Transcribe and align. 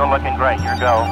Eagle 0.00 0.12
looking 0.12 0.34
great. 0.36 0.58
Your 0.62 0.76
go. 0.76 1.04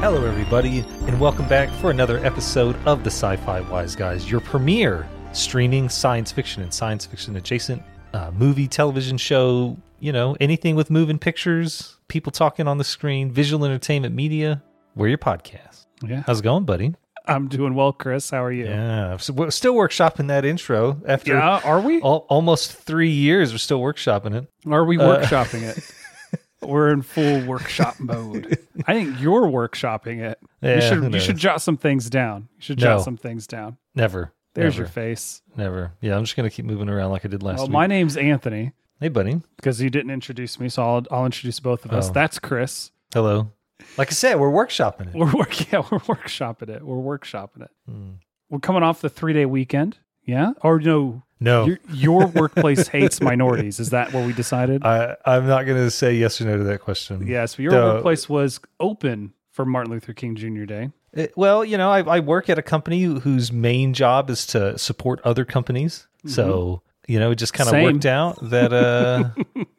Hello, 0.00 0.24
everybody, 0.24 0.78
and 1.06 1.20
welcome 1.20 1.46
back 1.48 1.68
for 1.80 1.90
another 1.90 2.16
episode 2.24 2.76
of 2.86 3.04
the 3.04 3.10
Sci 3.10 3.36
Fi 3.36 3.60
Wise 3.60 3.94
Guys, 3.94 4.30
your 4.30 4.40
premier 4.40 5.06
streaming 5.34 5.90
science 5.90 6.32
fiction 6.32 6.62
and 6.62 6.72
science 6.72 7.04
fiction 7.04 7.36
adjacent 7.36 7.82
uh, 8.14 8.30
movie, 8.30 8.68
television 8.68 9.18
show, 9.18 9.76
you 10.00 10.12
know, 10.12 10.34
anything 10.40 10.76
with 10.76 10.90
moving 10.90 11.18
pictures, 11.18 11.98
people 12.08 12.32
talking 12.32 12.66
on 12.66 12.78
the 12.78 12.84
screen, 12.84 13.30
visual 13.30 13.66
entertainment 13.66 14.14
media. 14.14 14.62
We're 14.94 15.08
your 15.08 15.18
podcast. 15.18 15.84
Yeah. 16.02 16.22
How's 16.26 16.40
it 16.40 16.44
going, 16.44 16.64
buddy? 16.64 16.94
I'm 17.26 17.48
doing 17.48 17.74
well, 17.74 17.92
Chris. 17.92 18.30
How 18.30 18.44
are 18.44 18.52
you? 18.52 18.66
Yeah. 18.66 19.16
So 19.16 19.32
we're 19.32 19.50
still 19.50 19.74
workshopping 19.74 20.28
that 20.28 20.44
intro 20.44 21.00
after 21.06 21.34
Yeah, 21.34 21.60
are 21.64 21.80
we? 21.80 22.02
al- 22.02 22.26
almost 22.28 22.72
three 22.72 23.10
years. 23.10 23.52
We're 23.52 23.58
still 23.58 23.80
workshopping 23.80 24.34
it. 24.34 24.46
Are 24.70 24.84
we 24.84 24.98
Uh, 24.98 25.18
workshopping 25.18 25.62
it? 25.62 25.78
We're 26.62 26.88
in 26.92 27.02
full 27.02 27.44
workshop 27.44 27.96
mode. 28.00 28.56
I 28.86 28.94
think 28.94 29.20
you're 29.20 29.42
workshopping 29.42 30.20
it. 30.22 30.38
Yeah, 30.62 30.76
you 30.76 30.80
should 30.80 31.12
you 31.12 31.20
should 31.20 31.36
jot 31.36 31.60
some 31.60 31.76
things 31.76 32.08
down. 32.08 32.48
You 32.56 32.62
should 32.62 32.78
No. 32.80 32.84
jot 32.96 33.02
some 33.04 33.18
things 33.18 33.46
down. 33.46 33.76
Never. 33.94 34.32
There's 34.54 34.72
never, 34.74 34.84
your 34.84 34.88
face. 34.88 35.42
Never. 35.56 35.92
Yeah, 36.00 36.16
I'm 36.16 36.24
just 36.24 36.36
going 36.36 36.48
to 36.48 36.54
keep 36.54 36.64
moving 36.64 36.88
around 36.88 37.10
like 37.10 37.24
I 37.26 37.28
did 37.28 37.42
last 37.42 37.58
Well, 37.58 37.66
week. 37.66 37.72
my 37.74 37.86
name's 37.86 38.16
Anthony 38.16 38.72
hey, 38.98 39.08
buddy. 39.08 39.42
because 39.56 39.78
you 39.82 39.90
didn't 39.90 40.10
introduce 40.10 40.58
me, 40.58 40.70
so 40.70 40.82
I'll 40.82 41.04
I'll 41.10 41.26
introduce 41.26 41.60
both 41.60 41.84
of 41.84 41.92
us. 41.92 42.08
Oh. 42.08 42.12
That's 42.14 42.38
Chris. 42.38 42.92
Hello. 43.12 43.50
Like 43.96 44.08
I 44.08 44.12
said, 44.12 44.40
we're 44.40 44.50
workshopping 44.50 45.08
it. 45.08 45.14
We're 45.14 45.32
work 45.32 45.58
yeah, 45.72 45.78
we're 45.90 45.98
workshopping 46.00 46.68
it. 46.68 46.82
We're 46.82 46.96
workshopping 47.18 47.62
it. 47.62 47.70
Hmm. 47.88 48.10
We're 48.50 48.58
coming 48.60 48.82
off 48.82 49.00
the 49.00 49.08
three 49.08 49.32
day 49.32 49.46
weekend. 49.46 49.98
Yeah, 50.26 50.52
or 50.62 50.80
no? 50.80 51.22
No. 51.38 51.66
Your, 51.66 51.78
your 51.92 52.26
workplace 52.28 52.88
hates 52.88 53.20
minorities. 53.20 53.78
Is 53.78 53.90
that 53.90 54.14
what 54.14 54.24
we 54.26 54.32
decided? 54.32 54.82
I, 54.84 55.16
I'm 55.26 55.46
not 55.46 55.66
going 55.66 55.76
to 55.82 55.90
say 55.90 56.14
yes 56.14 56.40
or 56.40 56.46
no 56.46 56.56
to 56.56 56.64
that 56.64 56.80
question. 56.80 57.26
Yeah, 57.26 57.44
so 57.44 57.62
your 57.62 57.72
The- 57.72 57.78
workplace 57.94 58.26
was 58.28 58.58
open 58.80 59.34
for 59.50 59.66
Martin 59.66 59.92
Luther 59.92 60.14
King 60.14 60.34
Jr. 60.36 60.64
Day. 60.64 60.90
It- 61.12 61.36
well, 61.36 61.62
you 61.62 61.76
know, 61.76 61.90
I, 61.90 62.00
I 62.00 62.20
work 62.20 62.48
at 62.48 62.58
a 62.58 62.62
company 62.62 63.02
whose 63.02 63.52
main 63.52 63.92
job 63.92 64.30
is 64.30 64.46
to 64.48 64.78
support 64.78 65.20
other 65.24 65.44
companies. 65.44 66.06
So, 66.26 66.80
you 67.06 67.18
know, 67.18 67.32
it 67.32 67.34
just 67.36 67.52
kind 67.52 67.68
of 67.68 67.74
worked 67.82 68.06
out 68.06 68.38
that 68.48 68.72
uh, 68.72 69.28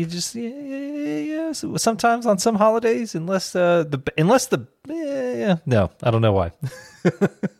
you 0.00 0.06
just, 0.06 0.34
yeah, 0.34 0.48
yeah, 0.48 1.18
yeah. 1.18 1.52
So 1.52 1.76
sometimes 1.76 2.26
on 2.26 2.38
some 2.38 2.54
holidays, 2.56 3.14
unless 3.14 3.54
uh, 3.54 3.84
the, 3.84 4.02
unless 4.18 4.46
the, 4.46 4.66
yeah, 4.88 5.34
yeah, 5.34 5.56
no, 5.66 5.90
I 6.02 6.10
don't 6.10 6.22
know 6.22 6.32
why. 6.32 6.52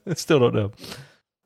I 0.07 0.15
still 0.15 0.39
don't 0.41 0.55
know. 0.55 0.73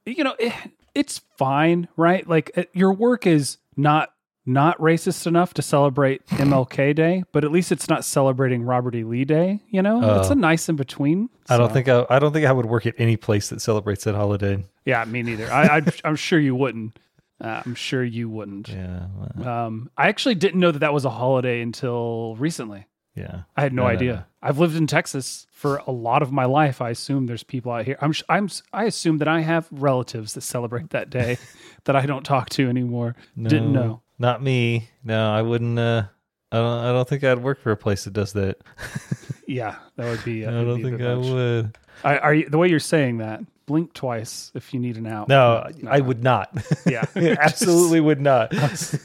You 0.06 0.24
know, 0.24 0.34
it, 0.38 0.52
it's 0.94 1.20
fine, 1.38 1.88
right? 1.96 2.26
Like 2.28 2.50
uh, 2.56 2.64
your 2.72 2.92
work 2.92 3.26
is 3.26 3.58
not 3.76 4.10
not 4.46 4.76
racist 4.78 5.26
enough 5.26 5.54
to 5.54 5.62
celebrate 5.62 6.26
MLK 6.28 6.94
Day, 6.94 7.24
but 7.32 7.44
at 7.44 7.50
least 7.50 7.72
it's 7.72 7.88
not 7.88 8.04
celebrating 8.04 8.62
Robert 8.62 8.94
E. 8.94 9.02
Lee 9.02 9.24
Day. 9.24 9.60
You 9.70 9.80
know, 9.80 10.18
it's 10.20 10.28
Oh. 10.28 10.32
a 10.32 10.34
nice 10.34 10.68
in 10.68 10.76
between. 10.76 11.30
I 11.48 11.56
don't 11.56 11.72
think 11.72 11.88
I, 11.88 12.04
I 12.10 12.18
don't 12.18 12.32
think 12.32 12.44
I 12.46 12.52
would 12.52 12.66
work 12.66 12.84
at 12.86 12.94
any 12.98 13.16
place 13.16 13.48
that 13.48 13.60
celebrates 13.62 14.04
that 14.04 14.14
holiday. 14.14 14.62
Yeah, 14.84 15.02
me 15.06 15.22
neither. 15.22 15.50
I, 15.50 15.78
I 15.78 15.82
I'm 16.04 16.16
sure 16.16 16.38
you 16.38 16.54
wouldn't. 16.54 16.98
Uh, 17.44 17.62
I'm 17.66 17.74
sure 17.74 18.02
you 18.02 18.28
wouldn't. 18.28 18.68
Yeah. 18.68 19.06
well, 19.36 19.48
Um, 19.66 19.90
I 19.98 20.08
actually 20.08 20.34
didn't 20.36 20.60
know 20.60 20.70
that 20.70 20.78
that 20.78 20.94
was 20.94 21.04
a 21.04 21.10
holiday 21.10 21.60
until 21.60 22.36
recently. 22.38 22.86
yeah. 23.14 23.42
I 23.56 23.60
had 23.62 23.72
no 23.74 23.82
No, 23.82 23.88
no, 23.88 23.94
idea. 23.94 24.26
I've 24.42 24.58
lived 24.58 24.76
in 24.76 24.86
Texas 24.86 25.46
for 25.52 25.82
a 25.86 25.90
lot 25.92 26.22
of 26.22 26.32
my 26.32 26.44
life. 26.46 26.80
I 26.80 26.90
assume 26.90 27.26
there's 27.26 27.42
people 27.44 27.70
out 27.72 27.84
here. 27.84 27.96
I'm 28.00 28.12
sh- 28.12 28.22
I'm 28.28 28.48
I 28.72 28.84
assume 28.84 29.18
that 29.18 29.28
I 29.28 29.40
have 29.40 29.68
relatives 29.70 30.32
that 30.34 30.40
celebrate 30.42 30.90
that 30.90 31.10
day 31.10 31.36
that 31.84 31.96
I 31.96 32.06
don't 32.06 32.24
talk 32.24 32.48
to 32.50 32.68
anymore. 32.68 33.14
Didn't 33.40 33.72
know. 33.72 34.00
Not 34.18 34.42
me. 34.42 34.88
No, 35.02 35.30
I 35.32 35.42
wouldn't. 35.42 35.78
Uh, 35.78 36.04
I 36.52 36.56
don't. 36.56 36.78
I 36.84 36.92
don't 36.92 37.08
think 37.08 37.24
I'd 37.24 37.42
work 37.42 37.60
for 37.60 37.72
a 37.72 37.76
place 37.76 38.04
that 38.04 38.12
does 38.14 38.32
that. 38.34 38.58
Yeah, 39.46 39.76
that 39.96 40.06
would 40.10 40.24
be. 40.24 40.46
Uh, 40.46 40.50
I 40.60 40.64
don't 40.64 40.78
be 40.78 40.84
think 40.84 41.02
I 41.02 41.14
much. 41.14 41.26
would. 41.26 41.78
I, 42.02 42.16
are 42.18 42.32
you, 42.34 42.48
the 42.48 42.56
way 42.56 42.68
you're 42.68 42.80
saying 42.80 43.18
that? 43.18 43.40
Blink 43.66 43.92
twice 43.94 44.50
if 44.54 44.74
you 44.74 44.80
need 44.80 44.96
an 44.96 45.06
out. 45.06 45.28
No, 45.28 45.66
No. 45.82 45.90
I 45.90 46.00
would 46.00 46.22
not. 46.22 46.50
Yeah, 46.86 47.04
absolutely 47.16 48.00
would 48.00 48.20
not. 48.20 48.52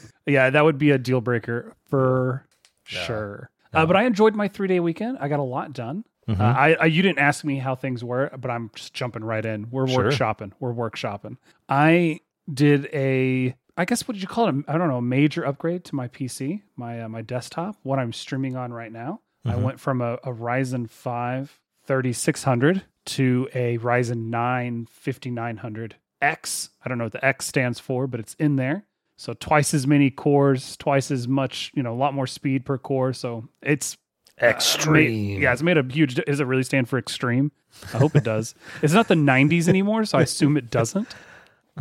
yeah, 0.26 0.50
that 0.50 0.64
would 0.64 0.78
be 0.78 0.90
a 0.90 0.98
deal 0.98 1.20
breaker 1.20 1.74
for 1.88 2.46
sure. 2.84 3.50
Uh, 3.72 3.86
but 3.86 3.96
I 3.96 4.04
enjoyed 4.04 4.34
my 4.34 4.48
three 4.48 4.68
day 4.68 4.80
weekend. 4.80 5.18
I 5.20 5.28
got 5.28 5.38
a 5.40 5.44
lot 5.44 5.72
done. 5.72 6.04
Mm-hmm. 6.28 6.40
Uh, 6.40 6.44
I, 6.44 6.72
I 6.74 6.84
you 6.86 7.02
didn't 7.02 7.18
ask 7.20 7.44
me 7.44 7.58
how 7.58 7.74
things 7.74 8.04
were, 8.04 8.30
but 8.38 8.50
I'm 8.50 8.70
just 8.74 8.92
jumping 8.94 9.24
right 9.24 9.44
in. 9.44 9.68
We're 9.70 9.86
Sure. 9.88 10.04
workshopping. 10.10 10.52
We're 10.60 10.74
workshopping. 10.74 11.36
I 11.68 12.20
did 12.52 12.88
a. 12.92 13.54
I 13.76 13.84
guess 13.86 14.06
what 14.06 14.14
did 14.14 14.22
you 14.22 14.28
call 14.28 14.48
it? 14.48 14.54
I 14.68 14.76
don't 14.76 14.88
know. 14.88 14.98
A 14.98 15.02
major 15.02 15.46
upgrade 15.46 15.84
to 15.86 15.94
my 15.94 16.08
PC, 16.08 16.62
my 16.76 17.02
uh, 17.02 17.08
my 17.08 17.22
desktop, 17.22 17.76
what 17.82 17.98
I'm 17.98 18.12
streaming 18.12 18.56
on 18.56 18.72
right 18.72 18.92
now. 18.92 19.20
I 19.46 19.52
Mm-hmm. 19.52 19.62
went 19.62 19.80
from 19.80 20.02
a, 20.02 20.14
a 20.16 20.32
Ryzen 20.34 20.90
5 20.90 21.58
3600 21.86 22.82
to 23.06 23.48
a 23.54 23.78
Ryzen 23.78 24.26
9 24.30 24.86
5900X. 25.04 26.68
I 26.84 26.88
don't 26.88 26.98
know 26.98 27.04
what 27.04 27.12
the 27.12 27.24
X 27.24 27.46
stands 27.46 27.78
for, 27.80 28.06
but 28.06 28.20
it's 28.20 28.34
in 28.34 28.56
there. 28.56 28.84
So 29.16 29.34
twice 29.34 29.74
as 29.74 29.86
many 29.86 30.10
cores, 30.10 30.76
twice 30.76 31.10
as 31.10 31.28
much, 31.28 31.70
you 31.74 31.82
know, 31.82 31.92
a 31.92 31.96
lot 31.96 32.14
more 32.14 32.26
speed 32.26 32.64
per 32.64 32.78
core. 32.78 33.12
So 33.12 33.48
it's 33.62 33.96
uh, 34.40 34.46
Extreme. 34.46 35.34
made- 35.36 35.42
yeah, 35.42 35.52
it's 35.52 35.62
made 35.62 35.76
a 35.76 35.82
huge. 35.84 36.14
Does 36.14 36.40
it 36.40 36.44
really 36.44 36.62
stand 36.62 36.88
for 36.88 36.98
extreme? 36.98 37.52
I 37.92 37.98
hope 37.98 38.16
it 38.16 38.24
does. 38.24 38.54
it's 38.82 38.94
not 38.94 39.08
the 39.08 39.14
90s 39.14 39.68
anymore, 39.68 40.04
so 40.06 40.18
I 40.18 40.22
assume 40.22 40.56
it 40.56 40.70
doesn't. 40.70 41.14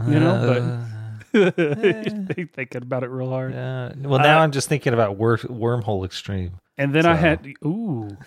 You 0.08 0.20
know, 0.20 0.90
but 1.32 1.56
they 1.56 2.46
thinking 2.46 2.82
about 2.82 3.04
it 3.04 3.10
real 3.10 3.30
hard. 3.30 3.54
Uh, 3.56 3.92
well, 4.02 4.20
now 4.20 4.40
Uh, 4.40 4.44
I'm 4.44 4.52
just 4.52 4.68
thinking 4.70 4.94
about 4.94 5.18
wor- 5.18 5.38
wormhole 5.38 6.06
extreme. 6.06 6.60
And 6.78 6.94
then 6.94 7.06
I 7.06 7.16
had 7.16 7.46
ooh, 7.66 8.18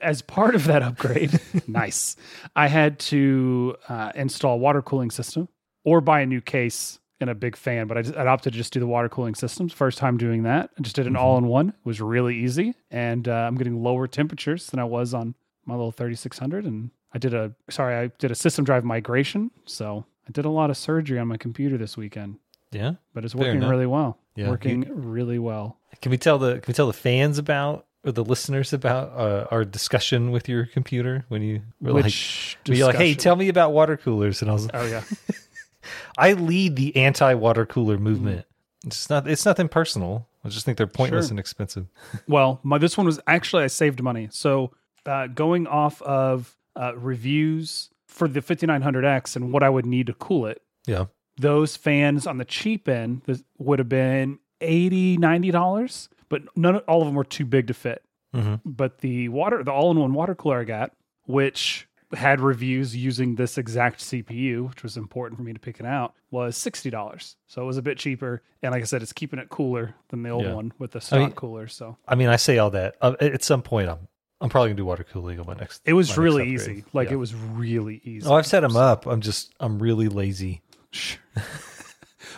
as 0.00 0.22
part 0.22 0.54
of 0.54 0.64
that 0.64 0.82
upgrade, 0.82 1.40
nice. 1.66 2.16
I 2.56 2.68
had 2.68 2.98
to 3.00 3.76
uh, 3.88 4.12
install 4.14 4.54
a 4.54 4.58
water 4.58 4.82
cooling 4.82 5.10
system 5.10 5.48
or 5.84 6.00
buy 6.00 6.20
a 6.20 6.26
new 6.26 6.40
case 6.40 6.98
and 7.20 7.28
a 7.28 7.34
big 7.34 7.54
fan, 7.56 7.86
but 7.86 7.98
I, 7.98 8.02
just, 8.02 8.16
I 8.16 8.26
opted 8.26 8.52
to 8.54 8.58
just 8.58 8.72
do 8.72 8.80
the 8.80 8.86
water 8.86 9.08
cooling 9.08 9.34
systems. 9.34 9.72
First 9.72 9.98
time 9.98 10.16
doing 10.16 10.42
that, 10.44 10.70
I 10.78 10.82
just 10.82 10.96
did 10.96 11.06
an 11.06 11.16
all 11.16 11.36
in 11.38 11.46
one. 11.46 11.68
It 11.68 11.74
was 11.84 12.00
really 12.00 12.36
easy, 12.36 12.74
and 12.90 13.28
uh, 13.28 13.32
I'm 13.32 13.56
getting 13.56 13.82
lower 13.82 14.06
temperatures 14.06 14.66
than 14.68 14.80
I 14.80 14.84
was 14.84 15.12
on 15.12 15.34
my 15.66 15.74
little 15.74 15.92
3600. 15.92 16.64
And 16.64 16.90
I 17.12 17.18
did 17.18 17.34
a 17.34 17.52
sorry, 17.68 17.94
I 17.94 18.06
did 18.18 18.30
a 18.30 18.34
system 18.34 18.64
drive 18.64 18.84
migration, 18.84 19.50
so 19.66 20.06
I 20.26 20.32
did 20.32 20.44
a 20.46 20.50
lot 20.50 20.70
of 20.70 20.76
surgery 20.78 21.18
on 21.18 21.28
my 21.28 21.36
computer 21.36 21.76
this 21.76 21.96
weekend, 21.96 22.36
Yeah. 22.70 22.92
but 23.12 23.24
it's 23.24 23.34
working 23.34 23.60
really 23.60 23.86
well. 23.86 24.16
Yeah, 24.36 24.48
working 24.48 24.86
really 24.88 25.38
well. 25.38 25.76
Can 26.00 26.10
we 26.10 26.16
tell 26.18 26.38
the 26.38 26.52
Can 26.60 26.64
we 26.68 26.72
tell 26.74 26.86
the 26.86 26.92
fans 26.94 27.36
about 27.36 27.84
or 28.04 28.12
the 28.12 28.24
listeners 28.24 28.72
about 28.72 29.08
uh, 29.12 29.46
our 29.50 29.64
discussion 29.64 30.30
with 30.30 30.48
your 30.48 30.66
computer 30.66 31.24
when 31.28 31.42
you 31.42 31.62
were 31.80 31.92
like, 31.92 32.04
Which 32.04 32.56
were 32.66 32.74
you 32.74 32.86
like, 32.86 32.96
hey, 32.96 33.14
tell 33.14 33.36
me 33.36 33.48
about 33.48 33.72
water 33.72 33.96
coolers, 33.96 34.40
and 34.42 34.50
I 34.50 34.54
was, 34.54 34.68
Oh 34.72 34.86
yeah. 34.86 35.02
I 36.18 36.32
lead 36.34 36.76
the 36.76 36.94
anti 36.96 37.34
water 37.34 37.66
cooler 37.66 37.98
movement. 37.98 38.46
It's 38.86 39.10
not. 39.10 39.28
It's 39.28 39.44
nothing 39.44 39.68
personal. 39.68 40.26
I 40.44 40.48
just 40.48 40.64
think 40.64 40.78
they're 40.78 40.86
pointless 40.86 41.26
Sure. 41.26 41.32
and 41.32 41.38
expensive. 41.38 41.86
Well, 42.28 42.60
my 42.62 42.78
this 42.78 42.96
one 42.96 43.06
was 43.06 43.20
actually 43.26 43.64
I 43.64 43.66
saved 43.66 44.02
money. 44.02 44.28
So 44.30 44.72
uh, 45.06 45.26
going 45.26 45.66
off 45.66 46.00
of 46.02 46.56
uh, 46.76 46.92
reviews 46.96 47.90
for 48.06 48.26
the 48.28 48.40
5900X 48.40 49.36
and 49.36 49.52
what 49.52 49.62
I 49.62 49.68
would 49.68 49.86
need 49.86 50.06
to 50.06 50.14
cool 50.14 50.46
it, 50.46 50.62
Yeah. 50.86 51.06
those 51.38 51.76
fans 51.76 52.26
on 52.26 52.38
the 52.38 52.44
cheap 52.44 52.88
end 52.88 53.22
would 53.58 53.78
have 53.78 53.88
been 53.88 54.38
80 54.60 55.16
90 55.18 55.50
dollars, 55.50 56.08
but 56.30 56.42
none 56.56 56.76
of, 56.76 56.84
all 56.88 57.02
of 57.02 57.06
them 57.06 57.14
were 57.14 57.24
too 57.24 57.44
big 57.44 57.66
to 57.66 57.74
fit. 57.74 58.02
Mhm. 58.34 58.60
But 58.64 58.98
the 59.00 59.28
water, 59.28 59.62
the 59.62 59.72
all-in-one 59.72 60.14
water 60.14 60.34
cooler 60.34 60.60
I 60.60 60.64
got, 60.64 60.92
which 61.26 61.86
had 62.12 62.40
reviews 62.40 62.96
using 62.96 63.34
this 63.36 63.56
exact 63.58 64.00
CPU, 64.00 64.68
which 64.68 64.82
was 64.82 64.96
important 64.96 65.36
for 65.38 65.44
me 65.44 65.52
to 65.52 65.60
pick 65.60 65.78
it 65.78 65.86
out, 65.86 66.14
was 66.30 66.56
sixty 66.56 66.90
dollars. 66.90 67.36
So 67.46 67.62
it 67.62 67.66
was 67.66 67.76
a 67.76 67.82
bit 67.82 67.98
cheaper, 67.98 68.42
and 68.62 68.72
like 68.72 68.82
I 68.82 68.84
said, 68.86 69.02
it's 69.02 69.12
keeping 69.12 69.38
it 69.38 69.48
cooler 69.48 69.94
than 70.08 70.22
the 70.22 70.30
old 70.30 70.44
Yeah. 70.44 70.54
one 70.54 70.72
with 70.78 70.92
the 70.92 71.00
stock 71.00 71.18
mean- 71.20 71.32
cooler. 71.32 71.66
So 71.68 71.98
I 72.08 72.14
mean, 72.14 72.28
I 72.28 72.36
say 72.36 72.58
all 72.58 72.70
that. 72.70 72.94
Uh, 73.02 73.14
at 73.20 73.44
some 73.44 73.62
point, 73.62 73.88
I'm 73.88 74.08
I'm 74.40 74.48
probably 74.48 74.70
gonna 74.70 74.76
do 74.78 74.84
water 74.86 75.04
cooling 75.04 75.38
on 75.38 75.46
my 75.46 75.54
next. 75.54 75.82
it 75.84 75.92
was 75.92 76.16
really 76.16 76.48
easy. 76.50 76.84
Like 76.92 77.08
Yeah. 77.08 77.14
it 77.14 77.18
was 77.18 77.34
really 77.34 78.00
easy. 78.04 78.26
Oh, 78.26 78.34
I've 78.34 78.46
set 78.46 78.60
them 78.60 78.74
up. 78.76 79.06
I'm 79.06 79.20
just 79.20 79.52
I'm 79.60 79.78
really 79.78 80.08
lazy. 80.08 80.62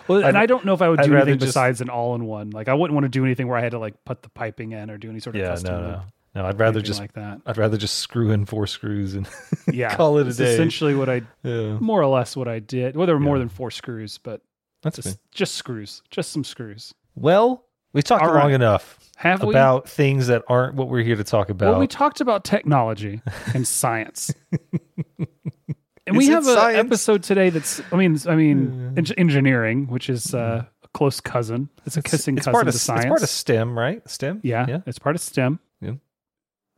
Well, 0.09 0.19
and 0.19 0.29
I'd- 0.37 0.39
I 0.39 0.47
don't 0.47 0.65
know 0.65 0.75
if 0.75 0.83
I 0.83 0.89
would 0.89 1.01
I'd 1.01 1.05
do 1.07 1.13
rather 1.13 1.23
anything 1.31 1.41
just- 1.41 1.51
besides 1.51 1.81
an 1.81 1.89
all-in-one. 1.91 2.51
Like 2.51 2.69
I 2.69 2.75
wouldn't 2.75 2.95
want 2.95 3.05
to 3.05 3.09
do 3.09 3.25
anything 3.25 3.49
where 3.49 3.57
I 3.59 3.61
had 3.63 3.73
to 3.73 3.79
like 3.79 3.95
put 4.05 4.23
the 4.23 4.29
piping 4.31 4.73
in 4.73 4.91
or 4.91 4.99
do 4.99 5.09
any 5.11 5.21
sort 5.21 5.37
of 5.37 5.43
Yeah, 5.43 5.49
custom 5.49 5.75
no, 5.75 5.81
no, 5.91 6.03
no. 6.35 6.45
I'd 6.47 6.59
rather 6.59 6.81
just 6.81 7.01
like 7.01 7.13
that. 7.15 7.41
I'd 7.47 7.59
rather 7.59 7.77
just 7.77 7.99
screw 7.99 8.31
in 8.31 8.45
four 8.47 8.67
screws 8.67 9.15
and 9.15 9.29
Yeah, 9.73 9.95
call 9.95 10.19
it 10.19 10.27
a 10.27 10.33
day. 10.33 10.53
Essentially, 10.55 10.95
what 10.95 11.09
I 11.09 11.23
yeah, 11.43 11.79
more 11.79 12.01
or 12.01 12.07
less 12.07 12.37
what 12.37 12.49
I 12.49 12.59
did. 12.59 12.97
Well, 12.97 13.07
there 13.07 13.17
were 13.17 13.21
more 13.21 13.39
than 13.39 13.49
four 13.49 13.71
screws, 13.71 14.19
but 14.19 14.41
that's 14.83 14.97
just 14.97 15.19
just 15.31 15.55
screws, 15.55 16.03
just 16.11 16.33
some 16.33 16.45
screws. 16.45 16.93
Well, 17.15 17.65
we 17.93 18.03
talked 18.03 18.23
All 18.25 18.33
long 18.33 18.47
right. 18.47 18.55
enough 18.55 18.99
Have 19.17 19.43
we? 19.43 19.51
about 19.51 19.87
things 19.89 20.27
that 20.29 20.43
aren't 20.49 20.75
what 20.75 20.89
we're 20.89 21.03
here 21.05 21.17
to 21.17 21.25
talk 21.25 21.51
about. 21.51 21.71
Well, 21.73 21.81
we 21.81 21.87
talked 21.87 22.21
about 22.23 22.43
technology 22.45 23.21
and 23.55 23.69
science. 23.69 24.33
And 26.07 26.17
we 26.17 26.27
have 26.29 26.47
an 26.47 26.77
episode 26.77 27.23
today 27.23 27.51
that's, 27.51 27.81
I 27.93 27.97
mean, 27.97 28.19
I 28.27 28.35
mean, 28.35 28.95
eng- 28.97 29.15
engineering, 29.17 29.87
which 29.87 30.11
is 30.11 30.35
uh, 30.35 30.65
close 30.95 31.21
cousin. 31.21 31.69
It's 31.87 31.97
a 31.97 32.01
It's- 32.01 32.11
kissing 32.11 32.37
it's 32.37 32.47
cousin 32.47 32.53
part 32.53 32.67
of 32.67 32.73
to 32.75 32.77
it's 32.77 32.83
science. 32.83 33.07
part 33.07 33.23
of 33.23 33.29
STEM, 33.29 33.79
right? 33.79 34.09
STEM. 34.09 34.41
yeah, 34.43 34.67
yeah. 34.69 34.81
it's 34.87 34.99
part 34.99 35.15
of 35.15 35.23
STEM. 35.23 35.61
Yeah. 35.81 35.93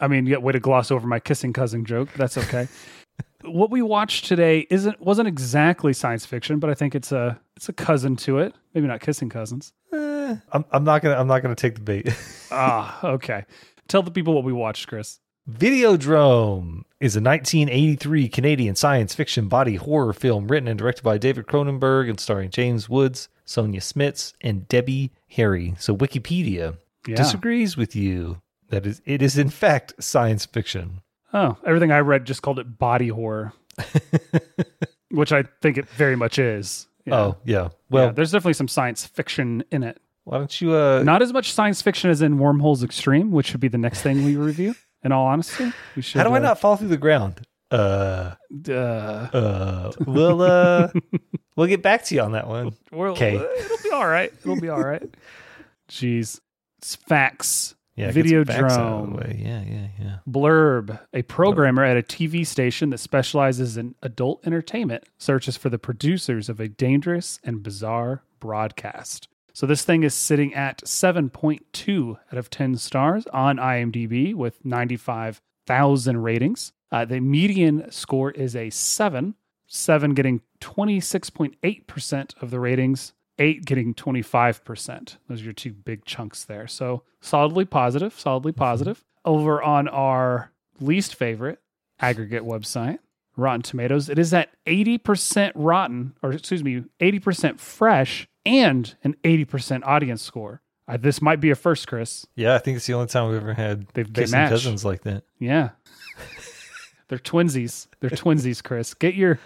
I 0.00 0.08
mean, 0.08 0.26
yeah, 0.26 0.36
way 0.38 0.52
to 0.52 0.60
gloss 0.60 0.90
over 0.90 1.06
my 1.06 1.20
kissing 1.20 1.52
cousin 1.52 1.84
joke. 1.84 2.08
but 2.12 2.18
That's 2.18 2.36
okay. 2.38 2.68
what 3.42 3.70
we 3.70 3.80
watched 3.80 4.26
today 4.26 4.66
isn't 4.70 5.00
wasn't 5.00 5.28
exactly 5.28 5.92
science 5.92 6.26
fiction, 6.26 6.58
but 6.58 6.68
I 6.68 6.74
think 6.74 6.94
it's 6.94 7.12
a 7.12 7.38
it's 7.56 7.68
a 7.68 7.72
cousin 7.72 8.16
to 8.16 8.38
it. 8.38 8.54
Maybe 8.74 8.86
not 8.86 9.00
kissing 9.00 9.28
cousins. 9.30 9.72
Eh, 9.92 10.36
I'm, 10.52 10.64
I'm 10.70 10.84
not 10.84 11.00
gonna 11.02 11.16
I'm 11.16 11.26
not 11.28 11.40
gonna 11.42 11.54
take 11.54 11.76
the 11.76 11.80
bait. 11.80 12.08
ah, 12.50 12.98
okay. 13.06 13.44
Tell 13.88 14.02
the 14.02 14.10
people 14.10 14.34
what 14.34 14.44
we 14.44 14.52
watched, 14.52 14.88
Chris. 14.88 15.20
Videodrome 15.50 16.84
is 17.00 17.16
a 17.16 17.20
1983 17.20 18.28
Canadian 18.28 18.74
science 18.74 19.14
fiction 19.14 19.46
body 19.48 19.76
horror 19.76 20.12
film 20.14 20.48
written 20.48 20.68
and 20.68 20.78
directed 20.78 21.02
by 21.04 21.18
David 21.18 21.46
Cronenberg 21.46 22.08
and 22.08 22.18
starring 22.18 22.48
James 22.50 22.88
Woods, 22.88 23.28
Sonja 23.46 23.76
Smits, 23.76 24.32
and 24.40 24.66
Debbie 24.68 25.12
Harry. 25.30 25.74
So 25.78 25.94
Wikipedia 25.96 26.78
Yeah. 27.06 27.16
disagrees 27.16 27.76
with 27.76 27.94
you 27.94 28.40
that 28.70 28.86
is 28.86 29.02
it 29.04 29.20
is 29.20 29.36
in 29.36 29.50
fact 29.50 29.92
science 30.02 30.46
fiction. 30.46 31.02
Oh, 31.34 31.58
everything 31.66 31.92
I 31.92 31.98
read 31.98 32.24
just 32.24 32.40
called 32.40 32.58
it 32.58 32.78
body 32.78 33.08
horror, 33.08 33.52
which 35.10 35.32
I 35.32 35.44
think 35.60 35.76
it 35.76 35.86
very 35.90 36.16
much 36.16 36.38
is. 36.38 36.86
Yeah. 37.04 37.14
Oh 37.16 37.36
yeah. 37.44 37.54
Yeah, 37.64 37.68
Well, 37.90 38.12
there's 38.12 38.30
definitely 38.32 38.54
some 38.54 38.68
science 38.68 39.04
fiction 39.04 39.62
in 39.70 39.82
it. 39.82 40.00
why 40.24 40.38
don't 40.38 40.60
you 40.60 40.74
uh 40.74 41.02
Not 41.04 41.20
as 41.20 41.34
much 41.34 41.52
science 41.52 41.82
fiction 41.82 42.08
as 42.08 42.22
in 42.22 42.38
Wormholes 42.38 42.82
Extreme, 42.82 43.30
which 43.30 43.46
should 43.48 43.60
be 43.60 43.68
the 43.68 43.76
next 43.78 44.00
thing 44.00 44.24
we 44.24 44.36
review. 44.36 44.74
In 45.04 45.12
all 45.12 45.26
honesty, 45.26 45.70
we 45.94 46.02
should. 46.02 46.18
how 46.18 46.24
do 46.26 46.32
I 46.34 46.38
uh, 46.38 46.40
not 46.40 46.60
fall 46.60 46.76
through 46.76 46.88
the 46.88 46.96
ground? 46.96 47.42
Uh 47.70 48.34
Uh, 48.68 48.72
uh 48.72 49.92
we'll 50.06 50.42
uh 50.42 50.88
we'll 51.56 51.66
get 51.66 51.82
back 51.82 52.04
to 52.06 52.14
you 52.14 52.20
on 52.22 52.32
that 52.32 52.46
one. 52.46 52.72
we'll- 52.92 53.12
Okay. 53.12 53.34
it'll 53.36 53.78
be 53.82 53.90
all 53.90 54.06
right. 54.06 54.32
It'll 54.42 54.60
be 54.60 54.68
all 54.68 54.82
right. 54.82 55.02
Jeez, 55.88 56.40
it's 56.78 56.96
facts. 56.96 57.74
Yeah, 57.96 58.10
get 58.10 58.26
some 58.28 58.44
facts 58.44 58.60
out 58.74 58.80
of 58.80 59.08
Videodrome. 59.08 59.10
the 59.10 59.16
way. 59.18 59.40
Yeah, 59.40 59.62
yeah, 59.62 59.86
yeah. 60.00 60.16
Blurb, 60.28 60.98
a 61.12 61.22
programmer 61.22 61.84
at 61.84 61.96
a 61.96 62.02
TV 62.02 62.44
station 62.46 62.90
that 62.90 62.98
specializes 62.98 63.76
in 63.76 63.94
adult 64.02 64.44
entertainment, 64.46 65.04
searches 65.16 65.56
for 65.56 65.68
the 65.68 65.78
producers 65.78 66.48
of 66.48 66.58
a 66.58 66.66
dangerous 66.66 67.38
and 67.44 67.62
bizarre 67.62 68.24
broadcast. 68.40 69.28
So 69.54 69.66
this 69.66 69.84
thing 69.84 70.02
is 70.02 70.14
sitting 70.14 70.52
at 70.52 70.82
7.2 70.82 72.18
out 72.32 72.38
of 72.38 72.50
10 72.50 72.76
stars 72.76 73.24
on 73.32 73.56
IMDb 73.58 74.34
with 74.34 74.64
95,000 74.64 76.22
ratings. 76.22 76.72
Uh, 76.90 77.04
the 77.04 77.20
median 77.20 77.88
score 77.92 78.32
is 78.32 78.56
a 78.56 78.70
7, 78.70 79.36
7 79.68 80.14
getting 80.14 80.40
26.8% 80.60 82.42
of 82.42 82.50
the 82.50 82.58
ratings, 82.58 83.12
8 83.38 83.64
getting 83.64 83.94
25%. 83.94 85.16
Those 85.28 85.40
are 85.40 85.44
your 85.44 85.52
two 85.52 85.72
big 85.72 86.04
chunks 86.04 86.44
there. 86.44 86.66
So 86.66 87.04
solidly 87.20 87.64
positive, 87.64 88.18
solidly 88.18 88.52
positive. 88.52 89.04
Over 89.24 89.62
on 89.62 89.86
our 89.86 90.50
least 90.80 91.14
favorite 91.14 91.60
aggregate 92.00 92.42
website, 92.42 92.98
Rotten 93.36 93.62
Tomatoes, 93.62 94.08
it 94.08 94.18
is 94.18 94.34
at 94.34 94.50
80% 94.66 95.52
rotten, 95.54 96.14
or 96.24 96.32
excuse 96.32 96.64
me, 96.64 96.84
80% 97.00 97.60
fresh 97.60 98.26
and 98.46 98.94
an 99.04 99.14
80% 99.24 99.82
audience 99.84 100.22
score. 100.22 100.60
Uh, 100.86 100.96
this 100.98 101.22
might 101.22 101.40
be 101.40 101.50
a 101.50 101.54
first, 101.54 101.86
Chris. 101.88 102.26
Yeah, 102.36 102.54
I 102.54 102.58
think 102.58 102.76
it's 102.76 102.86
the 102.86 102.92
only 102.92 103.06
time 103.06 103.28
we've 103.30 103.40
ever 103.40 103.54
had 103.54 103.86
They- 103.94 104.02
they 104.02 104.26
match. 104.26 104.50
cousins 104.50 104.84
like 104.84 105.02
that. 105.02 105.24
Yeah. 105.38 105.70
They're 107.08 107.18
twinsies. 107.18 107.86
They're 108.00 108.10
twinsies, 108.10 108.62
Chris. 108.62 108.94
Get 108.94 109.14
your 109.14 109.38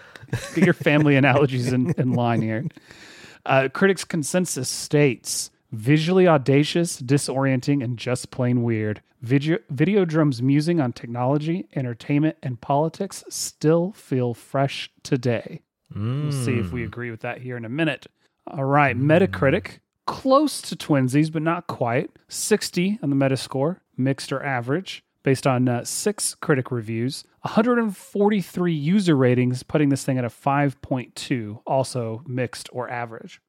get 0.55 0.63
your 0.65 0.73
family 0.73 1.15
analogies 1.17 1.71
in, 1.73 1.91
in 1.97 2.13
line 2.13 2.41
here. 2.41 2.65
Uh, 3.45 3.67
critics' 3.73 4.05
consensus 4.05 4.69
states 4.69 5.51
visually 5.71 6.27
audacious, 6.27 7.01
disorienting, 7.01 7.83
and 7.83 7.97
just 7.97 8.31
plain 8.31 8.63
weird. 8.63 9.01
Video, 9.21 9.57
Videodrome's 9.73 10.41
musing 10.41 10.79
on 10.79 10.93
technology, 10.93 11.67
entertainment, 11.75 12.37
and 12.41 12.59
politics 12.61 13.23
still 13.29 13.91
feel 13.91 14.33
fresh 14.33 14.89
today. 15.03 15.61
We'll 15.93 16.31
see 16.31 16.57
if 16.59 16.71
we 16.71 16.83
agree 16.83 17.11
with 17.11 17.21
that 17.21 17.39
here 17.39 17.57
in 17.57 17.65
a 17.65 17.69
minute. 17.69 18.07
All 18.49 18.65
right, 18.65 18.97
Metacritic, 18.97 19.79
close 20.07 20.61
to 20.63 20.75
twinsies, 20.75 21.31
but 21.31 21.41
not 21.41 21.67
quite. 21.67 22.09
60 22.27 22.99
on 23.03 23.09
the 23.09 23.15
Metascore, 23.15 23.77
mixed 23.95 24.31
or 24.31 24.43
average, 24.43 25.03
based 25.23 25.45
on 25.45 25.67
uh, 25.69 25.83
six 25.83 26.33
critic 26.35 26.71
reviews. 26.71 27.23
143 27.41 28.73
user 28.73 29.15
ratings, 29.15 29.63
putting 29.63 29.89
this 29.89 30.03
thing 30.03 30.17
at 30.17 30.25
a 30.25 30.29
5.2, 30.29 31.61
also 31.65 32.23
mixed 32.27 32.69
or 32.73 32.89
average. 32.89 33.39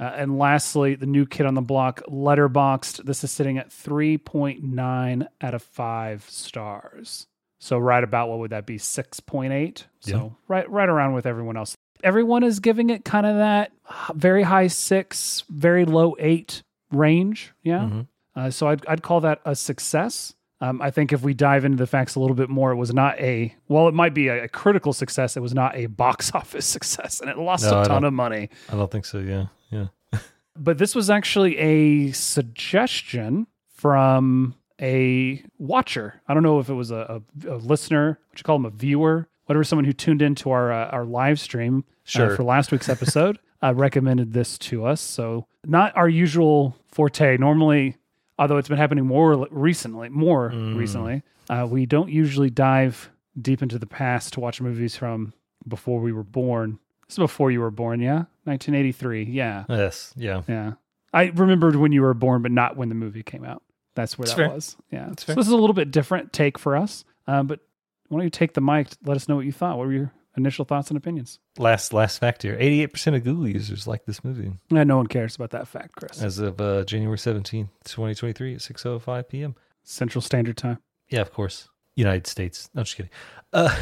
Uh, 0.00 0.12
and 0.16 0.38
lastly, 0.38 0.94
the 0.94 1.06
new 1.06 1.26
kid 1.26 1.44
on 1.44 1.54
the 1.54 1.60
block, 1.60 2.00
Letterboxd. 2.08 3.04
This 3.04 3.22
is 3.24 3.30
sitting 3.30 3.58
at 3.58 3.68
3.9 3.70 5.26
out 5.40 5.54
of 5.54 5.62
5 5.62 6.24
stars. 6.28 7.26
So 7.60 7.76
right 7.78 8.04
about 8.04 8.28
what 8.28 8.38
would 8.38 8.50
that 8.52 8.64
be? 8.66 8.78
6.8. 8.78 9.84
So 10.00 10.16
Yeah. 10.16 10.28
right 10.46 10.70
right 10.70 10.88
around 10.88 11.14
with 11.14 11.26
everyone 11.26 11.56
else. 11.56 11.74
Everyone 12.04 12.42
is 12.42 12.60
giving 12.60 12.90
it 12.90 13.04
kind 13.04 13.26
of 13.26 13.36
that 13.36 13.72
very 14.14 14.42
high 14.42 14.66
6, 14.68 15.44
very 15.48 15.84
low 15.84 16.14
8 16.18 16.62
range, 16.92 17.52
yeah. 17.62 17.80
Mhm. 17.80 18.06
Uh, 18.36 18.50
so 18.50 18.68
I'd 18.68 18.86
I'd 18.86 19.02
call 19.02 19.20
that 19.22 19.40
a 19.44 19.54
success. 19.56 20.34
Um, 20.60 20.82
I 20.82 20.90
think 20.90 21.12
if 21.12 21.22
we 21.22 21.34
dive 21.34 21.64
into 21.64 21.76
the 21.76 21.86
facts 21.86 22.14
a 22.16 22.20
little 22.20 22.34
bit 22.36 22.48
more, 22.48 22.72
it 22.72 22.76
was 22.76 22.92
not 22.94 23.18
a 23.20 23.54
well, 23.68 23.88
it 23.88 23.94
might 23.94 24.14
be 24.14 24.28
a, 24.28 24.44
a 24.44 24.48
critical 24.48 24.92
success. 24.92 25.36
It 25.36 25.40
was 25.40 25.54
not 25.54 25.76
a 25.76 25.86
box 25.86 26.32
office 26.34 26.66
success, 26.66 27.20
and 27.20 27.28
it 27.30 27.38
lost 27.38 27.64
No, 27.64 27.82
a 27.82 27.84
ton 27.84 28.04
of 28.04 28.12
money 28.12 28.48
I 28.68 28.72
don't 28.74 28.90
think 28.90 29.04
so. 29.06 29.18
Yeah, 29.18 29.46
yeah. 29.70 29.86
but 30.56 30.78
this 30.78 30.94
was 30.94 31.10
actually 31.10 31.58
a 31.58 32.12
suggestion 32.12 33.46
from 33.72 34.54
a 34.80 35.42
watcher. 35.58 36.20
I 36.28 36.34
don't 36.34 36.42
know 36.42 36.58
if 36.60 36.68
it 36.68 36.74
was 36.74 36.90
a, 36.90 37.22
a, 37.46 37.50
a 37.54 37.56
listener, 37.56 38.18
what 38.30 38.38
you 38.38 38.44
call 38.44 38.56
him 38.56 38.64
a 38.66 38.70
viewer, 38.70 39.28
whatever, 39.48 39.64
someone 39.64 39.84
who 39.84 39.92
tuned 39.92 40.22
into 40.22 40.50
our 40.50 40.72
uh, 40.72 40.86
our 40.90 41.04
live 41.04 41.40
stream 41.40 41.84
uh, 42.14 42.34
for 42.36 42.42
last 42.44 42.70
week's 42.72 42.88
episode 42.88 43.38
uh, 43.62 43.74
recommended 43.74 44.32
this 44.32 44.58
to 44.58 44.84
us. 44.86 45.00
So 45.00 45.46
not 45.66 45.96
our 45.96 46.08
usual 46.08 46.76
forte. 46.86 47.36
Normally, 47.38 47.96
although 48.38 48.56
it's 48.58 48.68
been 48.68 48.78
happening 48.78 49.06
more 49.06 49.46
recently, 49.50 50.08
more 50.08 50.48
recently, 50.50 51.22
uh, 51.50 51.66
we 51.70 51.86
don't 51.86 52.10
usually 52.10 52.50
dive 52.50 53.10
deep 53.40 53.62
into 53.62 53.78
the 53.78 53.86
past 53.86 54.32
to 54.34 54.40
watch 54.40 54.60
movies 54.60 54.96
from 54.96 55.32
before 55.66 56.00
we 56.00 56.12
were 56.12 56.24
born. 56.24 56.78
This 57.06 57.14
is 57.14 57.18
before 57.18 57.50
you 57.50 57.60
were 57.60 57.70
born, 57.70 58.00
yeah, 58.00 58.24
1983, 58.44 59.24
yeah. 59.24 59.64
Yes, 59.68 60.12
yeah. 60.16 60.42
Yeah. 60.46 60.72
I 61.14 61.24
remembered 61.34 61.76
when 61.76 61.90
you 61.92 62.02
were 62.02 62.12
born, 62.14 62.42
but 62.42 62.50
not 62.52 62.76
when 62.76 62.90
the 62.90 62.94
movie 62.94 63.22
came 63.22 63.44
out. 63.44 63.62
That's 63.94 64.18
where 64.18 64.26
that 64.26 64.36
fair. 64.36 64.50
was. 64.50 64.76
Yeah. 64.90 65.06
That's 65.08 65.22
So 65.22 65.26
fair. 65.28 65.34
this 65.36 65.46
is 65.46 65.52
a 65.52 65.56
little 65.56 65.72
bit 65.74 65.90
different 65.90 66.32
take 66.34 66.58
for 66.58 66.76
us. 66.76 67.04
Um, 67.26 67.46
but 67.46 67.60
why 68.08 68.18
don't 68.18 68.24
you 68.24 68.30
take 68.30 68.54
the 68.54 68.60
mic? 68.60 68.88
Let 69.04 69.16
us 69.16 69.28
know 69.28 69.36
what 69.36 69.44
you 69.46 69.52
thought. 69.52 69.78
What 69.78 69.86
were 69.86 69.92
your 69.92 70.12
initial 70.36 70.64
thoughts 70.64 70.88
and 70.88 70.96
opinions? 70.96 71.38
Last 71.58 71.92
last 71.92 72.18
fact 72.18 72.42
here: 72.42 72.56
eighty-eight 72.58 72.92
percent 72.92 73.16
of 73.16 73.24
Google 73.24 73.48
users 73.48 73.86
like 73.86 74.04
this 74.06 74.22
movie 74.24 74.52
Yeah, 74.70 74.84
no 74.84 74.96
one 74.96 75.06
cares 75.06 75.36
about 75.36 75.50
that 75.50 75.68
fact, 75.68 75.92
Chris. 75.96 76.22
as 76.22 76.38
of 76.38 76.60
uh, 76.60 76.84
January 76.84 77.18
seventeenth, 77.18 77.70
twenty 77.84 78.14
twenty-three, 78.14 78.54
at 78.54 78.62
six 78.62 78.84
oh 78.86 78.98
five 78.98 79.28
p.m. 79.28 79.54
Central 79.84 80.22
Standard 80.22 80.56
Time. 80.56 80.78
Yeah, 81.08 81.20
of 81.22 81.32
course, 81.32 81.68
United 81.96 82.26
States. 82.26 82.68
No, 82.74 82.82
just 82.82 82.96
kidding. 82.96 83.10
Uh, 83.52 83.74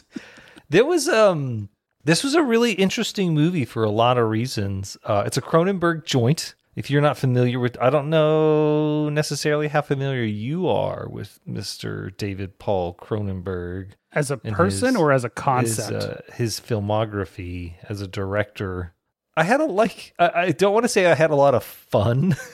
there 0.68 0.84
was 0.84 1.08
um, 1.08 1.68
this 2.04 2.22
was 2.24 2.34
a 2.34 2.42
really 2.42 2.72
interesting 2.72 3.34
movie 3.34 3.64
for 3.64 3.84
a 3.84 3.90
lot 3.90 4.18
of 4.18 4.28
reasons. 4.28 4.96
Uh, 5.04 5.22
it's 5.26 5.36
a 5.36 5.42
Cronenberg 5.42 6.04
joint. 6.04 6.54
If 6.76 6.90
you're 6.90 7.00
not 7.00 7.16
familiar 7.16 7.58
with, 7.58 7.78
I 7.80 7.88
don't 7.88 8.10
know 8.10 9.08
necessarily 9.08 9.68
how 9.68 9.80
familiar 9.80 10.22
you 10.22 10.68
are 10.68 11.08
with 11.08 11.40
Mr. 11.48 12.14
David 12.16 12.58
Paul 12.58 12.94
Cronenberg. 12.94 13.92
As 14.12 14.30
a 14.30 14.36
person 14.36 14.88
his- 14.88 14.96
or 14.96 15.10
as 15.10 15.24
a 15.24 15.28
his, 15.28 15.34
concept? 15.34 16.04
uh, 16.04 16.32
his 16.34 16.60
filmography 16.60 17.74
as 17.88 18.02
a 18.02 18.06
director. 18.06 18.92
I 19.38 19.44
had 19.44 19.60
a 19.60 19.64
like. 19.64 20.14
I, 20.18 20.30
I 20.34 20.50
don't 20.52 20.74
want 20.74 20.84
to 20.84 20.88
say 20.88 21.06
I 21.06 21.14
had 21.14 21.30
a 21.30 21.34
lot 21.34 21.54
of 21.54 21.64
fun 21.64 22.36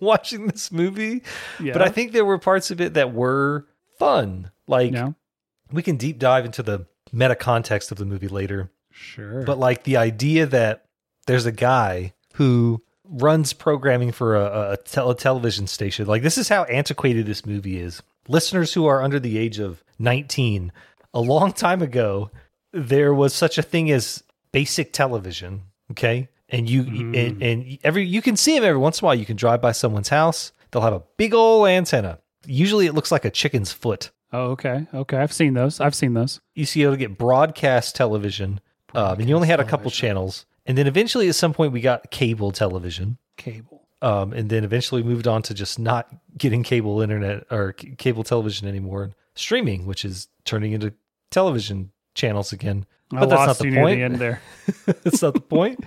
watching 0.00 0.46
this 0.46 0.72
movie, 0.72 1.22
yeah. 1.60 1.72
but 1.72 1.82
I 1.82 1.88
think 1.88 2.12
there 2.12 2.24
were 2.24 2.38
parts 2.38 2.70
of 2.70 2.80
it 2.80 2.94
that 2.94 3.12
were 3.12 3.66
fun. 3.98 4.50
Like 4.66 4.92
yeah. 4.92 5.12
we 5.72 5.82
can 5.82 5.96
deep 5.96 6.18
dive 6.18 6.44
into 6.44 6.62
the 6.62 6.86
meta 7.12 7.36
context 7.36 7.90
of 7.92 7.98
the 7.98 8.04
movie 8.04 8.28
later, 8.28 8.70
Sure. 8.90 9.42
but 9.42 9.58
like 9.58 9.84
the 9.84 9.96
idea 9.96 10.46
that 10.46 10.86
there's 11.26 11.46
a 11.46 11.52
guy 11.52 12.14
who 12.34 12.82
runs 13.04 13.52
programming 13.52 14.12
for 14.12 14.36
a, 14.36 14.72
a, 14.72 14.76
tel- 14.76 15.10
a 15.10 15.16
television 15.16 15.66
station. 15.66 16.06
Like 16.06 16.22
this 16.22 16.38
is 16.38 16.48
how 16.48 16.64
antiquated 16.64 17.26
this 17.26 17.44
movie 17.44 17.78
is. 17.80 18.02
Listeners 18.28 18.72
who 18.74 18.86
are 18.86 19.02
under 19.02 19.18
the 19.18 19.38
age 19.38 19.58
of 19.58 19.82
19, 19.98 20.72
a 21.12 21.20
long 21.20 21.52
time 21.52 21.82
ago, 21.82 22.30
there 22.72 23.12
was 23.12 23.34
such 23.34 23.58
a 23.58 23.62
thing 23.62 23.90
as 23.90 24.22
basic 24.52 24.92
television. 24.92 25.62
Okay. 25.90 26.28
And 26.48 26.68
you 26.68 26.82
and, 27.14 27.42
and 27.42 27.78
every 27.84 28.04
you 28.06 28.20
can 28.22 28.36
see 28.36 28.54
them 28.54 28.64
every 28.64 28.80
once 28.80 29.00
in 29.00 29.04
a 29.04 29.06
while. 29.06 29.14
You 29.14 29.26
can 29.26 29.36
drive 29.36 29.60
by 29.60 29.72
someone's 29.72 30.08
house. 30.08 30.52
They'll 30.70 30.82
have 30.82 30.92
a 30.92 31.02
big 31.16 31.32
old 31.32 31.68
antenna. 31.68 32.18
Usually, 32.46 32.86
it 32.86 32.94
looks 32.94 33.12
like 33.12 33.24
a 33.24 33.30
chicken's 33.30 33.70
foot. 33.70 34.10
oh, 34.32 34.50
okay. 34.52 34.86
Okay. 34.92 35.16
I've 35.16 35.32
seen 35.32 35.54
those. 35.54 35.80
I've 35.80 35.94
seen 35.94 36.14
those. 36.14 36.40
You 36.54 36.64
see, 36.64 36.82
to 36.82 36.96
get 36.96 37.18
broadcast 37.18 37.94
television, 37.94 38.60
um, 38.94 39.20
and 39.20 39.28
you 39.28 39.34
only 39.36 39.46
had 39.46 39.60
a 39.60 39.64
couple 39.64 39.90
television. 39.90 40.08
channels, 40.08 40.46
And 40.70 40.78
then 40.78 40.86
eventually, 40.86 41.28
at 41.28 41.34
some 41.34 41.52
point, 41.52 41.72
we 41.72 41.80
got 41.80 42.12
cable 42.12 42.52
television. 42.52 43.18
Cable. 43.36 43.88
Um, 44.02 44.32
and 44.32 44.48
then 44.48 44.62
eventually 44.62 45.02
moved 45.02 45.26
on 45.26 45.42
to 45.42 45.52
just 45.52 45.80
not 45.80 46.08
getting 46.38 46.62
cable 46.62 47.00
internet 47.00 47.44
or 47.50 47.74
c- 47.76 47.96
cable 47.96 48.22
television 48.22 48.68
anymore, 48.68 49.10
streaming, 49.34 49.84
which 49.84 50.04
is 50.04 50.28
turning 50.44 50.70
into 50.70 50.94
television 51.32 51.90
channels 52.14 52.52
again. 52.52 52.86
I 53.12 53.18
But 53.18 53.30
that's 53.30 53.46
not 53.48 53.58
the 53.58 53.74
point. 53.74 53.98
the 53.98 54.04
end 54.04 54.18
there. 54.20 54.40
That's 55.02 55.20
not 55.22 55.34
the 55.34 55.40
point. 55.40 55.84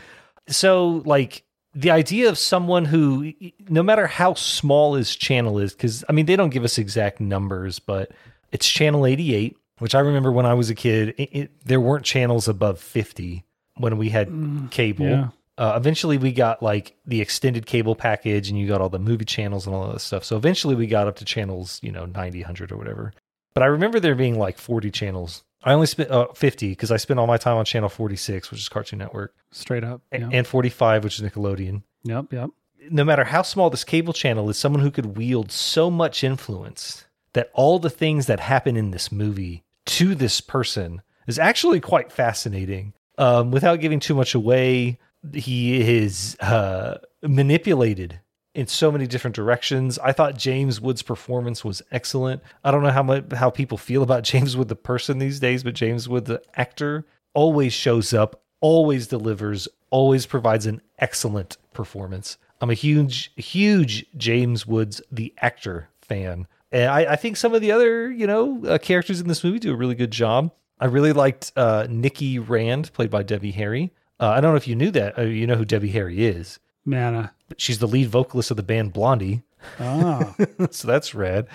So, 0.49 1.01
like, 1.05 1.45
the 1.73 1.91
idea 1.91 2.27
of 2.27 2.37
someone 2.37 2.83
who, 2.83 3.31
no 3.69 3.83
matter 3.83 4.05
how 4.05 4.33
small 4.33 4.95
his 4.95 5.15
channel 5.15 5.59
is, 5.59 5.71
because 5.71 6.03
I 6.09 6.11
mean, 6.11 6.25
they 6.25 6.35
don't 6.35 6.49
give 6.49 6.65
us 6.65 6.77
exact 6.77 7.21
numbers, 7.21 7.79
but 7.79 8.11
it's 8.51 8.67
channel 8.67 9.05
88, 9.05 9.55
which 9.79 9.95
I 9.95 9.99
remember 9.99 10.29
when 10.29 10.45
I 10.45 10.55
was 10.55 10.69
a 10.69 10.75
kid, 10.75 11.15
it, 11.17 11.29
it, 11.31 11.65
there 11.65 11.79
weren't 11.79 12.03
channels 12.03 12.49
above 12.49 12.81
50 12.81 13.45
when 13.77 13.97
we 13.97 14.09
had 14.09 14.29
cable. 14.71 15.05
yeah. 15.05 15.27
Uh, 15.55 15.73
eventually, 15.75 16.17
we 16.17 16.31
got 16.31 16.63
like 16.63 16.95
the 17.05 17.21
extended 17.21 17.65
cable 17.67 17.95
package, 17.95 18.49
and 18.49 18.57
you 18.57 18.67
got 18.67 18.81
all 18.81 18.89
the 18.89 18.97
movie 18.97 19.25
channels 19.25 19.67
and 19.67 19.75
all 19.75 19.91
that 19.91 19.99
stuff. 19.99 20.23
So, 20.23 20.35
eventually, 20.35 20.73
we 20.73 20.87
got 20.87 21.07
up 21.07 21.15
to 21.17 21.25
channels, 21.25 21.79
you 21.83 21.91
know, 21.91 22.05
90, 22.05 22.39
100 22.39 22.71
or 22.71 22.77
whatever. 22.77 23.13
But 23.53 23.61
I 23.61 23.67
remember 23.67 23.99
there 23.99 24.15
being 24.15 24.39
like 24.39 24.57
40 24.57 24.89
channels. 24.89 25.43
I 25.63 25.73
only 25.73 25.85
spent 25.85 26.09
uh, 26.09 26.27
50 26.33 26.69
because 26.69 26.91
I 26.91 26.97
spent 26.97 27.19
all 27.19 27.27
my 27.27 27.37
time 27.37 27.57
on 27.57 27.65
channel 27.65 27.87
46, 27.87 28.49
which 28.49 28.59
is 28.61 28.67
Cartoon 28.67 28.97
Network 28.99 29.35
Straight 29.51 29.83
up. 29.83 30.01
Yeah. 30.11 30.27
and 30.31 30.45
45, 30.47 31.03
which 31.03 31.19
is 31.19 31.29
Nickelodeon. 31.29 31.83
yep. 32.03 32.33
Yep. 32.33 32.49
No 32.89 33.05
matter 33.05 33.23
how 33.23 33.43
small 33.43 33.69
this 33.69 33.85
cable 33.85 34.11
channel 34.11 34.49
is, 34.49 34.57
someone 34.57 34.81
who 34.81 34.91
could 34.91 35.15
wield 35.15 35.51
so 35.51 35.89
much 35.89 36.21
influence 36.23 37.05
that 37.31 37.49
all 37.53 37.79
the 37.79 37.89
things 37.89 38.25
that 38.25 38.41
happen 38.41 38.75
in 38.75 38.91
this 38.91 39.09
movie 39.11 39.63
to 39.85 40.15
this 40.15 40.41
person 40.41 41.01
is 41.27 41.39
actually 41.39 41.79
quite 41.79 42.11
fascinating. 42.11 42.93
Um, 43.17 43.51
without 43.51 43.79
giving 43.79 43.99
too 43.99 44.15
much 44.15 44.33
away, 44.35 44.99
he 45.33 45.79
is 45.79 46.35
uh, 46.39 46.97
manipulated 47.21 48.19
in 48.55 48.67
so 48.67 48.91
many 48.91 49.07
different 49.07 49.35
directions. 49.35 49.97
I 49.99 50.11
thought 50.11 50.37
James 50.37 50.79
Wood's 50.79 51.01
performance 51.01 51.65
was 51.65 51.81
excellent. 51.91 52.41
I 52.63 52.71
don't 52.71 52.83
know 52.83 52.91
how 52.91 53.03
much 53.03 53.31
how 53.33 53.49
people 53.49 53.77
feel 53.77 54.03
about 54.03 54.23
James 54.33 54.55
Wood 54.55 54.67
the 54.67 54.75
person 54.75 55.19
these 55.19 55.39
days, 55.39 55.63
but 55.63 55.73
James 55.73 56.07
Wood 56.07 56.25
the 56.25 56.41
actor 56.55 57.05
always 57.33 57.73
shows 57.73 58.13
up, 58.13 58.41
always 58.61 59.07
delivers, 59.07 59.67
always 59.89 60.25
provides 60.25 60.65
an 60.65 60.81
excellent 60.99 61.57
performance. 61.73 62.37
I'm 62.61 62.69
a 62.69 62.75
huge, 62.75 63.33
huge 63.35 64.05
James 64.15 64.65
Woods 64.65 65.01
the 65.11 65.33
actor 65.39 65.89
fan, 66.01 66.47
and 66.71 66.89
I, 66.89 67.13
I 67.13 67.15
think 67.15 67.37
some 67.37 67.53
of 67.53 67.61
the 67.61 67.71
other 67.71 68.11
you 68.11 68.27
know 68.27 68.63
uh, 68.65 68.77
characters 68.77 69.19
in 69.19 69.27
this 69.27 69.43
movie 69.43 69.59
do 69.59 69.73
a 69.73 69.77
really 69.77 69.95
good 69.95 70.11
job. 70.11 70.51
I 70.79 70.85
really 70.85 71.13
liked 71.13 71.51
uh, 71.55 71.87
Nikki 71.89 72.39
Rand, 72.39 72.91
played 72.93 73.09
by 73.09 73.23
Debbie 73.23 73.51
Harry. 73.51 73.93
Uh, 74.19 74.29
I 74.29 74.41
don't 74.41 74.51
know 74.51 74.57
if 74.57 74.67
you 74.67 74.75
knew 74.75 74.91
that. 74.91 75.17
Uh, 75.17 75.23
you 75.23 75.47
know 75.47 75.55
who 75.55 75.65
Debbie 75.65 75.89
Harry 75.89 76.25
is. 76.25 76.59
Mana. 76.85 77.33
But 77.47 77.61
she's 77.61 77.79
the 77.79 77.87
lead 77.87 78.09
vocalist 78.09 78.51
of 78.51 78.57
the 78.57 78.63
band 78.63 78.93
Blondie. 78.93 79.43
Ah. 79.79 80.35
so 80.71 80.87
that's 80.87 81.15
rad. 81.15 81.47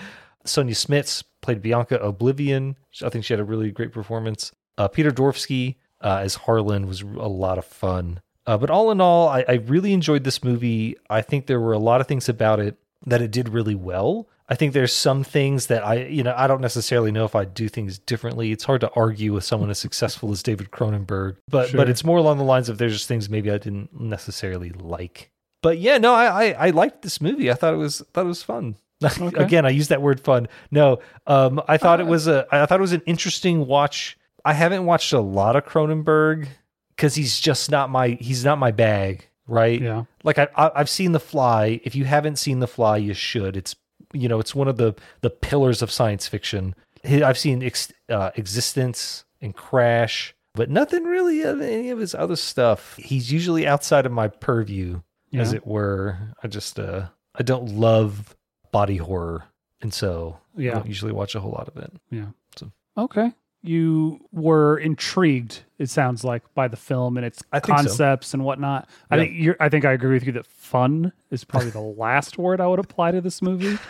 Sonja 0.45 0.71
Smits 0.71 1.23
played 1.41 1.61
Bianca 1.61 2.01
O'Blivion. 2.03 2.75
I 3.03 3.09
think 3.09 3.25
she 3.25 3.33
had 3.33 3.39
a 3.39 3.45
really 3.45 3.71
great 3.71 3.91
performance. 3.91 4.51
Uh, 4.77 4.87
Peter 4.87 5.11
Dvorsky 5.11 5.75
uh, 6.01 6.21
as 6.23 6.35
Harlan 6.35 6.87
was 6.87 7.01
a 7.01 7.27
lot 7.27 7.57
of 7.57 7.65
fun. 7.65 8.21
Uh, 8.47 8.57
but 8.57 8.69
all 8.69 8.89
in 8.89 8.99
all, 8.99 9.27
I, 9.27 9.45
I 9.47 9.53
really 9.53 9.93
enjoyed 9.93 10.23
this 10.23 10.43
movie. 10.43 10.95
I 11.09 11.21
think 11.21 11.45
there 11.45 11.59
were 11.59 11.73
a 11.73 11.79
lot 11.79 12.01
of 12.01 12.07
things 12.07 12.29
about 12.29 12.59
it 12.59 12.77
that 13.05 13.21
it 13.21 13.31
did 13.31 13.49
really 13.49 13.75
well. 13.75 14.27
I 14.51 14.55
think 14.55 14.73
there's 14.73 14.91
some 14.93 15.23
things 15.23 15.67
that 15.67 15.85
I, 15.85 16.05
you 16.05 16.23
know, 16.23 16.33
I 16.35 16.47
don't 16.47 16.59
necessarily 16.61 17.11
know 17.11 17.23
if 17.23 17.35
I'd 17.35 17.53
do 17.53 17.69
things 17.69 17.99
differently. 17.99 18.51
It's 18.51 18.63
hard 18.63 18.81
to 18.81 18.89
argue 18.95 19.31
with 19.33 19.43
someone 19.43 19.69
as 19.69 19.77
successful 19.77 20.31
as 20.31 20.41
David 20.41 20.71
Cronenberg, 20.71 21.37
but 21.47 21.69
Sure. 21.69 21.77
but 21.77 21.87
it's 21.89 22.03
more 22.03 22.17
along 22.17 22.39
the 22.39 22.43
lines 22.43 22.67
of 22.67 22.79
there's 22.79 22.93
just 22.93 23.07
things 23.07 23.29
maybe 23.29 23.51
I 23.51 23.59
didn't 23.59 23.97
necessarily 23.99 24.71
like. 24.71 25.29
But 25.61 25.77
yeah, 25.77 25.97
no, 25.99 26.13
I 26.15 26.45
I, 26.45 26.67
I 26.67 26.69
liked 26.71 27.03
this 27.03 27.21
movie. 27.21 27.51
I 27.51 27.53
thought 27.53 27.73
it 27.73 27.77
was 27.77 28.01
thought 28.13 28.25
it 28.25 28.27
was 28.27 28.43
fun. 28.43 28.75
Okay. 29.21 29.41
Again, 29.41 29.65
I 29.65 29.69
use 29.69 29.87
that 29.89 30.01
word 30.01 30.19
fun. 30.19 30.49
No, 30.71 30.99
um, 31.25 31.61
I 31.69 31.77
thought 31.77 32.01
it 32.01 32.05
was 32.07 32.27
a 32.27 32.45
I 32.51 32.65
thought 32.65 32.79
it 32.79 32.81
was 32.81 32.91
an 32.91 33.03
interesting 33.05 33.65
watch. 33.65 34.17
I 34.43 34.53
haven't 34.53 34.85
watched 34.85 35.13
a 35.13 35.21
lot 35.21 35.55
of 35.55 35.65
Cronenberg 35.65 36.47
because 36.95 37.15
he's 37.15 37.39
just 37.39 37.71
not 37.71 37.89
my 37.89 38.17
he's 38.19 38.43
not 38.43 38.57
my 38.57 38.71
bag, 38.71 39.27
right? 39.47 39.79
yeah. 39.81 40.03
Like 40.25 40.37
I, 40.37 40.47
I 40.55 40.71
I've 40.75 40.89
seen 40.89 41.13
The 41.13 41.19
Fly. 41.19 41.79
If 41.85 41.95
you 41.95 42.03
haven't 42.05 42.37
seen 42.39 42.59
The 42.59 42.67
Fly, 42.67 42.97
you 42.97 43.13
should. 43.13 43.55
It's 43.55 43.73
you 44.13 44.27
know 44.27 44.39
it's 44.39 44.55
one 44.55 44.67
of 44.67 44.77
the 44.77 44.95
the 45.21 45.29
pillars 45.29 45.81
of 45.81 45.91
science 45.91 46.27
fiction. 46.27 46.75
I've 47.05 47.37
seen 47.37 47.63
ex, 47.63 47.91
uh, 48.09 48.31
eXistenZ 48.31 49.23
and 49.41 49.55
Crash, 49.55 50.35
but 50.53 50.69
nothing 50.69 51.03
really 51.05 51.41
of 51.43 51.61
any 51.61 51.89
of 51.91 51.99
his 51.99 52.13
other 52.13 52.35
stuff. 52.35 52.95
He's 52.97 53.31
usually 53.31 53.65
outside 53.65 54.05
of 54.05 54.11
my 54.11 54.27
purview, 54.27 55.01
as 55.33 55.53
it 55.53 55.65
were. 55.65 56.17
I 56.43 56.47
just 56.47 56.79
uh 56.79 57.07
I 57.35 57.43
don't 57.43 57.69
love 57.77 58.35
body 58.71 58.97
horror, 58.97 59.45
and 59.81 59.93
so 59.93 60.39
I 60.57 60.61
Yeah. 60.61 60.71
don't 60.73 60.87
usually 60.87 61.11
watch 61.13 61.35
a 61.35 61.39
whole 61.39 61.51
lot 61.51 61.67
of 61.69 61.77
it. 61.77 61.91
Yeah. 62.11 62.27
So- 62.57 62.71
Okay. 62.97 63.31
You 63.61 64.19
were 64.31 64.77
intrigued, 64.77 65.61
it 65.77 65.89
sounds 65.89 66.23
like, 66.23 66.43
by 66.53 66.67
the 66.69 66.77
film 66.77 67.17
and 67.17 67.25
its 67.25 67.41
think 67.51 67.65
so. 67.65 67.73
concepts 67.73 68.33
and 68.33 68.43
whatnot. 68.45 68.87
I 69.11 69.17
think 69.17 69.33
you're 69.35 69.57
I 69.59 69.67
think 69.69 69.83
I 69.85 69.91
agree 69.91 70.13
with 70.13 70.25
you 70.25 70.31
that 70.33 70.45
fun 70.47 71.11
is 71.31 71.43
probably 71.43 71.71
the 71.71 71.79
last 71.97 72.37
word 72.37 72.61
I 72.61 72.67
would 72.67 72.79
apply 72.79 73.11
to 73.11 73.21
this 73.21 73.41
movie. 73.41 73.77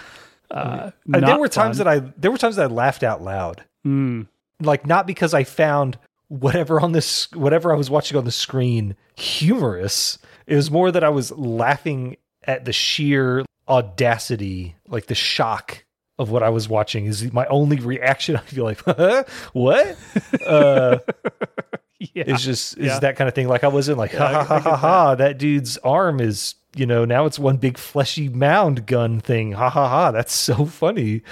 Uh, 0.51 0.89
Uh, 1.13 1.19
there 1.19 1.37
were 1.37 1.47
times 1.47 1.77
that 1.77 1.87
I 1.87 1.99
there 2.17 2.31
were 2.31 2.37
times 2.39 2.55
that 2.55 2.63
I 2.63 2.73
laughed 2.73 3.03
out 3.03 3.21
loud. 3.21 3.63
Mm, 3.85 4.25
like 4.59 4.87
not 4.87 5.05
because 5.05 5.35
I 5.35 5.43
found 5.43 5.99
whatever 6.27 6.81
on 6.81 6.91
this 6.91 7.31
whatever 7.33 7.71
I 7.71 7.77
was 7.77 7.91
watching 7.91 8.17
on 8.17 8.25
the 8.25 8.31
screen 8.31 8.95
humorous. 9.15 10.17
It 10.47 10.55
was 10.55 10.71
more 10.71 10.91
that 10.91 11.03
I 11.03 11.09
was 11.09 11.31
laughing 11.33 12.17
at 12.45 12.65
the 12.65 12.73
sheer 12.73 13.45
audacity, 13.67 14.75
like 14.87 15.05
the 15.05 15.13
shock 15.13 15.83
of 16.19 16.29
what 16.29 16.43
I 16.43 16.49
was 16.49 16.69
watching. 16.69 17.05
Is 17.07 17.31
my 17.33 17.45
only 17.47 17.77
reaction. 17.79 18.35
I 18.37 18.41
feel 18.41 18.65
like 18.65 18.79
what? 19.53 19.97
Uh, 20.45 20.97
yeah. 21.99 22.23
it's 22.27 22.43
just 22.43 22.77
is 22.77 22.85
Yeah. 22.87 22.99
that 22.99 23.15
kind 23.15 23.27
of 23.27 23.33
thing. 23.33 23.47
Like 23.47 23.63
I 23.63 23.67
wasn't 23.69 23.97
like 23.97 24.11
Yeah, 24.13 24.19
ha 24.19 24.25
I 24.27 24.33
ha 24.43 24.43
ha 24.43 24.59
ha 24.59 24.75
ha. 24.77 25.15
That 25.15 25.37
dude's 25.37 25.77
arm 25.79 26.19
is 26.19 26.55
you 26.75 26.85
know 26.85 27.03
now 27.05 27.25
it's 27.25 27.39
one 27.39 27.57
big 27.57 27.77
fleshy 27.77 28.29
mound 28.29 28.85
gun 28.85 29.19
thing. 29.19 29.53
Ha 29.53 29.69
ha 29.69 29.87
ha. 29.89 30.11
That's 30.11 30.33
so 30.33 30.65
funny. 30.65 31.23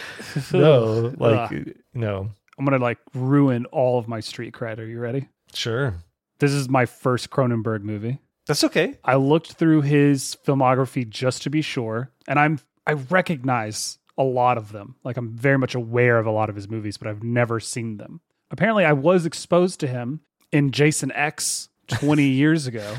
No, 0.52 1.14
like 1.18 1.52
Ugh. 1.52 1.74
no. 1.94 2.30
I'm 2.58 2.66
gonna 2.66 2.80
like 2.80 2.98
ruin 3.14 3.66
all 3.68 4.00
of 4.00 4.08
my 4.08 4.20
street 4.20 4.54
cred. 4.54 4.80
Are 4.80 4.86
you 4.86 5.00
ready? 5.00 5.28
Sure. 5.54 5.94
This 6.40 6.52
is 6.52 6.70
my 6.70 6.86
first 6.86 7.30
Cronenberg 7.30 7.82
movie. 7.82 8.20
That's 8.48 8.64
okay. 8.64 8.96
I 9.04 9.16
looked 9.16 9.54
through 9.54 9.82
his 9.82 10.38
filmography 10.46 11.08
just 11.08 11.42
to 11.44 11.50
be 11.50 11.62
sure, 11.62 12.12
and 12.28 12.40
I'm 12.40 12.60
I 12.88 12.94
recognize 12.94 13.98
a 14.18 14.24
lot 14.24 14.58
of 14.58 14.72
them. 14.72 14.96
Like 15.04 15.18
I'm 15.18 15.36
very 15.36 15.58
much 15.58 15.76
aware 15.76 16.18
of 16.18 16.26
a 16.26 16.32
lot 16.32 16.50
of 16.50 16.56
his 16.56 16.70
movies, 16.70 16.98
but 16.98 17.08
I've 17.08 17.24
never 17.24 17.60
seen 17.60 17.98
them. 17.98 18.22
Apparently, 18.52 18.86
I 18.86 18.94
was 18.94 19.26
exposed 19.26 19.80
to 19.82 19.88
him 19.88 20.22
in 20.52 20.72
Jason 20.72 21.12
X 21.12 21.70
20 21.90 22.24
years 22.28 22.66
ago. 22.68 22.96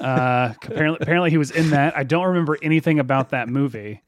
Uh, 0.00 0.54
apparently, 0.62 0.98
apparently 1.00 1.30
he 1.30 1.38
was 1.38 1.50
in 1.50 1.70
that. 1.70 1.96
I 1.96 2.04
don't 2.04 2.26
remember 2.26 2.58
anything 2.62 2.98
about 3.00 3.30
that 3.30 3.48
movie. 3.48 4.02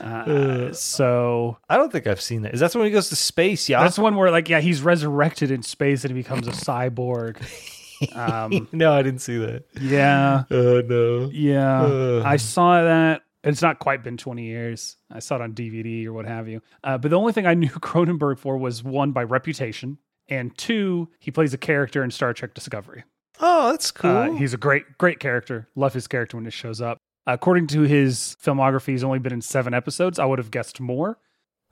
Uh, 0.00 0.72
so 0.72 1.58
I 1.68 1.76
don't 1.76 1.92
think 1.92 2.06
I've 2.06 2.20
seen 2.20 2.42
that. 2.42 2.54
Is 2.54 2.60
that 2.60 2.74
when 2.74 2.86
he 2.86 2.90
goes 2.90 3.08
to 3.10 3.16
space? 3.16 3.68
Yeah. 3.68 3.82
that's 3.82 3.98
one 3.98 4.16
where 4.16 4.30
like 4.30 4.48
yeah, 4.48 4.60
he's 4.60 4.82
resurrected 4.82 5.50
in 5.50 5.62
space 5.62 6.04
and 6.04 6.14
he 6.16 6.20
becomes 6.22 6.48
a 6.48 6.52
cyborg. 6.52 7.36
Um, 8.16 8.66
no, 8.72 8.92
I 8.92 9.02
didn't 9.02 9.20
see 9.20 9.36
that. 9.38 9.62
yeah. 9.80 10.42
Oh 10.50 10.80
no. 10.80 11.30
Yeah, 11.32 11.82
Ugh. 11.82 12.22
I 12.26 12.36
saw 12.36 12.82
that. 12.82 13.22
It's 13.44 13.62
not 13.62 13.78
quite 13.80 14.04
been 14.04 14.16
20 14.16 14.44
years. 14.44 14.96
I 15.10 15.18
saw 15.18 15.36
it 15.36 15.40
on 15.42 15.52
DVD 15.52 16.06
or 16.06 16.12
what 16.12 16.26
have 16.26 16.48
you. 16.48 16.62
Uh, 16.84 16.98
but 16.98 17.10
the 17.10 17.18
only 17.18 17.32
thing 17.32 17.46
I 17.46 17.54
knew 17.54 17.68
Cronenberg 17.70 18.38
for 18.38 18.56
was 18.56 18.84
one 18.84 19.12
by 19.12 19.24
reputation, 19.24 19.98
and 20.28 20.56
two, 20.56 21.08
he 21.18 21.30
plays 21.30 21.52
a 21.52 21.58
character 21.58 22.04
in 22.04 22.10
Star 22.10 22.32
Trek 22.32 22.54
Discovery. 22.54 23.04
Oh, 23.40 23.70
that's 23.70 23.90
cool. 23.90 24.10
Uh, 24.10 24.30
he's 24.32 24.54
a 24.54 24.58
great, 24.58 24.98
great 24.98 25.18
character. 25.18 25.68
Love 25.74 25.94
his 25.94 26.06
character 26.06 26.36
when 26.36 26.46
it 26.46 26.52
shows 26.52 26.80
up. 26.80 26.98
According 27.26 27.68
to 27.68 27.82
his 27.82 28.36
filmography, 28.42 28.88
he's 28.88 29.04
only 29.04 29.18
been 29.18 29.32
in 29.32 29.42
seven 29.42 29.74
episodes. 29.74 30.18
I 30.18 30.24
would 30.24 30.38
have 30.38 30.50
guessed 30.50 30.80
more, 30.80 31.18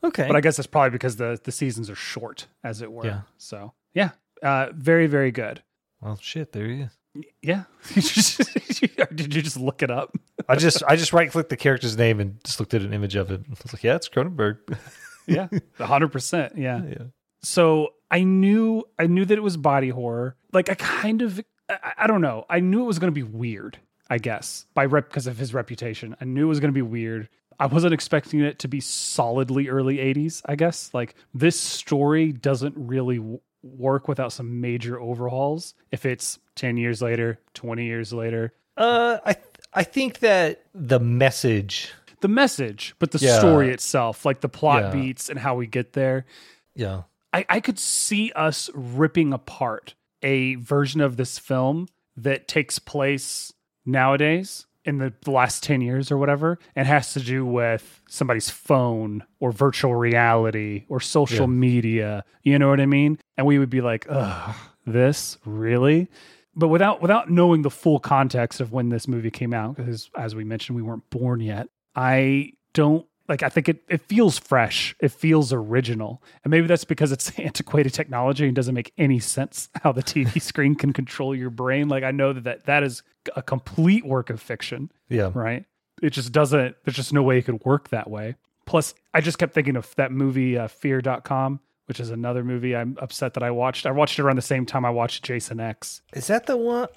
okay. 0.03 0.27
but 0.27 0.37
I 0.37 0.41
guess 0.41 0.57
that's 0.57 0.67
probably 0.67 0.91
because 0.91 1.17
the 1.17 1.41
the 1.43 1.53
seasons 1.53 1.91
are 1.91 1.97
short, 1.97 2.47
as 2.63 2.83
it 2.83 2.91
were. 2.91 3.05
Yeah. 3.05 3.23
So 3.37 3.73
yeah, 3.93 4.11
uh, 4.43 4.69
very, 4.73 5.07
very 5.07 5.33
good. 5.33 5.63
well, 6.01 6.19
shit. 6.21 6.53
There 6.53 6.67
he 6.67 6.83
is. 6.83 7.00
Yeah. 7.43 7.65
Did 7.95 9.35
you 9.35 9.43
just 9.43 9.59
look 9.59 9.83
it 9.83 9.91
up? 9.91 10.17
I 10.49 10.57
just 10.57 10.83
I 10.87 10.97
just 10.97 11.13
right 11.13 11.31
clicked 11.31 11.51
the 11.51 11.57
character's 11.57 11.97
name 11.97 12.21
and 12.21 12.43
just 12.45 12.61
looked 12.61 12.75
at 12.75 12.83
an 12.83 12.93
image 12.93 13.17
of 13.17 13.31
it. 13.31 13.41
I 13.47 13.51
was 13.63 13.73
like, 13.73 13.83
yeah, 13.83 13.97
it's 13.97 14.09
Cronenberg. 14.09 14.59
Yeah, 15.27 15.47
hundred 15.79 16.09
percent. 16.09 16.55
Yeah. 16.57 16.83
yeah. 16.85 17.05
So 17.43 17.91
I 18.11 18.25
knew 18.25 18.83
I 18.99 19.07
knew 19.07 19.25
that 19.25 19.39
it 19.39 19.43
was 19.43 19.57
body 19.57 19.91
horror. 19.91 20.35
Like 20.53 20.69
I 20.71 20.75
kind 20.75 21.23
of 21.23 21.41
I, 21.69 21.93
I 21.99 22.07
don't 22.09 22.21
know. 22.21 22.47
I 22.51 22.59
knew 22.59 22.81
it 22.83 22.87
was 22.87 22.99
going 22.99 23.13
to 23.13 23.15
be 23.15 23.23
weird. 23.23 23.79
I 24.09 24.19
guess 24.19 24.67
by 24.75 24.87
rep 24.87 25.09
because 25.09 25.29
of 25.29 25.39
his 25.39 25.55
reputation. 25.55 26.17
I 26.21 26.25
knew 26.25 26.47
it 26.47 26.49
was 26.49 26.59
going 26.59 26.71
to 26.71 26.75
be 26.75 26.83
weird. 26.83 27.29
I 27.61 27.67
wasn't 27.67 27.95
expecting 27.95 28.41
it 28.41 28.59
to 28.61 28.69
be 28.69 28.81
solidly 28.81 29.69
early 29.69 29.99
'80s. 29.99 30.43
I 30.47 30.57
guess 30.57 30.91
like 30.93 31.15
this 31.33 31.61
story 31.61 32.33
doesn't 32.33 32.75
really 32.77 33.19
w- 33.19 33.41
work 33.63 34.09
without 34.09 34.33
some 34.33 34.61
major 34.61 34.99
overhauls 35.01 35.75
if 35.93 36.07
it's 36.07 36.39
10 36.57 36.77
years 36.77 37.03
later, 37.03 37.39
20 37.55 37.85
years 37.85 38.13
later. 38.13 38.53
Uh, 38.77 39.19
I 39.25 39.37
I 39.73 39.83
think 39.85 40.19
that 40.21 40.65
the 40.75 40.99
message. 41.01 41.93
The 42.21 42.29
message, 42.29 42.95
but 42.99 43.13
the 43.13 43.19
Yeah. 43.19 43.39
story 43.39 43.71
itself, 43.71 44.25
like 44.27 44.41
the 44.41 44.49
plot 44.49 44.83
Yeah. 44.85 44.91
beats 44.91 45.29
and 45.31 45.39
how 45.39 45.55
we 45.55 45.67
get 45.67 45.93
there, 45.95 46.27
Yeah. 46.75 47.03
I, 47.33 47.47
I 47.49 47.61
could 47.61 47.79
see 47.79 48.33
us 48.33 48.69
ripping 48.75 49.33
apart 49.33 49.95
a 50.23 50.57
version 50.57 51.01
of 51.01 51.17
this 51.17 51.39
film 51.39 51.87
that 52.17 52.49
takes 52.49 52.79
place 52.79 53.53
nowadays 53.87 54.67
in 54.85 54.99
the 54.99 55.13
last 55.27 55.63
10 55.63 55.81
years 55.83 56.11
or 56.11 56.17
whatever 56.19 56.59
and 56.75 56.87
has 56.89 57.13
to 57.13 57.21
do 57.21 57.45
with 57.45 58.01
somebody's 58.09 58.49
phone 58.49 59.23
or 59.39 59.53
virtual 59.53 59.95
reality 59.95 60.85
or 60.89 61.01
social 61.01 61.47
Yeah. 61.47 61.53
media. 61.55 62.25
You 62.43 62.59
know 62.59 62.69
what 62.71 62.81
i 62.81 62.87
mean? 62.87 63.19
And 63.37 63.47
we 63.47 63.59
would 63.59 63.71
be 63.71 63.81
like 63.83 64.07
ugh 64.09 64.57
this? 64.87 65.37
Really? 65.45 66.09
But 66.57 66.69
without 66.69 67.01
without 67.03 67.31
knowing 67.31 67.63
the 67.63 67.71
full 67.71 68.01
context 68.01 68.61
of 68.61 68.73
when 68.73 68.89
this 68.89 69.07
movie 69.07 69.31
came 69.31 69.53
out 69.55 69.77
because 69.77 70.11
as 70.17 70.35
we 70.35 70.45
mentioned 70.45 70.77
we 70.77 70.83
weren't 70.83 71.09
born 71.11 71.41
yet 71.41 71.69
i 71.95 72.53
don't 72.73 73.07
like 73.31 73.43
i 73.43 73.49
think 73.49 73.69
it, 73.69 73.83
it 73.89 74.03
feels 74.03 74.39
fresh 74.39 74.95
it 75.01 75.11
feels 75.11 75.53
original 75.53 76.23
and 76.45 76.51
maybe 76.51 76.67
that's 76.67 76.85
because 76.85 77.13
it's 77.13 77.31
antiquated 77.39 77.95
technology 77.95 78.45
and 78.45 78.55
doesn't 78.55 78.75
make 78.75 78.93
any 78.99 79.19
sense 79.19 79.71
how 79.83 79.93
the 79.93 80.03
tv 80.03 80.43
screen 80.51 80.75
can 80.75 80.93
control 80.93 81.35
your 81.35 81.49
brain 81.49 81.89
like 81.89 82.05
i 82.05 82.11
know 82.11 82.33
that 82.35 82.45
that, 82.45 82.67
that 82.67 82.83
is 82.83 83.03
a 83.37 83.43
complete 83.43 84.05
work 84.05 84.29
of 84.29 84.41
fiction 84.43 84.91
Yeah. 85.09 85.31
right 85.35 85.65
it 86.03 86.11
just 86.11 86.33
doesn't 86.33 86.77
there's 86.85 86.97
just 86.97 87.13
no 87.15 87.23
way 87.23 87.39
it 87.39 87.43
could 87.47 87.65
work 87.65 87.89
that 87.89 88.11
way 88.11 88.35
plus 88.67 88.93
i 89.15 89.21
just 89.23 89.39
kept 89.39 89.55
thinking 89.55 89.77
of 89.77 89.95
that 89.97 90.13
movie 90.13 90.59
uh, 90.59 90.69
fear.com 90.69 91.61
which 91.87 92.01
is 92.01 92.11
another 92.11 92.45
movie 92.45 92.75
i'm 92.77 92.97
upset 93.01 93.35
that 93.35 93.43
i 93.43 93.51
watched 93.51 93.87
i 93.87 93.91
watched 93.91 94.19
it 94.19 94.23
around 94.23 94.37
the 94.37 94.43
same 94.43 94.67
time 94.67 94.85
i 94.85 94.91
watched 94.91 95.25
jason 95.25 95.61
x 95.61 96.03
Is 96.13 96.27
that 96.27 96.47
the 96.47 96.57
one? 96.57 96.89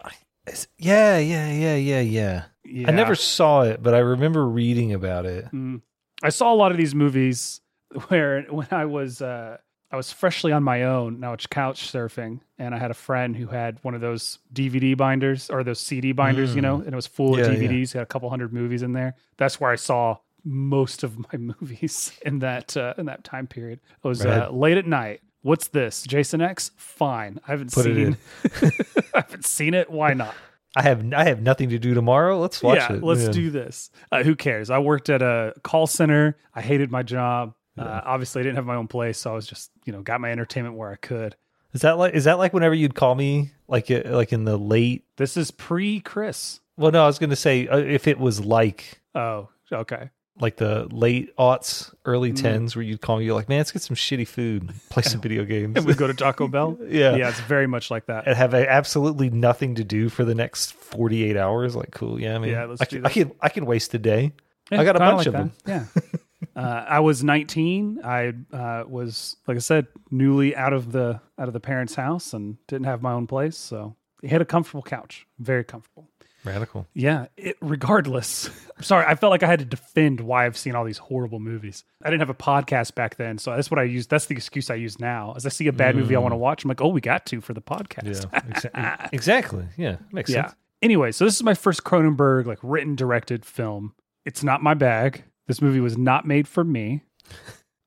Yeah, 0.78 1.20
yeah, 1.20 1.50
yeah, 1.52 1.76
yeah, 1.76 2.02
yeah. 2.02 2.44
yeah. 2.66 2.88
I 2.90 2.92
never 2.92 3.16
saw 3.16 3.62
it, 3.62 3.82
but 3.82 3.94
I 3.94 4.00
remember 4.00 4.46
reading 4.46 4.92
about 4.92 5.26
it. 5.26 5.46
Mm. 5.54 5.82
I 6.24 6.30
saw 6.30 6.54
a 6.54 6.56
lot 6.56 6.72
of 6.72 6.78
these 6.78 6.96
movies 6.96 7.62
where 8.08 8.42
when 8.44 8.68
I 8.72 8.86
was 8.86 9.22
uh, 9.22 9.58
I 9.92 9.96
was 9.96 10.12
freshly 10.12 10.52
on 10.52 10.64
my 10.64 10.84
own. 10.84 11.20
Now 11.20 11.34
it's 11.34 11.46
couch 11.46 11.92
surfing, 11.92 12.40
and 12.58 12.74
I 12.74 12.80
had 12.80 12.90
a 12.90 12.96
friend 12.96 13.36
who 13.36 13.48
had 13.48 13.78
one 13.84 13.94
of 13.94 14.02
those 14.02 14.40
DVD 14.52 14.98
binders 14.98 15.50
or 15.52 15.64
those 15.64 15.80
CD 15.80 16.14
binders, 16.14 16.56
you 16.56 16.62
know, 16.62 16.78
and 16.78 16.88
it 16.88 16.96
was 16.96 17.06
full 17.06 17.38
Yeah, 17.38 17.46
of 17.46 17.62
yeah. 17.62 17.68
DVDs. 17.70 17.90
It 17.90 17.94
had 18.00 18.02
a 18.04 18.08
couple 18.08 18.30
hundred 18.32 18.54
movies 18.54 18.82
in 18.82 18.94
there. 18.94 19.14
That's 19.38 19.60
where 19.60 19.70
I 19.70 19.76
saw 19.76 20.18
most 20.44 21.04
of 21.04 21.20
my 21.20 21.38
movies 21.62 22.12
in 22.26 22.40
that 22.40 22.76
uh, 22.76 22.96
in 22.98 23.06
that 23.06 23.24
time 23.24 23.46
period. 23.46 23.80
It 24.04 24.08
was 24.08 24.26
uh, 24.26 24.50
late 24.52 24.78
at 24.78 24.88
night. 24.88 25.22
What's 25.44 25.68
this? 25.68 26.04
Jason 26.04 26.42
X? 26.42 26.72
Fine. 26.78 27.40
I 27.46 27.52
haven't 27.52 27.74
Put 27.74 27.86
it 27.86 27.96
seen. 27.96 28.72
I 29.14 29.20
haven't 29.20 29.46
seen 29.46 29.74
it. 29.74 29.90
Why 29.92 30.14
not? 30.14 30.34
I 30.76 30.82
have 30.82 31.14
I 31.14 31.26
have 31.26 31.42
nothing 31.42 31.70
to 31.70 31.80
do 31.80 31.94
tomorrow. 31.94 32.40
Let's 32.40 32.62
watch 32.64 32.78
yeah, 32.78 32.94
it. 32.94 33.04
let's 33.04 33.24
Yeah. 33.24 33.32
do 33.32 33.50
this. 33.52 33.92
Uh, 34.12 34.24
who 34.24 34.36
cares? 34.36 34.70
I 34.70 34.80
worked 34.80 35.10
at 35.10 35.22
a 35.22 35.54
call 35.64 35.88
center. 35.88 36.38
I 36.56 36.62
hated 36.62 36.92
my 36.92 37.04
job. 37.04 37.54
Uh, 37.78 38.02
obviously, 38.06 38.40
I 38.40 38.44
didn't 38.44 38.58
have 38.58 38.66
my 38.66 38.76
own 38.76 38.88
place, 38.88 39.18
so 39.18 39.32
I 39.32 39.36
was 39.36 39.48
just 39.48 39.72
you 39.86 39.94
know 39.94 40.02
got 40.02 40.22
my 40.22 40.32
entertainment 40.32 40.76
where 40.76 40.92
I 40.92 40.96
could. 40.96 41.36
Is 41.74 41.82
that 41.82 41.98
like 41.98 42.14
is 42.14 42.26
that 42.26 42.38
like 42.38 42.54
whenever 42.54 42.76
you'd 42.76 42.94
call 42.96 43.16
me 43.16 43.52
like 43.68 43.90
uh, 43.90 44.02
like 44.06 44.32
in 44.32 44.46
the 44.46 44.58
late? 44.58 45.06
This 45.18 45.38
is 45.38 45.50
pre 45.52 46.00
Chris. 46.00 46.60
Well, 46.78 46.92
no, 46.92 47.04
I 47.04 47.08
was 47.08 47.20
going 47.20 47.30
to 47.32 47.36
say 47.36 47.68
uh, 47.68 47.78
if 47.78 48.08
it 48.08 48.20
was 48.20 48.44
like 48.44 49.02
Oh, 49.16 49.50
okay. 49.72 50.10
Like 50.40 50.58
the 50.58 50.88
late 50.92 51.36
aughts, 51.38 51.94
early 52.06 52.32
Mm. 52.32 52.42
tens, 52.42 52.76
where 52.76 52.84
you'd 52.84 53.02
call 53.02 53.18
me, 53.18 53.26
you're 53.26 53.36
like, 53.36 53.50
man, 53.50 53.60
let's 53.60 53.72
get 53.72 53.82
some 53.84 53.96
shitty 53.96 54.28
food, 54.28 54.72
play 54.90 55.04
some 55.04 55.22
video 55.22 55.46
games, 55.46 55.76
And 55.78 55.86
we 55.86 55.94
go 55.94 56.08
to 56.08 56.14
Taco 56.14 56.48
Bell. 56.48 56.78
Yeah. 56.88 57.16
yeah, 57.16 57.30
it's 57.30 57.40
very 57.42 57.68
much 57.68 57.92
like 57.92 58.08
that. 58.08 58.26
and 58.28 58.36
have 58.36 58.54
absolutely 58.54 59.30
nothing 59.30 59.76
to 59.76 59.84
do 59.84 60.10
for 60.10 60.26
the 60.26 60.34
next 60.36 60.74
48 60.74 61.38
hours. 61.38 61.76
Like, 61.76 61.92
cool, 61.92 62.20
yeah, 62.20 62.36
I 62.36 62.40
mean, 62.40 62.52
Yeah, 62.52 62.66
let's 62.66 62.82
I, 62.82 62.86
do 62.86 62.98
can, 62.98 63.06
I 63.06 63.10
that. 63.10 63.14
can 63.14 63.32
I 63.42 63.50
can 63.50 63.66
waste 63.66 63.94
a 63.94 64.00
day. 64.00 64.34
I 64.72 64.84
got 64.84 64.96
a 64.96 65.00
bunch 65.00 65.28
of 65.28 65.34
that. 65.34 65.50
Yeah. 65.68 65.86
uh, 66.56 66.86
I 66.88 67.00
was 67.00 67.24
19. 67.24 68.00
I 68.04 68.34
uh, 68.52 68.86
was, 68.88 69.36
like 69.48 69.58
I 69.58 69.60
said, 69.60 69.88
newly 70.10 70.56
out 70.56 70.74
of 70.74 70.92
the 70.92 71.20
out 71.38 71.48
of 71.48 71.54
the 71.54 71.60
parents' 71.60 71.94
house 71.96 72.34
and 72.34 72.58
didn't 72.68 72.86
have 72.86 73.02
my 73.04 73.12
own 73.12 73.28
place, 73.28 73.56
so 73.58 73.96
I 74.24 74.28
had 74.28 74.42
a 74.42 74.46
comfortable 74.46 74.82
couch, 74.84 75.28
very 75.38 75.64
comfortable. 75.64 76.10
Radical. 76.44 76.88
Yeah, 76.94 77.28
it, 77.38 77.58
regardless. 77.62 78.50
I'm 78.78 78.84
sorry, 78.84 79.06
I 79.08 79.16
felt 79.16 79.32
like 79.32 79.44
I 79.44 79.48
had 79.48 79.60
to 79.60 79.66
defend 79.66 80.20
why 80.20 80.46
I've 80.46 80.58
seen 80.58 80.76
all 80.76 80.84
these 80.84 80.98
horrible 80.98 81.40
movies. 81.40 81.84
I 82.02 82.10
didn't 82.10 82.22
have 82.22 82.30
a 82.30 82.34
podcast 82.34 82.96
back 82.96 83.16
then, 83.16 83.38
so 83.38 83.56
that's 83.56 83.72
what 83.72 83.80
I 83.80 83.84
use. 83.84 84.08
That's 84.08 84.26
the 84.26 84.36
excuse 84.36 84.70
I 84.70 84.76
use 84.76 85.00
now. 85.00 85.34
As 85.36 85.46
I 85.46 85.50
see 85.50 85.68
a 85.68 85.74
bad 85.74 85.96
movie 85.96 86.16
I 86.16 86.20
want 86.20 86.34
to 86.34 86.38
mm. 86.38 86.42
watch, 86.42 86.64
I'm 86.64 86.70
like, 86.70 86.82
oh, 86.82 86.90
we 86.90 87.02
got 87.02 87.26
to 87.28 87.42
for 87.42 87.54
the 87.54 87.62
podcast. 87.62 88.28
Yeah, 88.34 88.40
exa- 88.40 89.10
exactly. 89.14 89.66
Yeah, 89.78 89.98
makes 90.12 90.30
yeah. 90.30 90.48
sense. 90.48 90.56
Anyway, 90.82 91.14
so 91.14 91.24
this 91.24 91.36
is 91.36 91.44
my 91.44 91.54
first 91.54 91.84
Cronenberg 91.84 92.46
like 92.46 92.60
written 92.62 92.96
directed 92.96 93.46
film. 93.46 93.94
It's 94.26 94.44
not 94.44 94.62
my 94.62 94.74
bag. 94.74 95.24
This 95.48 95.62
movie 95.62 95.80
was 95.80 95.98
not 95.98 96.26
made 96.26 96.48
for 96.48 96.64
me. 96.64 97.04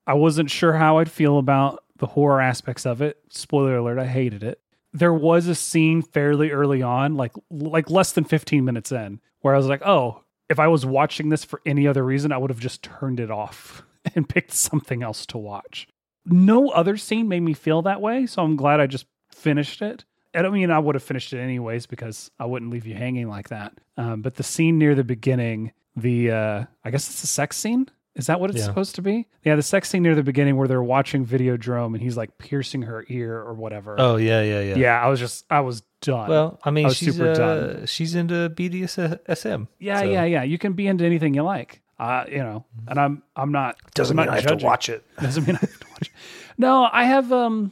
I 0.07 0.13
wasn't 0.13 0.49
sure 0.49 0.73
how 0.73 0.97
I'd 0.97 1.11
feel 1.11 1.37
about 1.37 1.83
the 1.97 2.07
horror 2.07 2.41
aspects 2.41 2.85
of 2.85 3.01
it. 3.01 3.17
Spoiler 3.29 3.77
alert, 3.77 3.99
I 3.99 4.05
hated 4.05 4.43
it. 4.43 4.61
There 4.97 5.13
was 5.13 5.47
a 5.47 5.55
scene 5.55 6.01
fairly 6.01 6.51
early 6.51 6.81
on, 6.81 7.15
like 7.15 7.33
like 7.51 7.89
less 7.89 8.11
than 8.11 8.23
15 8.23 8.65
minutes 8.65 8.91
in, 8.91 9.19
where 9.41 9.53
I 9.53 9.57
was 9.57 9.67
like, 9.67 9.85
"Oh, 9.85 10.23
if 10.49 10.59
I 10.59 10.67
was 10.67 10.85
watching 10.85 11.29
this 11.29 11.43
for 11.43 11.61
any 11.65 11.87
other 11.87 12.03
reason, 12.03 12.31
I 12.31 12.37
would 12.37 12.49
have 12.49 12.59
just 12.59 12.83
turned 12.83 13.19
it 13.19 13.29
off 13.29 13.83
and 14.15 14.27
picked 14.27 14.53
something 14.53 15.03
else 15.03 15.25
to 15.27 15.37
watch." 15.37 15.87
No 16.25 16.69
other 16.69 16.97
scene 16.97 17.27
made 17.27 17.41
me 17.41 17.53
feel 17.53 17.81
that 17.83 18.01
way, 18.01 18.25
so 18.25 18.41
I'm 18.43 18.55
glad 18.55 18.79
I 18.79 18.87
just 18.87 19.05
finished 19.31 19.81
it. 19.81 20.03
I 20.33 20.41
don't 20.41 20.53
mean 20.53 20.71
I 20.71 20.79
would 20.79 20.95
have 20.95 21.03
finished 21.03 21.31
it 21.33 21.39
anyways 21.39 21.85
because 21.85 22.29
I 22.39 22.45
wouldn't 22.45 22.71
leave 22.71 22.85
you 22.85 22.95
hanging 22.95 23.27
like 23.27 23.49
that. 23.49 23.73
Um, 23.97 24.21
but 24.21 24.35
the 24.35 24.43
scene 24.43 24.77
near 24.77 24.93
the 24.93 25.03
beginning, 25.03 25.71
the 25.95 26.31
uh, 26.31 26.65
I 26.83 26.91
guess 26.91 27.09
it's 27.09 27.23
a 27.23 27.27
sex 27.27 27.57
scene. 27.57 27.87
Is 28.17 28.27
that 28.27 28.39
what 28.41 28.49
it's 28.49 28.59
Yeah. 28.59 28.65
supposed 28.65 28.95
to 28.95 29.01
be? 29.01 29.27
Yeah, 29.45 29.55
the 29.55 29.61
sex 29.61 29.89
scene 29.89 30.03
near 30.03 30.15
the 30.15 30.23
beginning 30.23 30.57
where 30.57 30.67
they're 30.67 30.83
watching 30.83 31.25
Videodrome 31.25 31.93
and 31.93 32.01
he's 32.01 32.17
like 32.17 32.37
piercing 32.39 32.81
her 32.81 33.05
ear 33.09 33.37
or 33.37 33.53
whatever. 33.53 33.95
Oh 33.97 34.17
yeah, 34.17 34.41
yeah, 34.41 34.59
yeah. 34.61 34.75
yeah, 34.75 35.01
I 35.01 35.07
was 35.07 35.19
just 35.19 35.45
I 35.49 35.59
was 35.61 35.83
done. 36.01 36.27
Well, 36.29 36.59
I 36.63 36.71
mean, 36.71 36.87
I 36.87 36.89
she's 36.89 37.15
super 37.15 37.31
uh, 37.31 37.35
done. 37.35 37.85
she's 37.85 38.15
into 38.15 38.49
BDSM. 38.49 39.67
yeah, 39.79 39.99
so- 39.99 40.05
yeah, 40.05 40.23
yeah. 40.25 40.43
You 40.43 40.57
can 40.57 40.73
be 40.73 40.87
into 40.87 41.05
anything 41.05 41.33
you 41.33 41.43
like. 41.43 41.81
Uh, 41.99 42.25
you 42.29 42.37
know, 42.39 42.63
and 42.87 42.99
I'm 42.99 43.23
I'm 43.35 43.51
not 43.51 43.75
Doesn't 43.95 44.17
I'm 44.19 44.25
mean 44.25 44.31
not 44.35 44.37
I 44.37 44.49
have 44.51 44.59
to 44.59 44.65
watch 44.65 44.89
it. 44.89 45.03
Doesn't 45.19 45.47
mean 45.47 45.55
I 45.55 45.59
have 45.59 45.79
to 45.79 45.87
watch. 45.91 46.01
it. 46.03 46.09
No, 46.57 46.87
I 46.91 47.05
have 47.05 47.31
um 47.31 47.71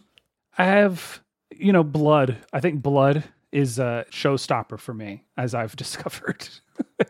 I 0.57 0.65
have 0.65 1.21
you 1.55 1.71
know 1.73 1.83
blood. 1.83 2.37
I 2.51 2.59
think 2.59 2.81
blood 2.81 3.23
is 3.55 3.79
a 3.79 4.05
showstopper 4.11 4.77
for 4.77 4.93
me 4.93 5.23
as 5.37 5.55
I've 5.55 5.75
discovered 5.85 6.47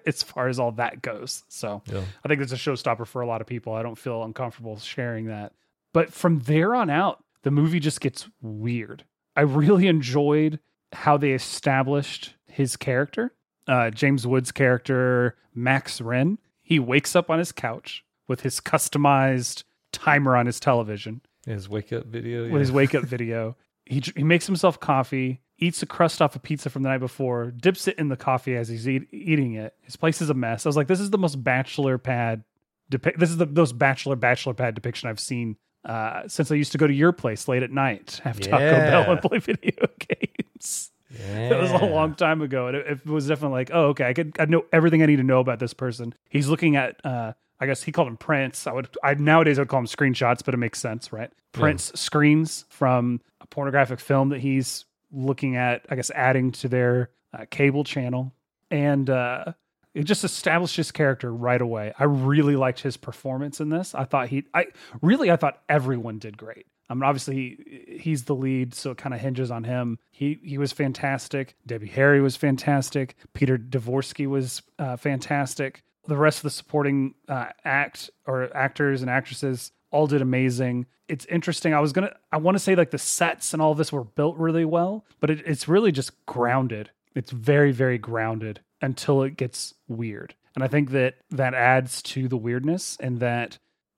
as 0.06 0.22
far 0.22 0.48
as 0.48 0.60
all 0.60 0.72
that 0.74 1.02
goes. 1.02 1.44
So 1.48 1.82
Yeah. 1.92 2.04
I 2.24 2.28
think 2.28 2.42
it's 2.42 2.52
a 2.52 2.56
showstopper 2.56 3.08
for 3.08 3.22
a 3.22 3.28
lot 3.28 3.42
of 3.42 3.48
people. 3.48 3.74
I 3.74 3.82
don't 3.84 3.98
feel 3.98 4.24
uncomfortable 4.24 4.78
sharing 4.78 5.26
that. 5.26 5.54
But 5.94 6.14
from 6.14 6.40
there 6.42 6.76
on 6.76 6.90
out, 6.90 7.24
the 7.44 7.52
movie 7.52 7.80
just 7.80 8.00
gets 8.02 8.28
weird. 8.42 9.04
I 9.36 9.42
really 9.42 9.88
enjoyed 9.96 10.60
how 10.94 11.18
they 11.18 11.32
established 11.32 12.36
his 12.48 12.78
character. 12.78 13.34
Uh, 13.68 13.90
James 13.90 14.28
Wood's 14.28 14.52
character, 14.52 15.36
Max 15.56 16.00
Renn, 16.00 16.38
he 16.62 16.80
wakes 16.80 17.16
up 17.16 17.30
on 17.32 17.40
his 17.40 17.52
couch 17.52 18.04
with 18.28 18.42
his 18.42 18.60
customized 18.60 19.64
timer 19.92 20.36
on 20.36 20.46
his 20.46 20.60
television 20.60 21.22
His 21.46 21.68
wake 21.70 21.92
up 21.94 22.06
video. 22.06 22.44
with 22.44 22.52
yeah. 22.54 22.60
his 22.60 22.72
wake 22.72 22.94
up 22.94 23.04
video. 23.16 23.56
He, 23.86 24.02
he 24.16 24.24
makes 24.24 24.46
himself 24.48 24.80
coffee, 24.80 25.42
eats 25.58 25.82
a 25.82 25.86
crust 25.86 26.22
off 26.22 26.36
a 26.36 26.40
pizza 26.40 26.70
from 26.70 26.84
the 26.84 26.90
night 26.90 26.98
before, 27.00 27.52
dips 27.52 27.88
it 27.88 27.98
in 27.98 28.10
the 28.10 28.18
coffee 28.18 28.56
as 28.56 28.68
he's 28.68 28.88
eat, 28.88 29.08
eating 29.12 29.54
it. 29.54 29.74
His 29.82 29.96
place 29.96 30.22
is 30.22 30.30
a 30.30 30.34
mess. 30.34 30.66
I 30.66 30.70
was 30.70 30.76
like, 30.76 30.88
this 30.88 31.00
is 31.00 31.10
the 31.12 31.18
most 31.18 31.44
bachelor 31.44 31.98
pad 31.98 32.44
depict. 32.90 33.20
This 33.20 33.30
is 33.30 33.38
the 33.38 33.46
most 33.46 33.78
bachelor 33.78 34.16
bachelor 34.16 34.54
pad 34.54 34.76
depiction 34.76 35.10
I've 35.10 35.20
seen 35.20 35.58
uh, 35.86 36.28
since 36.28 36.52
I 36.52 36.56
used 36.56 36.72
to 36.72 36.78
go 36.78 36.88
to 36.88 36.94
your 36.94 37.12
place 37.12 37.48
late 37.48 37.62
at 37.64 37.72
night, 37.72 38.20
have 38.24 38.40
Taco 38.40 38.58
Yeah. 38.64 38.90
Bell 38.90 39.12
and 39.12 39.22
play 39.22 39.38
video 39.40 39.86
games. 40.00 40.92
It 41.12 41.58
was 41.58 41.72
a 41.72 41.86
long 41.86 42.16
time 42.16 42.42
ago, 42.42 42.68
and 42.68 42.76
it, 42.76 42.88
it 42.88 43.06
was 43.06 43.28
definitely 43.28 43.54
like, 43.56 43.70
oh, 43.72 43.86
okay, 43.90 44.06
I 44.10 44.14
could 44.14 44.36
I 44.40 44.46
know 44.46 44.66
everything 44.74 45.02
I 45.02 45.06
need 45.06 45.18
to 45.18 45.24
know 45.24 45.40
about 45.40 45.60
this 45.60 45.74
person. 45.74 46.14
He's 46.30 46.50
looking 46.50 46.76
at, 46.76 47.00
uh, 47.06 47.34
I 47.60 47.68
guess 47.68 47.84
he 47.84 47.92
called 47.94 48.08
him 48.10 48.18
prints. 48.18 48.68
I 48.68 48.74
would, 48.74 48.90
I 49.04 49.14
nowadays 49.14 49.58
I 49.58 49.62
would 49.62 49.70
call 49.70 49.80
him 49.80 49.86
screenshots, 49.86 50.44
but 50.44 50.54
it 50.54 50.58
makes 50.58 50.80
sense, 50.80 51.14
right? 51.14 51.32
Prints 51.54 51.98
screens 51.98 52.66
from 52.68 53.22
a 53.40 53.48
pornographic 53.48 54.00
film 54.02 54.30
that 54.30 54.42
he's 54.42 54.84
looking 55.16 55.56
at, 55.56 55.86
I 55.90 55.96
guess, 55.96 56.12
adding 56.12 56.52
to 56.54 56.68
their 56.68 57.10
uh, 57.34 57.46
cable 57.50 57.84
channel, 57.84 58.34
and 58.70 59.10
uh, 59.10 59.54
it 59.94 60.04
just 60.04 60.24
established 60.24 60.76
his 60.76 60.92
character 60.92 61.34
right 61.34 61.62
away. 61.62 61.94
I 61.98 62.04
really 62.04 62.56
liked 62.56 62.82
his 62.82 62.98
performance 62.98 63.62
in 63.62 63.70
this. 63.70 63.96
I 63.96 64.04
thought 64.04 64.28
he, 64.28 64.44
I 64.54 64.68
really, 65.02 65.32
I 65.32 65.38
thought 65.38 65.62
everyone 65.70 66.20
did 66.20 66.38
great. 66.38 66.66
I 66.90 66.94
mean, 66.94 67.04
obviously 67.04 67.36
he, 67.36 67.98
he's 68.00 68.26
the 68.26 68.36
lead, 68.36 68.76
so 68.76 68.92
it 68.92 68.98
kind 68.98 69.16
of 69.16 69.22
hinges 69.22 69.50
on 69.50 69.64
him. 69.64 69.98
He 70.12 70.40
he 70.44 70.58
was 70.58 70.72
fantastic. 70.72 71.56
Debbie 71.66 71.88
Harry 71.88 72.22
was 72.22 72.36
fantastic. 72.36 73.16
Peter 73.34 73.58
Dvorsky 73.58 74.28
was 74.28 74.62
uh, 74.78 74.96
fantastic. 74.98 75.82
The 76.08 76.18
rest 76.18 76.40
of 76.40 76.44
the 76.44 76.50
supporting 76.52 77.16
uh, 77.28 77.48
act 77.64 78.12
or 78.28 78.56
actors 78.56 79.02
and 79.02 79.10
actresses 79.10 79.72
all 79.96 80.08
did 80.08 80.22
amazing. 80.22 80.86
It's 81.08 81.26
interesting. 81.26 81.74
I 81.74 81.80
was 81.80 81.94
gonna, 81.94 82.14
I 82.32 82.38
want 82.38 82.56
to 82.56 82.60
say 82.60 82.76
like 82.76 82.92
the 82.92 82.98
sets 82.98 83.54
and 83.54 83.62
all 83.62 83.72
of 83.72 83.78
this 83.78 83.92
were 83.92 84.04
built 84.04 84.38
really 84.38 84.66
well, 84.66 85.06
but 85.20 85.30
it, 85.30 85.42
it's 85.46 85.68
really 85.68 85.92
just 85.92 86.26
grounded. 86.26 86.90
It's 87.16 87.32
very, 87.32 87.72
very 87.72 87.98
grounded 87.98 88.60
until 88.82 89.24
it 89.24 89.38
gets 89.38 89.74
weird. 89.88 90.36
And 90.56 90.64
I 90.64 90.68
think 90.68 90.92
that 90.92 91.16
that 91.32 91.54
adds 91.54 92.02
to 92.04 92.28
the 92.28 92.38
weirdness 92.38 92.98
and 93.00 93.20
that 93.20 93.58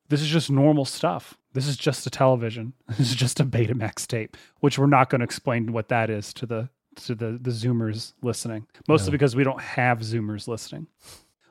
this 0.10 0.22
is 0.22 0.28
just 0.30 0.50
normal 0.52 0.86
stuff. 0.86 1.38
This 1.54 1.68
is 1.68 1.78
just 1.78 2.06
a 2.06 2.10
television. 2.10 2.74
This 2.98 3.10
is 3.10 3.16
just 3.16 3.40
a 3.40 3.46
Betamax 3.46 4.06
tape, 4.08 4.38
which 4.60 4.78
we're 4.78 4.86
not 4.88 5.10
going 5.10 5.20
to 5.22 5.26
explain 5.26 5.72
what 5.74 5.90
that 5.90 6.10
is 6.10 6.34
to 6.36 6.46
the 6.46 6.70
to 7.06 7.16
the 7.16 7.38
the 7.42 7.52
Zoomers 7.52 8.14
listening. 8.22 8.68
Mostly 8.88 9.08
No. 9.10 9.12
because 9.12 9.36
we 9.36 9.44
don't 9.44 9.62
have 9.62 10.00
Zoomers 10.00 10.48
listening. 10.48 10.88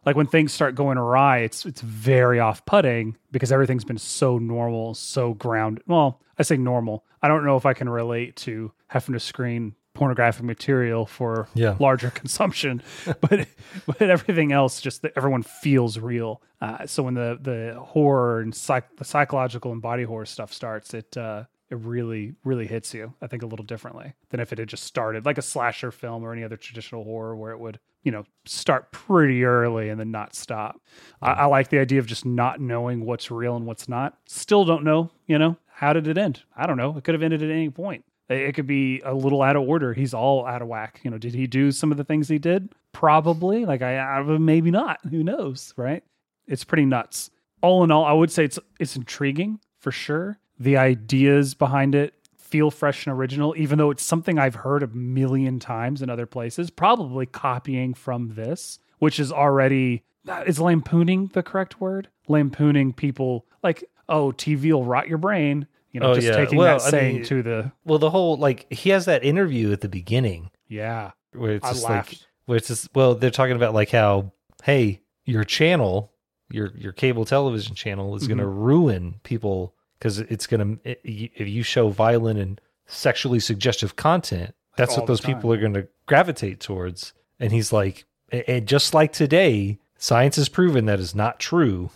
Like 0.07 0.17
when 0.17 0.27
things 0.29 0.53
start 0.53 0.75
going 0.77 0.97
awry, 0.99 1.39
it's 1.39 1.67
it's 1.67 1.81
very 1.81 2.39
off 2.41 2.65
putting 2.65 3.17
because 3.33 3.51
everything's 3.53 3.85
been 3.85 3.99
so 3.99 4.39
normal, 4.39 4.95
so 4.95 5.35
grounded. 5.35 5.83
Well, 5.87 6.21
I 6.39 6.43
say 6.45 6.57
normal. 6.57 7.05
I 7.23 7.29
don't 7.29 7.45
know 7.45 7.57
if 7.57 7.67
I 7.67 7.75
can 7.75 7.89
relate 7.89 8.37
to 8.37 8.73
having 8.87 9.13
to 9.15 9.21
screen 9.21 9.75
pornographic 9.95 10.45
material 10.45 11.07
for 11.07 11.49
Yeah. 11.55 11.75
larger 11.81 12.11
consumption, 12.23 12.83
but 13.21 13.49
but 13.87 14.03
everything 14.03 14.53
else 14.53 14.81
just 14.81 15.03
that 15.03 15.13
everyone 15.17 15.43
feels 15.43 15.99
real. 15.99 16.41
Uh, 16.61 16.87
so 16.87 17.03
when 17.03 17.15
the 17.15 17.39
the 17.43 17.81
horror 17.81 18.41
and 18.41 18.55
psych, 18.55 18.97
the 18.97 19.05
psychological 19.05 19.73
and 19.73 19.83
body 19.83 20.05
horror 20.05 20.27
stuff 20.27 20.53
starts, 20.53 20.95
it 20.95 21.17
uh, 21.17 21.45
it 21.69 21.79
really 21.79 22.35
really 22.45 22.67
hits 22.67 22.95
you. 22.95 23.13
I 23.21 23.27
think 23.27 23.43
a 23.43 23.47
little 23.47 23.65
differently 23.67 24.13
than 24.29 24.39
if 24.39 24.53
it 24.53 24.59
had 24.59 24.69
just 24.69 24.85
started 24.85 25.25
like 25.27 25.39
a 25.39 25.43
slasher 25.43 25.91
film 25.91 26.23
or 26.23 26.33
any 26.33 26.45
other 26.45 26.57
traditional 26.57 27.03
horror 27.03 27.35
where 27.35 27.51
it 27.53 27.59
would 27.59 27.81
you 28.07 28.13
know 28.13 28.25
start 28.45 28.93
pretty 28.93 29.45
early 29.45 29.89
and 29.89 29.99
then 29.99 30.13
not 30.13 30.33
stop. 30.33 30.81
I, 31.21 31.33
I 31.33 31.45
like 31.47 31.71
the 31.71 31.81
idea 31.81 31.99
of 31.99 32.07
just 32.07 32.25
not 32.25 32.61
knowing 32.61 33.05
what's 33.05 33.33
real 33.33 33.57
and 33.57 33.67
what's 33.67 33.89
not. 33.89 34.17
Still 34.27 34.65
don't 34.65 34.85
know. 34.85 35.11
You 35.27 35.39
know 35.41 35.57
how 35.67 35.93
did 35.93 36.07
it 36.07 36.17
end? 36.17 36.45
I 36.57 36.67
don't 36.67 36.77
know. 36.77 36.97
It 36.97 37.03
could 37.03 37.15
have 37.15 37.23
ended 37.23 37.43
at 37.43 37.51
any 37.51 37.69
point. 37.69 38.05
It 38.29 38.55
could 38.55 38.69
be 38.69 39.03
a 39.05 39.13
little 39.13 39.43
out 39.43 39.57
of 39.57 39.69
order. 39.69 39.93
He's 39.93 40.15
all 40.15 40.47
out 40.47 40.63
of 40.63 40.69
whack. 40.69 41.01
You 41.03 41.11
know, 41.11 41.19
did 41.19 41.35
he 41.35 41.49
do 41.49 41.73
some 41.73 41.91
of 41.91 41.97
the 41.97 42.05
things 42.05 42.29
he 42.29 42.39
did? 42.39 42.73
Probably. 42.93 43.65
Like 43.65 43.83
I, 43.83 43.99
I 43.99 44.23
maybe 44.23 44.71
not. 44.71 45.01
Who 45.11 45.25
knows, 45.25 45.75
right? 45.77 46.05
It's 46.47 46.65
pretty 46.65 46.85
nuts. 46.87 47.31
All 47.61 47.83
in 47.83 47.91
all, 47.91 48.05
I 48.05 48.13
would 48.13 48.31
say 48.31 48.45
it's 48.45 48.61
it's 48.79 48.95
intriguing 48.95 49.59
for 49.81 49.91
sure. 49.91 50.39
The 50.61 50.77
ideas 50.77 51.55
behind 51.55 51.97
it 51.97 52.15
feel 52.47 52.71
fresh 52.71 53.07
and 53.07 53.15
original, 53.15 53.55
even 53.57 53.79
though 53.79 53.91
it's 53.91 54.03
something 54.05 54.39
I've 54.39 54.55
heard 54.55 54.83
a 54.83 54.87
million 54.89 55.59
times 55.59 56.03
in 56.03 56.09
other 56.11 56.27
places. 56.27 56.71
Probably 56.71 57.27
copying 57.27 57.93
from 57.95 58.35
this, 58.35 58.79
which 58.99 59.19
is 59.21 59.33
already 59.33 60.05
is 60.47 60.59
lampooning 60.61 61.31
the 61.35 61.43
correct 61.43 61.81
word? 61.81 62.09
Lampooning 62.29 62.93
people 62.93 63.47
like, 63.63 63.85
oh, 64.09 64.33
TV 64.33 64.73
will 64.73 64.85
rot 64.85 65.09
your 65.09 65.19
brain. 65.19 65.67
You 65.93 66.01
know, 66.01 66.11
Oh, 66.11 66.15
just 66.15 66.27
yeah. 66.27 66.37
taking 66.37 66.59
Well, 66.59 66.79
that 66.79 66.87
I 66.87 66.91
saying 66.91 67.15
mean- 67.17 67.25
to 67.25 67.43
the 67.43 67.73
Well, 67.85 67.99
the 67.99 68.11
whole 68.11 68.37
like 68.37 68.71
he 68.73 68.91
has 68.91 69.05
that 69.07 69.25
interview 69.25 69.73
at 69.73 69.81
the 69.81 69.89
beginning 69.89 70.51
yeah. 70.69 71.13
where 71.33 71.53
it's 71.55 71.65
I 71.65 71.73
just 71.73 71.85
like 71.85 72.19
where 72.47 72.57
it's 72.59 72.69
just 72.69 72.89
well 72.95 73.15
they're 73.15 73.31
talking 73.31 73.57
about 73.57 73.73
like 73.75 73.91
how 73.91 74.33
hey 74.65 75.01
your 75.25 75.45
channel 75.45 76.13
your 76.51 76.73
your 76.77 76.93
cable 76.93 77.25
television 77.25 77.75
channel 77.75 78.15
is 78.17 78.27
going 78.29 78.39
to 78.39 78.45
Mm-hmm. 78.45 78.59
ruin 78.59 79.15
people 79.23 79.75
because 79.99 80.19
it's 80.19 80.47
going 80.47 80.79
to 80.79 80.97
if 81.05 81.49
you 81.49 81.63
show 81.63 81.89
violent 81.89 82.39
and 82.39 82.61
sexually 82.87 83.41
suggestive 83.41 83.97
content 83.97 84.55
that's 84.77 84.93
all 84.93 84.99
what 84.99 85.07
those 85.07 85.21
people 85.21 85.53
are 85.53 85.57
going 85.57 85.75
to 85.75 85.89
gravitate 86.07 86.61
towards. 86.61 87.13
And 87.41 87.53
he's 87.53 87.73
like 87.73 88.05
and 88.31 88.67
just 88.67 88.95
like 88.95 89.13
today 89.13 89.79
science 89.99 90.37
has 90.37 90.49
proven 90.49 90.87
that 90.87 91.01
is 91.01 91.15
not 91.15 91.41
true. 91.41 91.91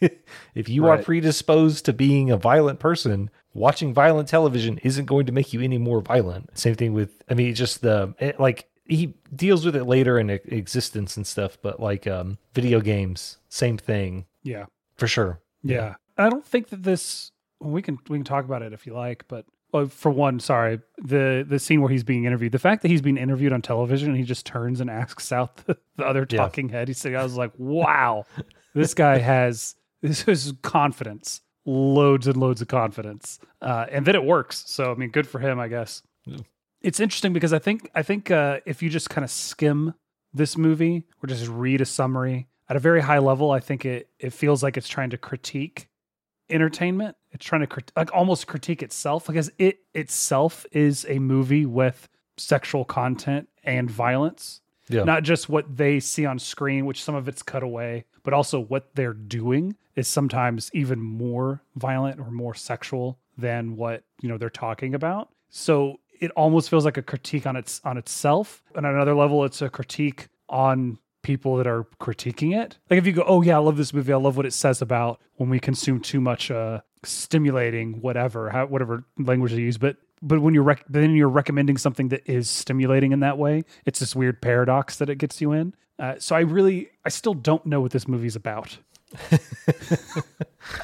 If 0.54 0.70
you 0.70 0.86
are 0.86 0.96
predisposed 0.96 1.84
to 1.84 1.92
being 1.92 2.30
a 2.30 2.36
violent 2.38 2.80
person 2.80 3.28
watching 3.52 3.92
violent 3.92 4.28
television 4.28 4.78
isn't 4.78 5.04
going 5.04 5.26
to 5.26 5.32
make 5.32 5.52
you 5.52 5.60
any 5.60 5.76
more 5.76 6.00
violent. 6.00 6.56
Same 6.58 6.74
thing 6.74 6.94
with 6.94 7.22
i 7.28 7.34
mean 7.34 7.54
just 7.54 7.82
the 7.82 8.14
it, 8.18 8.40
like 8.40 8.66
he 8.86 9.14
deals 9.36 9.64
with 9.64 9.76
it 9.76 9.84
later 9.84 10.18
in 10.18 10.28
eXistenZ 10.28 11.16
and 11.18 11.26
stuff 11.26 11.58
but 11.60 11.80
like 11.80 12.06
um 12.06 12.38
video 12.54 12.80
games 12.80 13.36
same 13.50 13.76
thing. 13.76 14.24
Yeah. 14.42 14.64
for 14.96 15.06
sure. 15.06 15.38
Yeah. 15.62 15.96
I 16.20 16.30
don't 16.30 16.44
think 16.44 16.68
that 16.70 16.82
this 16.82 17.32
well, 17.60 17.70
we 17.70 17.82
can 17.82 17.98
we 18.08 18.18
can 18.18 18.24
talk 18.24 18.44
about 18.44 18.62
it 18.62 18.72
if 18.72 18.86
you 18.86 18.94
like, 18.94 19.24
but 19.28 19.44
well, 19.72 19.86
for 19.86 20.10
one, 20.10 20.40
sorry, 20.40 20.80
the 20.98 21.44
the 21.48 21.58
scene 21.58 21.80
where 21.80 21.90
he's 21.90 22.02
being 22.04 22.24
interviewed, 22.24 22.52
the 22.52 22.58
fact 22.58 22.82
that 22.82 22.88
he's 22.88 23.02
being 23.02 23.16
interviewed 23.16 23.52
on 23.52 23.62
television 23.62 24.08
and 24.08 24.16
he 24.18 24.24
just 24.24 24.44
turns 24.46 24.80
and 24.80 24.90
asks 25.02 25.30
out 25.32 25.56
the, 25.66 25.76
the 25.96 26.04
other 26.06 26.26
Yeah. 26.28 26.38
talking 26.38 26.68
head, 26.68 26.88
he 26.88 26.94
said, 26.94 27.14
I 27.14 27.22
was 27.22 27.36
like, 27.36 27.52
wow, 27.56 28.24
this 28.74 28.94
guy 28.94 29.18
has 29.34 29.76
this 30.02 30.26
is 30.26 30.54
confidence, 30.62 31.40
loads 31.66 32.26
and 32.26 32.36
loads 32.36 32.60
of 32.62 32.68
confidence, 32.68 33.38
uh, 33.62 33.86
and 33.90 34.06
then 34.06 34.14
it 34.14 34.24
works. 34.24 34.64
So 34.66 34.90
I 34.90 34.94
mean, 34.94 35.10
good 35.10 35.28
for 35.28 35.38
him, 35.38 35.60
I 35.60 35.68
guess. 35.68 36.02
It's 36.80 36.98
interesting 36.98 37.32
because 37.34 37.52
I 37.52 37.58
think 37.58 37.90
I 37.94 38.02
think 38.02 38.30
uh, 38.30 38.60
if 38.66 38.82
you 38.82 38.88
just 38.88 39.10
kind 39.10 39.24
of 39.24 39.30
skim 39.30 39.94
this 40.32 40.56
movie 40.56 41.04
or 41.22 41.26
just 41.26 41.46
read 41.48 41.80
a 41.80 41.84
summary 41.84 42.48
at 42.68 42.76
a 42.76 42.80
very 42.80 43.02
high 43.02 43.18
level, 43.18 43.50
I 43.50 43.60
think 43.60 43.84
it 43.84 44.08
it 44.18 44.32
feels 44.32 44.62
like 44.62 44.76
it's 44.78 44.88
trying 44.88 45.10
to 45.10 45.18
critique 45.18 45.88
entertainment. 46.50 47.16
It's 47.32 47.44
trying 47.44 47.66
to 47.66 47.82
like 47.96 48.12
almost 48.12 48.46
critique 48.46 48.82
itself 48.82 49.26
because 49.26 49.50
it 49.58 49.80
itself 49.94 50.66
is 50.72 51.06
a 51.08 51.18
movie 51.18 51.66
with 51.66 52.08
sexual 52.36 52.84
content 52.84 53.48
and 53.64 53.90
violence. 53.90 54.60
yeah 54.88 55.04
Not 55.04 55.22
just 55.22 55.48
what 55.48 55.76
they 55.76 56.00
see 56.00 56.26
on 56.26 56.38
screen, 56.38 56.86
which 56.86 57.02
some 57.02 57.14
of 57.14 57.28
it's 57.28 57.42
cut 57.42 57.62
away, 57.62 58.04
but 58.22 58.34
also 58.34 58.60
what 58.60 58.94
they're 58.94 59.12
doing 59.12 59.76
is 59.96 60.08
sometimes 60.08 60.70
even 60.72 61.00
more 61.00 61.62
violent 61.76 62.18
or 62.20 62.30
more 62.30 62.54
sexual 62.54 63.18
than 63.36 63.76
what, 63.76 64.04
you 64.22 64.28
know, 64.28 64.38
they're 64.38 64.50
talking 64.50 64.94
about. 64.94 65.30
So 65.50 66.00
it 66.20 66.30
almost 66.32 66.70
feels 66.70 66.84
like 66.84 66.96
a 66.96 67.02
critique 67.02 67.46
on 67.46 67.56
its 67.56 67.80
on 67.84 67.96
itself. 67.96 68.62
And 68.74 68.86
on 68.86 68.94
another 68.94 69.14
level, 69.14 69.44
it's 69.44 69.62
a 69.62 69.68
critique 69.68 70.28
on 70.48 70.98
people 71.22 71.56
that 71.56 71.66
are 71.66 71.84
critiquing 72.00 72.56
it. 72.58 72.78
Like 72.88 72.98
if 72.98 73.06
you 73.06 73.12
go, 73.12 73.24
"Oh 73.26 73.42
yeah, 73.42 73.56
I 73.56 73.60
love 73.60 73.76
this 73.76 73.92
movie. 73.92 74.12
I 74.12 74.16
love 74.16 74.36
what 74.36 74.46
it 74.46 74.52
says 74.52 74.80
about 74.82 75.20
when 75.36 75.50
we 75.50 75.58
consume 75.60 76.00
too 76.00 76.20
much 76.20 76.50
uh 76.50 76.80
stimulating 77.02 78.00
whatever, 78.00 78.50
how, 78.50 78.66
whatever 78.66 79.04
language 79.18 79.52
they 79.52 79.58
use." 79.60 79.78
But 79.78 79.96
but 80.22 80.40
when 80.40 80.54
you're 80.54 80.62
rec- 80.62 80.84
then 80.88 81.14
you're 81.14 81.28
recommending 81.28 81.78
something 81.78 82.08
that 82.08 82.22
is 82.30 82.48
stimulating 82.50 83.12
in 83.12 83.20
that 83.20 83.38
way, 83.38 83.62
it's 83.86 84.00
this 84.00 84.14
weird 84.14 84.40
paradox 84.42 84.96
that 84.96 85.08
it 85.08 85.16
gets 85.16 85.40
you 85.40 85.52
in. 85.52 85.74
Uh, 85.98 86.14
so 86.18 86.34
I 86.34 86.40
really, 86.40 86.88
I 87.04 87.10
still 87.10 87.34
don't 87.34 87.64
know 87.66 87.80
what 87.82 87.90
this 87.92 88.08
movie's 88.08 88.36
about. 88.36 88.78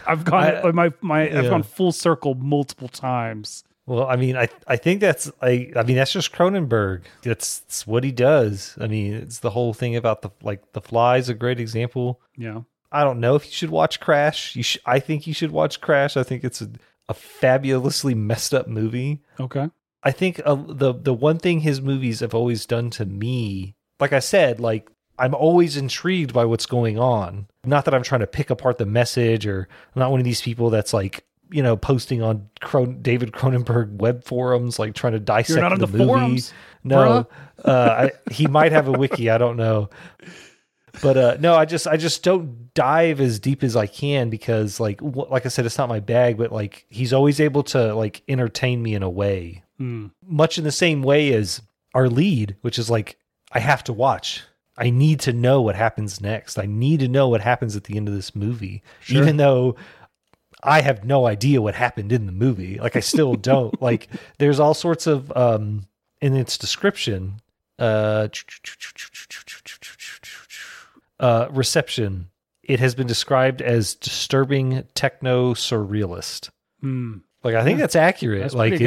I've 0.07 0.25
gone 0.25 0.57
I- 0.64 0.70
my 0.72 0.92
my 1.01 1.22
I've 1.22 1.49
gone 1.51 1.62
full 1.62 1.92
circle 1.92 2.35
multiple 2.35 2.88
times. 2.88 3.64
Well 3.87 4.07
i 4.07 4.16
mean 4.16 4.37
i 4.37 4.49
i 4.66 4.77
think 4.77 5.01
that's 5.01 5.31
i 5.42 5.70
i 5.77 5.83
mean 5.83 5.96
that's 5.96 6.12
just 6.12 6.33
cronenberg 6.33 7.03
that's, 7.22 7.61
that's 7.61 7.87
what 7.87 8.05
he 8.05 8.12
does 8.12 8.77
i 8.81 8.87
mean 8.87 9.14
it's 9.14 9.38
the 9.38 9.51
whole 9.51 9.72
thing 9.72 9.96
about 9.96 10.22
the 10.22 10.31
like 10.42 10.72
the 10.72 10.81
fly 10.81 11.16
is 11.16 11.29
a 11.29 11.35
great 11.35 11.61
example 11.61 12.20
Yeah. 12.37 12.62
I 12.92 13.03
don't 13.03 13.20
know 13.20 13.35
if 13.35 13.44
you 13.44 13.51
should 13.53 13.70
watch 13.70 13.99
Crash. 13.99 14.55
You 14.55 14.62
sh- 14.62 14.79
I 14.87 15.01
think 15.01 15.27
you 15.27 15.35
should 15.35 15.51
watch 15.51 15.81
Crash. 15.81 16.16
I 16.16 16.22
think 16.22 16.44
it's 16.44 16.62
a, 16.62 16.70
a 17.09 17.14
fabulously 17.14 18.14
messed 18.14 18.55
up 18.55 18.68
movie. 18.68 19.22
Okay. 19.38 19.68
I 20.05 20.12
think 20.12 20.40
uh, 20.44 20.55
the 20.55 20.94
the 20.94 21.12
one 21.12 21.38
thing 21.38 21.61
his 21.61 21.81
movies 21.83 22.20
have 22.20 22.33
always 22.35 22.64
done 22.64 22.90
to 22.90 23.05
me, 23.05 23.75
like 23.99 24.12
I 24.12 24.20
said, 24.20 24.61
like 24.61 24.88
I'm 25.18 25.35
always 25.35 25.77
intrigued 25.77 26.33
by 26.33 26.44
what's 26.44 26.64
going 26.64 26.96
on. 26.99 27.49
Not 27.64 27.85
that 27.87 27.92
I'm 27.94 28.05
trying 28.05 28.20
to 28.20 28.27
pick 28.27 28.51
apart 28.51 28.79
the 28.79 28.87
message, 28.87 29.46
or 29.49 29.68
I'm 29.94 30.01
not 30.01 30.12
one 30.12 30.20
of 30.20 30.25
these 30.25 30.40
people 30.40 30.70
that's 30.70 30.94
like 30.94 31.25
you 31.51 31.63
know 31.63 31.77
posting 31.77 32.23
on 32.23 32.49
Cron- 32.61 33.03
David 33.03 33.33
Cronenberg 33.33 33.93
web 33.97 34.25
forums, 34.25 34.79
like 34.79 34.95
trying 34.95 35.13
to 35.15 35.21
dissect 35.21 35.61
not 35.61 35.73
on 35.73 35.79
the, 35.79 35.87
the 35.87 35.99
movie. 35.99 36.09
forums, 36.09 36.53
No, 36.85 37.27
uh, 37.65 38.09
I, 38.09 38.31
he 38.33 38.47
might 38.47 38.73
have 38.73 38.89
a 38.89 38.93
wiki. 38.93 39.31
I 39.31 39.39
don't 39.39 39.57
know 39.57 39.89
but 41.03 41.17
uh 41.19 41.37
no 41.41 41.55
i 41.55 41.67
just 41.67 41.87
i 41.87 41.95
just 41.95 42.23
don't 42.23 42.73
dive 42.73 43.21
as 43.21 43.39
deep 43.39 43.63
as 43.63 43.77
i 43.77 43.87
can 43.87 44.31
because 44.31 44.81
like 44.81 44.99
like 45.03 45.45
i 45.45 45.49
said 45.51 45.67
it's 45.67 45.77
not 45.77 45.91
my 45.91 46.01
bag 46.01 46.39
but 46.39 46.51
like 46.51 46.87
he's 46.89 47.13
always 47.13 47.39
able 47.39 47.63
to 47.63 47.95
like 47.95 48.23
entertain 48.29 48.83
me 48.83 48.95
in 48.95 49.03
a 49.03 49.11
way 49.11 49.63
Hmm. 49.77 50.07
much 50.27 50.57
in 50.57 50.65
the 50.65 50.73
same 50.73 51.03
way 51.03 51.35
as 51.35 51.61
our 51.93 52.09
lead 52.09 52.57
which 52.63 52.79
is 52.79 52.89
like 52.89 53.19
i 53.53 53.59
have 53.59 53.85
to 53.85 53.93
watch 53.93 54.43
i 54.79 54.89
need 54.89 55.21
to 55.21 55.35
know 55.35 55.61
what 55.61 55.77
happens 55.77 56.19
next 56.19 56.59
i 56.59 56.65
need 56.65 57.01
to 57.01 57.09
know 57.09 57.29
what 57.29 57.43
happens 57.43 57.77
at 57.77 57.85
the 57.85 57.95
end 57.99 58.09
of 58.09 58.15
this 58.15 58.35
movie 58.35 58.83
Sure. 59.01 59.21
even 59.23 59.37
though 59.37 59.77
i 60.66 60.81
have 60.81 61.05
no 61.05 61.26
idea 61.26 61.62
what 61.62 61.74
happened 61.74 62.12
in 62.12 62.26
the 62.26 62.33
movie 62.33 62.79
like 62.79 62.96
i 62.96 63.00
still 63.00 63.35
don't 63.50 63.81
like 63.81 64.09
there's 64.38 64.61
all 64.61 64.74
sorts 64.74 65.07
of 65.07 65.33
um 65.37 65.87
in 66.20 66.35
its 66.35 66.59
description 66.59 67.40
uh 67.79 68.26
uh, 71.20 71.48
reception. 71.50 72.29
It 72.62 72.81
has 72.81 72.94
been 72.94 73.07
described 73.07 73.62
as 73.62 73.94
disturbing 73.94 74.85
techno 74.94 75.55
surrealist. 75.55 76.50
Hmm. 76.81 77.18
Like 77.44 77.55
I 77.55 77.62
think 77.64 77.79
Yeah. 77.79 77.83
that's 77.85 77.96
accurate. 77.96 78.40
That's 78.42 78.55
like 78.55 78.74
it-. 78.74 78.81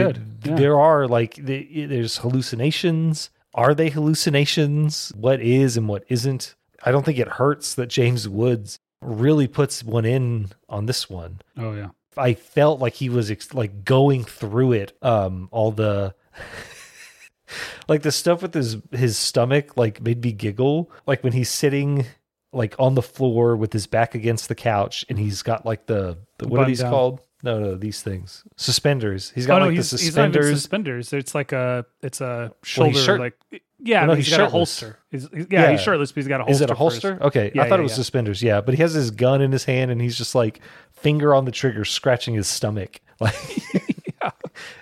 Yeah. 0.43 0.55
there 0.55 0.79
are 0.79 1.07
like 1.07 1.35
the, 1.35 1.85
there's 1.85 2.17
hallucinations. 2.17 3.29
Are 3.53 3.73
they 3.73 3.89
hallucinations? 3.89 5.11
What 5.15 5.41
is 5.41 5.77
and 5.77 5.87
what 5.87 6.03
isn't? 6.09 6.55
I 6.83 6.91
don't 6.91 7.05
think 7.05 7.19
it 7.19 7.27
hurts 7.27 7.73
that 7.75 7.87
James 7.87 8.27
Woods 8.27 8.79
really 9.01 9.47
puts 9.47 9.83
one 9.83 10.05
in 10.05 10.47
on 10.67 10.85
this 10.85 11.09
one. 11.09 11.41
Oh 11.57 11.73
yeah. 11.73 11.89
I 12.17 12.33
felt 12.33 12.79
like 12.79 12.95
he 12.95 13.09
was 13.09 13.31
ex- 13.31 13.53
like 13.53 13.85
going 13.85 14.23
through 14.25 14.73
it. 14.73 14.97
Um, 15.01 15.47
all 15.51 15.71
the 15.71 16.15
like 17.87 18.01
the 18.01 18.11
stuff 18.11 18.41
with 18.41 18.53
his 18.53 18.77
his 18.91 19.17
stomach 19.17 19.77
like 19.77 20.01
made 20.01 20.23
me 20.23 20.31
giggle. 20.31 20.91
Like 21.07 21.23
when 21.23 21.33
he's 21.33 21.49
sitting 21.49 22.05
like 22.51 22.75
on 22.79 22.95
the 22.95 23.01
floor 23.01 23.55
with 23.55 23.73
his 23.73 23.87
back 23.87 24.15
against 24.15 24.49
the 24.49 24.55
couch 24.55 25.05
and 25.07 25.19
he's 25.19 25.41
got 25.43 25.65
like 25.65 25.85
the, 25.85 26.17
the 26.39 26.47
what 26.47 26.61
are 26.61 26.65
these 26.65 26.79
down. 26.79 26.91
called? 26.91 27.21
No, 27.41 27.59
no, 27.59 27.75
these 27.75 28.01
things. 28.01 28.43
Suspenders. 28.57 29.31
He's 29.33 29.45
got 29.45 29.57
oh 29.57 29.59
no, 29.59 29.65
like 29.67 29.75
he's, 29.77 29.91
the 29.91 29.97
he's 29.97 30.15
not 30.15 30.29
even 30.29 30.33
suspenders. 30.33 30.61
suspenders. 30.61 31.13
It's 31.13 31.35
like 31.35 31.51
a 31.53 31.85
it's 32.01 32.21
a 32.21 32.51
shoulder 32.63 32.91
he's 32.91 33.03
shirt- 33.03 33.19
like 33.19 33.37
yeah, 33.81 34.05
no, 34.05 34.13
he's 34.13 34.27
he's 34.27 34.37
got 34.37 34.47
a 34.47 34.49
holster. 34.49 34.99
He's, 35.11 35.27
he's- 35.33 35.47
yeah, 35.49 35.71
he's 35.71 35.79
Yeah. 35.79 35.83
shirtless, 35.83 36.11
but 36.11 36.17
he's 36.21 36.27
got 36.27 36.41
a 36.41 36.43
holster. 36.43 36.51
Is 36.53 36.61
it 36.61 36.69
a 36.71 36.75
for 36.75 36.83
his- 36.91 37.03
holster? 37.03 37.17
Okay, 37.21 37.51
Yeah, 37.55 37.63
I 37.63 37.69
thought 37.69 37.75
yeah, 37.75 37.79
it 37.81 37.83
was 37.83 37.93
suspenders. 37.95 38.43
Yeah, 38.43 38.61
but 38.61 38.73
he 38.75 38.81
has 38.81 38.93
his 38.93 39.11
gun 39.11 39.41
in 39.41 39.51
his 39.51 39.65
hand 39.65 39.91
and 39.91 40.01
he's 40.01 40.17
just 40.17 40.35
like 40.35 40.59
finger 40.91 41.33
on 41.33 41.45
the 41.45 41.51
trigger, 41.51 41.85
scratching 41.85 42.33
his 42.35 42.47
stomach. 42.47 42.99
Like, 43.21 43.35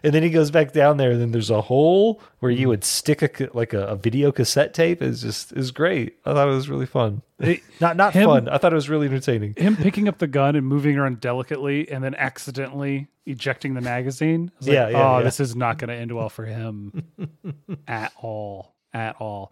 and 0.03 0.13
then 0.13 0.23
he 0.23 0.29
goes 0.31 0.49
back 0.51 0.73
down 0.73 0.97
there, 0.97 1.11
and 1.11 1.21
then 1.21 1.31
there's 1.31 1.49
a 1.51 1.61
hole 1.61 2.21
where 2.39 2.51
Mm-hmm. 2.51 2.61
you 2.61 2.67
would 2.69 2.83
stick 2.83 3.21
a 3.21 3.49
like 3.55 3.73
a, 3.73 3.85
a 3.87 3.95
video 3.95 4.31
cassette 4.31 4.73
tape. 4.73 5.01
Is 5.01 5.21
just 5.21 5.53
is 5.53 5.69
great. 5.71 6.17
I 6.25 6.33
thought 6.33 6.47
it 6.47 6.51
was 6.51 6.69
really 6.69 6.85
fun. 6.87 7.21
It- 7.39 7.61
Not 7.79 7.95
not 7.97 8.13
him- 8.13 8.25
fun. 8.27 8.49
I 8.49 8.57
thought 8.57 8.71
it 8.73 8.75
was 8.75 8.89
really 8.89 9.07
entertaining. 9.07 9.53
him 9.55 9.75
picking 9.75 10.07
up 10.07 10.17
the 10.17 10.27
gun 10.27 10.55
and 10.55 10.65
moving 10.65 10.97
around 10.97 11.19
delicately 11.19 11.89
and 11.91 12.03
then 12.03 12.15
accidentally 12.15 13.07
ejecting 13.27 13.73
the 13.75 13.81
magazine. 13.81 14.51
Like, 14.61 14.71
Yeah, 14.71 14.89
oh, 15.19 15.23
this 15.23 15.39
is 15.39 15.55
not 15.55 15.77
going 15.77 15.89
to 15.89 15.95
end 15.95 16.11
well 16.11 16.29
for 16.29 16.45
him 16.45 17.03
at 17.87 18.11
all. 18.17 18.73
At 18.93 19.15
all. 19.19 19.51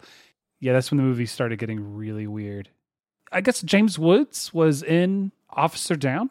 Yeah, 0.60 0.74
that's 0.74 0.89
when 0.91 0.98
the 0.98 1.04
movie 1.04 1.26
started 1.26 1.60
getting 1.60 1.95
really 1.95 2.28
weird. 2.28 2.69
I 3.32 3.41
guess 3.41 3.62
James 3.62 4.00
Woods 4.00 4.54
was 4.54 4.82
in 4.82 5.32
Officer 5.50 5.95
Down. 5.95 6.30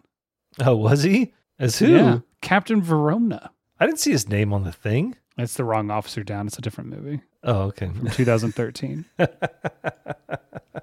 Oh, 0.61 0.77
was 0.77 1.03
he? 1.03 1.33
As 1.59 1.79
who? 1.79 1.93
Yeah. 1.95 2.19
Captain 2.41 2.83
Verona. 2.83 3.51
I 3.79 3.87
didn't 3.87 3.99
see 4.01 4.13
his 4.13 4.29
name 4.29 4.53
on 4.53 4.65
the 4.65 4.73
thing. 4.73 5.17
That's 5.37 5.55
the 5.55 5.65
wrong 5.65 5.91
Officer 5.91 6.23
Down. 6.23 6.47
It's 6.47 6.59
a 6.59 6.63
different 6.63 6.91
movie 6.91 7.21
Oh, 7.43 7.63
okay. 7.63 7.89
from 7.89 8.09
2013. 8.11 9.05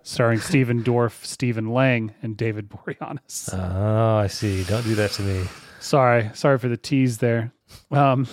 Starring 0.03 0.39
Stephen 0.39 0.84
Dorff, 0.84 1.23
Stephen 1.25 1.69
Lang, 1.71 2.13
and 2.21 2.36
David 2.36 2.69
Boreanaz. 2.69 3.49
Oh, 3.53 4.17
I 4.17 4.27
see. 4.27 4.63
Don't 4.63 4.84
do 4.84 4.95
that 4.95 5.12
to 5.12 5.21
me. 5.21 5.45
Sorry, 5.79 6.29
sorry 6.34 6.57
for 6.57 6.67
the 6.69 6.77
tease 6.77 7.19
there. 7.19 7.53
Um, 7.91 8.27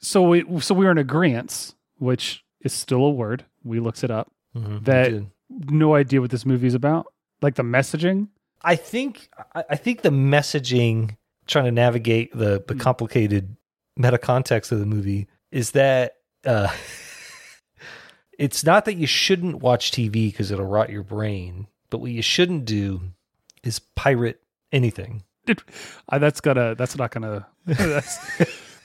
so 0.00 0.22
we 0.22 0.60
so 0.60 0.74
we 0.74 0.84
were 0.86 0.90
in 0.90 0.98
agreement, 0.98 1.74
which 1.98 2.42
is 2.62 2.72
still 2.72 3.04
a 3.04 3.10
word. 3.10 3.44
We 3.64 3.80
looked 3.80 4.02
it 4.04 4.10
up. 4.10 4.30
Mhm, 4.56 4.84
That- 4.84 5.24
No 5.50 5.94
idea 5.94 6.20
what 6.20 6.30
this 6.30 6.44
movie 6.44 6.66
is 6.66 6.74
about. 6.74 7.06
Like 7.40 7.54
the 7.54 7.62
messaging. 7.62 8.28
I 8.62 8.76
think 8.76 9.30
I 9.54 9.64
I 9.70 9.76
think 9.76 10.02
the 10.02 10.10
messaging 10.10 11.16
trying 11.46 11.64
to 11.66 11.72
navigate 11.72 12.36
the 12.36 12.62
the 12.66 12.74
Hmm. 12.74 12.80
complicated 12.80 13.56
meta 13.96 14.18
context 14.18 14.72
of 14.72 14.78
the 14.80 14.86
movie 14.86 15.26
is 15.50 15.70
that 15.72 16.16
uh 16.44 16.68
it's 18.38 18.64
not 18.64 18.84
that 18.84 18.94
you 18.94 19.06
shouldn't 19.06 19.60
watch 19.62 19.90
TV 19.90 20.30
because 20.30 20.50
it'll 20.50 20.66
rot 20.66 20.90
your 20.90 21.02
brain, 21.02 21.66
but 21.90 21.98
what 21.98 22.10
you 22.10 22.22
shouldn't 22.22 22.64
do 22.64 23.00
is 23.62 23.78
pirate 23.96 24.40
anything. 24.72 25.22
Uh, 26.08 26.18
that's 26.18 26.40
gonna. 26.42 26.74
That's 26.74 26.96
not 26.96 27.10
gonna. 27.10 27.46
That's, 27.66 28.18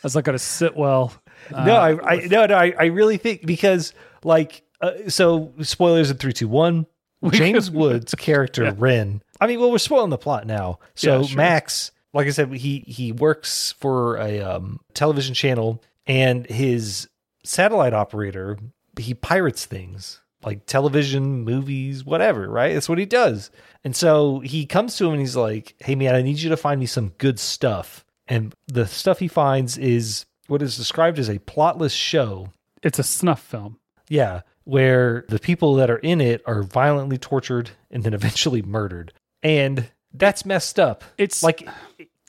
that's 0.02 0.16
not 0.16 0.24
gonna 0.24 0.40
sit 0.40 0.76
well. 0.78 1.14
Uh, 1.52 1.66
no, 1.66 1.76
I, 1.76 2.14
I 2.14 2.28
no 2.28 2.46
no 2.46 2.56
I, 2.56 2.74
I 2.78 2.86
really 2.86 3.18
think 3.18 3.46
because 3.46 3.94
like 4.24 4.64
uh, 4.82 5.10
so 5.10 5.54
spoilers 5.62 6.12
in 6.12 6.18
three 6.18 6.34
two 6.34 6.48
one. 6.48 6.86
James 7.32 7.72
Woods' 7.72 8.14
character 8.16 8.64
Yeah. 8.66 8.72
Renn. 8.74 9.22
I 9.40 9.48
mean, 9.48 9.60
well, 9.62 9.72
we're 9.72 9.78
spoiling 9.78 10.10
the 10.10 10.18
plot 10.18 10.46
now. 10.46 10.80
So 10.96 11.22
Yeah, 11.22 11.28
sure. 11.28 11.38
Max, 11.38 11.92
like 12.14 12.28
I 12.28 12.32
said, 12.32 12.52
he 12.54 12.80
he 12.86 13.12
works 13.14 13.72
for 13.80 14.18
a 14.18 14.42
um, 14.42 14.82
television 14.94 15.34
channel, 15.34 15.82
and 16.06 16.46
his 16.48 17.08
satellite 17.46 17.94
operator 17.94 18.58
he 19.00 19.14
pirates 19.14 19.66
things 19.66 20.20
like 20.46 20.66
television, 20.66 21.44
movies, 21.44 22.04
whatever. 22.04 22.50
Right? 22.50 22.74
That's 22.74 22.90
what 22.90 22.98
he 22.98 23.06
does. 23.06 23.50
And 23.86 23.96
so 23.96 24.40
he 24.40 24.66
comes 24.66 24.98
to 24.98 25.06
him 25.06 25.12
and 25.14 25.22
he's 25.22 25.36
like, 25.38 25.76
"Hey, 25.80 25.96
man, 25.96 26.16
I 26.16 26.22
need 26.22 26.40
you 26.40 26.50
to 26.50 26.58
find 26.58 26.80
me 26.80 26.86
some 26.86 27.14
good 27.18 27.40
stuff." 27.40 28.04
And 28.28 28.54
the 28.68 28.86
stuff 28.86 29.20
he 29.20 29.28
finds 29.30 29.78
is 29.78 30.26
what 30.48 30.62
is 30.62 30.78
described 30.78 31.20
as 31.20 31.30
a 31.30 31.40
plotless 31.40 31.96
show 31.96 32.50
it's 32.82 33.00
a 33.00 33.04
snuff 33.04 33.42
film. 33.42 33.80
yeah, 34.10 34.42
where 34.66 35.26
the 35.30 35.40
people 35.40 35.76
that 35.76 35.90
are 35.90 35.98
in 36.00 36.20
it 36.22 36.42
are 36.46 36.64
violently 36.64 37.18
tortured 37.18 37.72
and 37.92 38.04
then 38.04 38.14
eventually 38.14 38.62
murdered. 38.62 39.14
And 39.42 39.92
that's 40.14 40.46
messed 40.46 40.80
up. 40.80 41.04
It's 41.18 41.44
Like 41.44 41.68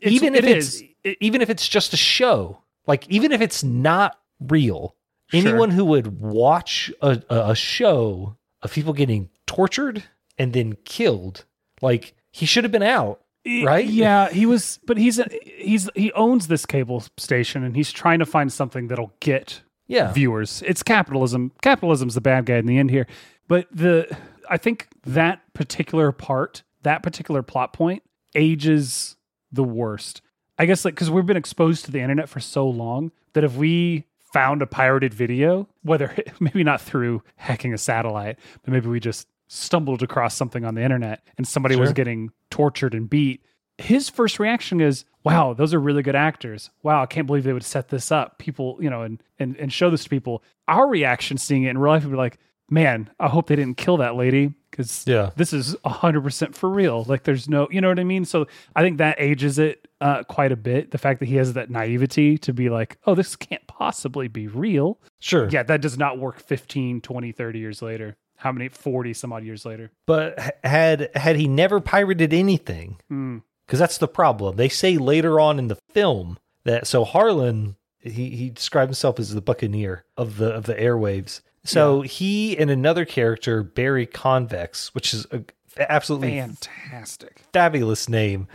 even 0.03 0.35
if 0.35 0.45
it 0.45 0.57
it's 0.59 0.75
is. 1.05 1.17
even 1.21 1.41
if 1.43 1.51
it's 1.51 1.67
just 1.67 1.93
a 1.93 1.97
show, 1.97 2.59
like 2.87 3.09
even 3.09 3.33
if 3.33 3.41
it's 3.41 3.63
not 3.65 4.19
real, 4.41 4.95
Sure. 5.31 5.41
anyone 5.41 5.71
who 5.71 5.85
would 5.87 6.21
watch 6.21 6.93
a, 7.01 7.21
a 7.31 7.55
show 7.57 8.37
of 8.63 8.73
people 8.73 8.93
getting 8.93 9.31
tortured 9.47 10.05
and 10.39 10.53
then 10.53 10.77
killed, 10.85 11.45
like 11.83 12.15
he 12.31 12.47
should 12.47 12.63
have 12.65 12.71
been 12.73 12.83
out. 12.83 13.23
Right? 13.47 13.87
Yeah, 13.87 14.29
he 14.31 14.47
was, 14.47 14.79
but 14.87 14.97
he's 14.97 15.21
he's 15.45 15.89
he 15.95 16.13
owns 16.13 16.47
this 16.49 16.65
cable 16.67 17.03
station, 17.19 17.63
and 17.65 17.77
he's 17.77 17.93
trying 17.93 18.19
to 18.21 18.27
find 18.27 18.53
something 18.53 18.89
that'll 18.89 19.13
get 19.21 19.63
Yeah. 19.87 20.13
viewers. 20.13 20.63
It's 20.67 20.83
capitalism. 20.83 21.53
Capitalism's 21.63 22.15
the 22.15 22.21
bad 22.21 22.47
guy 22.47 22.57
in 22.57 22.67
the 22.67 22.79
end 22.79 22.91
here. 22.91 23.07
But 23.49 23.67
the 23.71 24.17
I 24.49 24.57
think 24.57 24.89
that 25.05 25.41
particular 25.55 26.13
part, 26.13 26.63
that 26.83 27.03
particular 27.03 27.43
plot 27.43 27.73
point, 27.73 28.03
ages 28.35 29.17
the 29.53 29.65
worst. 29.65 30.21
I 30.59 30.67
guess 30.67 30.85
like 30.85 30.95
because 30.95 31.11
we've 31.11 31.27
been 31.27 31.37
exposed 31.37 31.85
to 31.87 31.91
the 31.91 32.01
internet 32.01 32.29
for 32.29 32.41
so 32.41 32.69
long 32.69 33.11
that 33.33 33.45
if 33.45 33.57
we 33.57 34.05
found 34.33 34.63
a 34.63 34.67
pirated 34.67 35.13
video, 35.15 35.69
whether 35.83 36.15
maybe 36.41 36.65
not 36.65 36.81
through 36.81 37.23
hacking 37.37 37.73
a 37.75 37.79
satellite, 37.79 38.39
but 38.65 38.73
maybe 38.73 38.89
we 38.89 39.01
just 39.01 39.29
stumbled 39.47 40.03
across 40.03 40.35
something 40.35 40.65
on 40.65 40.75
the 40.75 40.83
internet 40.83 41.23
and 41.37 41.47
somebody 41.47 41.77
was 41.77 41.93
getting 41.93 42.31
tortured 42.51 42.95
and 42.95 43.09
beat, 43.11 43.43
his 43.79 44.09
first 44.09 44.39
reaction 44.39 44.81
is, 44.81 45.05
"Wow, 45.25 45.53
those 45.53 45.75
are 45.75 45.81
really 45.81 46.03
good 46.03 46.15
actors. 46.17 46.71
Wow, 46.83 47.03
I 47.03 47.07
can't 47.07 47.27
believe 47.27 47.45
they 47.45 47.53
would 47.53 47.65
set 47.65 47.89
this 47.89 48.13
up. 48.13 48.39
People, 48.39 48.79
you 48.81 48.89
know, 48.91 49.03
and 49.03 49.23
and 49.39 49.57
and 49.57 49.73
show 49.73 49.91
this 49.91 50.05
to 50.05 50.11
people." 50.11 50.43
Our 50.69 50.89
reaction 50.89 51.39
seeing 51.39 51.65
it 51.65 51.71
in 51.71 51.79
real 51.79 51.93
life 51.93 52.05
would 52.05 52.11
be 52.13 52.17
like, 52.17 52.39
"Man, 52.71 53.11
I 53.19 53.29
hope 53.29 53.49
they 53.49 53.57
didn't 53.57 53.77
kill 53.77 53.97
that 53.99 54.15
lady 54.15 54.55
because 54.71 55.05
Yeah. 55.07 55.31
this 55.37 55.53
is 55.53 55.77
hundred 55.85 56.23
percent 56.23 56.55
for 56.57 56.69
real. 56.71 57.05
Like, 57.05 57.25
there's 57.25 57.49
no, 57.49 57.69
you 57.71 57.81
know 57.81 57.89
what 57.89 57.99
I 57.99 58.05
mean." 58.05 58.25
So 58.25 58.47
I 58.77 58.83
think 58.83 58.99
that 58.99 59.17
ages 59.19 59.59
it 59.59 59.89
uh, 60.01 60.23
quite 60.23 60.53
a 60.53 60.57
bit. 60.57 60.91
The 60.93 60.99
fact 60.99 61.19
that 61.21 61.27
he 61.27 61.35
has 61.37 61.55
that 61.55 61.69
naivety 61.71 62.39
to 62.39 62.53
be 62.53 62.71
like, 62.71 62.97
"Oh, 63.07 63.15
this 63.17 63.35
can't 63.35 63.67
possibly 63.67 64.29
be 64.29 64.47
real." 64.47 65.01
Sure. 65.19 65.49
Yeah, 65.51 65.65
that 65.65 65.81
does 65.81 65.99
not 65.99 66.19
work 66.19 66.39
15, 66.41 67.01
20, 67.01 67.33
30 67.33 67.59
years 67.59 67.83
later. 67.83 68.17
How 68.37 68.53
many? 68.53 68.69
40 68.69 69.15
some 69.15 69.33
odd 69.33 69.45
years 69.45 69.65
later. 69.65 69.91
But 70.07 70.59
had 70.65 71.11
had 71.15 71.37
he 71.37 71.49
never 71.49 71.81
pirated 71.81 72.33
anything, 72.35 72.99
Hmm. 73.09 73.39
because 73.67 73.79
that's 73.79 73.99
the 73.99 74.09
problem. 74.09 74.57
They 74.57 74.69
say 74.69 74.97
later 74.99 75.41
on 75.41 75.59
in 75.59 75.69
the 75.69 75.79
film 75.93 76.39
that 76.65 76.87
so 76.87 77.05
Harlan 77.05 77.77
he 78.01 78.31
he 78.31 78.51
described 78.51 78.89
himself 78.91 79.19
as 79.19 79.33
the 79.35 79.41
buccaneer 79.41 80.05
of 80.17 80.37
the 80.37 80.51
of 80.53 80.65
the 80.65 80.75
airwaves. 80.75 81.41
So 81.67 82.03
he 82.03 82.59
and 82.59 82.71
another 82.71 83.07
character 83.07 83.63
Barry 83.63 84.05
Convex, 84.05 84.95
which 84.95 85.15
is 85.15 85.27
a 85.31 85.43
absolutely 85.79 86.39
Fantastic. 86.39 87.41
fabulous 87.55 88.07
name. 88.09 88.47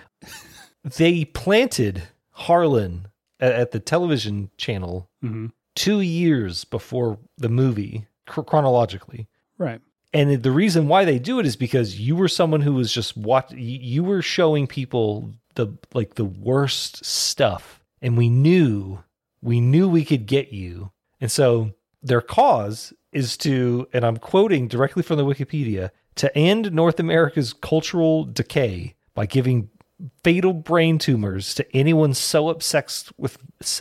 they 0.83 1.25
planted 1.25 2.03
Harlan 2.31 3.07
at, 3.39 3.51
at 3.53 3.71
the 3.71 3.79
television 3.79 4.51
channel 4.57 5.09
hmm 5.21 5.47
two 5.75 6.01
years 6.01 6.65
before 6.65 7.17
the 7.37 7.47
movie 7.49 8.05
chronologically. 8.27 9.27
Right. 9.59 9.81
And 10.11 10.41
the 10.41 10.51
reason 10.51 10.87
why 10.87 11.05
they 11.05 11.19
do 11.19 11.39
it 11.39 11.45
is 11.45 11.55
because 11.55 11.99
you 11.99 12.15
were 12.15 12.27
someone 12.27 12.61
who 12.61 12.73
was 12.73 12.91
just 12.91 13.15
what 13.15 13.51
You 13.51 13.77
you 13.79 14.03
were 14.03 14.23
showing 14.23 14.65
people 14.65 15.35
the 15.53 15.67
like 15.93 16.15
the 16.15 16.25
worst 16.25 17.05
stuff, 17.05 17.83
and 18.01 18.17
we 18.17 18.29
knew 18.29 19.03
we 19.41 19.61
knew 19.61 19.87
we 19.87 20.05
could 20.05 20.25
get 20.25 20.51
you. 20.51 20.91
And 21.21 21.31
so 21.31 21.73
their 22.01 22.21
cause 22.21 22.93
is 23.11 23.37
to, 23.37 23.87
and 23.93 24.05
I'm 24.05 24.17
quoting 24.17 24.67
directly 24.67 25.03
from 25.03 25.17
the 25.17 25.25
Wikipedia, 25.25 25.91
to 26.15 26.35
end 26.37 26.71
North 26.71 26.99
America's 26.99 27.53
cultural 27.53 28.25
decay 28.25 28.95
by 29.13 29.25
giving 29.25 29.69
fatal 30.23 30.53
brain 30.53 30.97
tumors 30.97 31.53
to 31.55 31.75
anyone 31.75 32.13
so 32.13 32.49
obsessed 32.49 33.11
with 33.17 33.37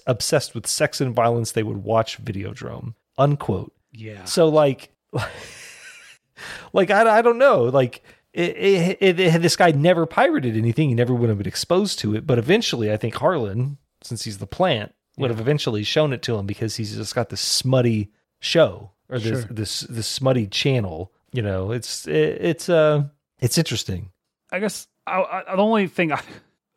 obsessed 0.06 0.54
with 0.54 0.66
sex 0.66 1.00
and 1.00 1.14
violence 1.14 1.52
they 1.52 1.62
would 1.62 1.78
watch 1.78 2.22
Videodrome. 2.22 2.94
Unquote. 3.16 3.72
Yeah. 3.92 4.24
So 4.24 4.48
like, 4.48 4.92
like 6.72 6.90
I, 6.90 7.18
I 7.18 7.22
don't 7.22 7.38
know. 7.38 7.64
Like 7.64 8.02
it, 8.32 8.56
it, 8.56 8.98
it, 9.00 9.20
it- 9.20 9.42
this 9.42 9.56
guy 9.56 9.70
never 9.72 10.06
pirated 10.06 10.56
anything. 10.56 10.88
He 10.88 10.94
never 10.94 11.14
would 11.14 11.28
have 11.28 11.38
been 11.38 11.46
exposed 11.46 11.98
to 12.00 12.14
it. 12.14 12.26
But 12.26 12.38
eventually, 12.38 12.92
I 12.92 12.96
think 12.96 13.14
Harlan, 13.14 13.78
since 14.02 14.24
he's 14.24 14.38
the 14.38 14.46
plant, 14.46 14.94
would 15.16 15.30
have 15.30 15.40
eventually 15.40 15.82
shown 15.82 16.12
it 16.12 16.22
to 16.22 16.36
him 16.36 16.46
because 16.46 16.76
he's 16.76 16.94
just 16.94 17.14
got 17.14 17.28
this 17.30 17.40
smutty 17.40 18.10
show 18.40 18.92
or 19.08 19.18
this 19.18 19.40
Sure. 19.42 19.48
this 19.50 19.80
this 19.80 20.06
smutty 20.06 20.46
channel. 20.46 21.12
You 21.32 21.42
know, 21.42 21.72
it's 21.72 22.06
it, 22.06 22.38
it's 22.40 22.68
uh 22.68 23.04
it's 23.40 23.58
interesting. 23.58 24.10
I 24.52 24.60
guess 24.60 24.86
I, 25.06 25.42
I, 25.48 25.56
the 25.56 25.62
only 25.62 25.86
thing 25.88 26.12
I, 26.12 26.20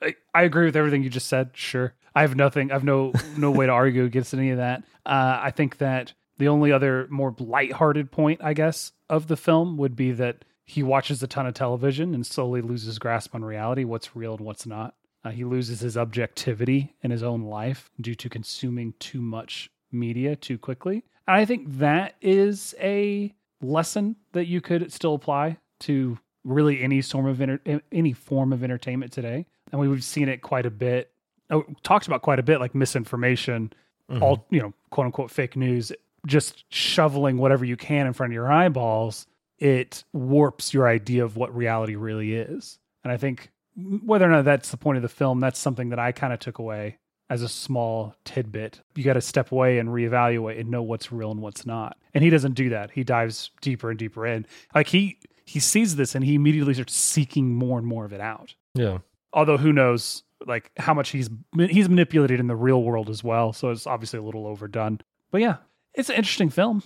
I, 0.02 0.16
I 0.34 0.44
agree 0.44 0.66
with 0.66 0.76
everything 0.76 1.04
you 1.04 1.10
just 1.10 1.28
said. 1.28 1.52
Sure, 1.54 1.94
I 2.16 2.22
have 2.22 2.36
nothing. 2.36 2.72
I 2.72 2.74
have 2.74 2.84
no 2.84 3.14
no 3.38 3.52
way 3.52 3.68
to 3.68 3.72
argue 3.72 4.04
against 4.06 4.34
any 4.34 4.50
of 4.50 4.58
that. 4.58 4.84
Uh, 5.06 5.40
I 5.42 5.52
think 5.52 5.78
that 5.78 6.14
the 6.42 6.48
only 6.48 6.72
other 6.72 7.08
more 7.12 7.36
lighthearted 7.38 8.12
point, 8.12 8.42
I 8.44 8.54
guess, 8.54 8.94
of 9.12 9.28
the 9.28 9.38
film 9.38 9.78
would 9.78 9.96
be 9.96 10.12
that 10.14 10.44
he 10.66 10.82
watches 10.82 11.22
a 11.22 11.28
ton 11.28 11.46
of 11.46 11.54
television 11.54 12.16
and 12.16 12.26
slowly 12.26 12.62
loses 12.62 12.98
grasp 12.98 13.36
on 13.36 13.46
reality, 13.46 13.84
what's 13.84 14.16
real 14.16 14.34
and 14.34 14.42
what's 14.42 14.66
not. 14.66 14.96
Uh, 15.24 15.30
he 15.30 15.44
loses 15.44 15.82
his 15.82 15.96
objectivity 15.96 16.96
in 17.04 17.12
his 17.12 17.22
own 17.22 17.44
life 17.44 17.92
due 18.02 18.16
to 18.16 18.28
consuming 18.28 18.96
too 18.98 19.22
much 19.22 19.70
media 19.92 20.36
too 20.36 20.58
quickly. 20.58 21.04
And 21.28 21.38
I 21.38 21.46
think 21.46 21.78
that 21.78 22.16
is 22.22 22.74
a 22.80 23.32
lesson 23.62 24.16
that 24.32 24.48
you 24.48 24.62
could 24.62 24.92
still 24.92 25.14
apply 25.14 25.58
to 25.82 26.18
really 26.44 26.82
any 26.82 27.04
form 27.04 27.28
of 27.28 27.40
enter- 27.40 27.84
any 27.92 28.14
form 28.14 28.52
of 28.52 28.64
entertainment 28.64 29.12
today. 29.12 29.46
And 29.72 29.80
we've 29.80 30.04
seen 30.04 30.28
it 30.28 30.42
quite 30.42 30.66
a 30.66 30.72
bit. 30.72 31.12
Oh, 31.52 31.66
talked 31.84 32.08
about 32.08 32.24
quite 32.24 32.40
a 32.40 32.44
bit, 32.44 32.60
like 32.60 32.74
misinformation, 32.74 33.72
mm-hmm. 34.10 34.24
all 34.24 34.48
you 34.50 34.60
know, 34.60 34.74
quote 34.90 35.06
unquote 35.06 35.30
fake 35.30 35.56
news, 35.56 35.92
just 36.26 36.66
shoveling 36.70 37.38
whatever 37.38 37.66
you 37.66 37.78
can 37.78 38.08
in 38.08 38.14
front 38.14 38.32
of 38.32 38.36
your 38.36 38.52
eyeballs. 38.52 39.28
It 39.60 40.04
warps 40.14 40.74
your 40.74 40.88
idea 40.88 41.24
of 41.24 41.38
what 41.38 41.56
reality 41.56 41.96
really 41.96 42.34
is. 42.34 42.80
And 43.04 43.12
I 43.12 43.18
think 43.18 43.52
whether 43.76 44.26
or 44.26 44.30
not 44.30 44.46
that's 44.46 44.72
the 44.72 44.78
point 44.78 44.98
of 44.98 45.02
the 45.02 45.10
film, 45.10 45.40
that's 45.40 45.60
something 45.60 45.90
that 45.90 46.00
I 46.00 46.12
kind 46.12 46.34
of 46.34 46.40
took 46.40 46.60
away 46.60 46.98
as 47.30 47.42
a 47.42 47.50
small 47.50 48.14
tidbit. 48.26 48.82
You 48.96 49.04
got 49.04 49.14
to 49.14 49.22
step 49.22 49.52
away 49.52 49.80
and 49.80 49.90
reevaluate 49.90 50.60
and 50.60 50.70
know 50.70 50.84
what's 50.84 51.12
real 51.12 51.32
and 51.32 51.42
what's 51.42 51.66
not. 51.66 51.98
And 52.14 52.24
he 52.24 52.30
doesn't 52.30 52.54
do 52.54 52.70
that. 52.70 52.92
He 52.92 53.04
dives 53.04 53.52
deeper 53.62 53.90
and 53.90 53.98
deeper 53.98 54.26
in. 54.28 54.46
Like 54.76 54.88
he 54.88 55.18
he 55.46 55.60
sees 55.60 55.96
this 55.96 56.14
and 56.14 56.26
he 56.26 56.36
immediately 56.36 56.74
starts 56.74 56.94
seeking 56.94 57.56
more 57.56 57.78
and 57.78 57.88
more 57.88 58.06
of 58.06 58.14
it 58.14 58.22
out. 58.22 58.54
Yeah. 58.74 59.00
Although 59.34 59.58
who 59.58 59.72
knows 59.72 60.24
like 60.46 60.72
how 60.78 60.94
much 60.94 61.10
he's 61.10 61.30
he's 61.70 61.88
manipulated 61.88 62.40
in 62.40 62.48
the 62.48 62.56
real 62.56 62.84
world 62.84 63.10
as 63.10 63.24
well, 63.24 63.54
so 63.54 63.70
it's 63.70 63.88
obviously 63.88 64.20
a 64.20 64.24
little 64.24 64.46
overdone. 64.46 65.00
But 65.32 65.42
yeah, 65.42 65.58
it's 65.94 66.10
an 66.10 66.16
interesting 66.16 66.50
film. 66.50 66.84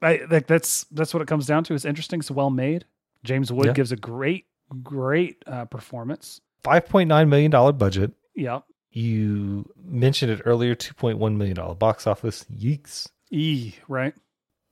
I 0.00 0.20
like 0.30 0.46
that's 0.46 0.84
that's 0.90 1.12
what 1.12 1.22
it 1.22 1.28
comes 1.28 1.46
down 1.46 1.64
to. 1.64 1.74
It's 1.74 1.84
interesting. 1.84 2.20
It's 2.20 2.30
well 2.30 2.50
made. 2.50 2.84
James 3.24 3.50
Wood 3.52 3.66
yeah. 3.66 3.72
gives 3.72 3.92
a 3.92 3.96
great 3.96 4.46
great 4.82 5.42
uh, 5.46 5.64
performance. 5.64 6.40
Five 6.62 6.88
point 6.88 7.08
nine 7.08 7.28
million 7.28 7.50
dollar 7.50 7.72
budget. 7.72 8.12
Yep. 8.34 8.64
You 8.90 9.68
mentioned 9.84 10.30
it 10.32 10.42
earlier. 10.44 10.74
Two 10.74 10.94
point 10.94 11.18
one 11.18 11.36
million 11.36 11.56
dollar 11.56 11.74
box 11.74 12.06
office. 12.06 12.44
Yeeks. 12.44 13.08
E 13.30 13.74
right. 13.88 14.14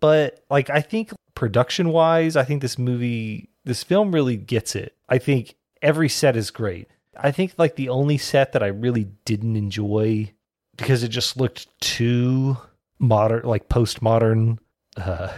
But 0.00 0.44
like 0.50 0.70
I 0.70 0.80
think 0.80 1.12
production 1.34 1.90
wise, 1.90 2.36
I 2.36 2.44
think 2.44 2.62
this 2.62 2.78
movie, 2.78 3.50
this 3.64 3.82
film 3.82 4.12
really 4.12 4.36
gets 4.36 4.76
it. 4.76 4.94
I 5.08 5.18
think 5.18 5.56
every 5.82 6.08
set 6.08 6.36
is 6.36 6.50
great. 6.50 6.88
I 7.16 7.30
think 7.30 7.54
like 7.56 7.76
the 7.76 7.88
only 7.88 8.18
set 8.18 8.52
that 8.52 8.62
I 8.62 8.68
really 8.68 9.08
didn't 9.24 9.56
enjoy 9.56 10.32
because 10.76 11.02
it 11.02 11.08
just 11.08 11.36
looked 11.36 11.68
too 11.80 12.58
modern, 12.98 13.44
like 13.44 13.68
postmodern, 13.68 14.58
uh, 14.96 15.32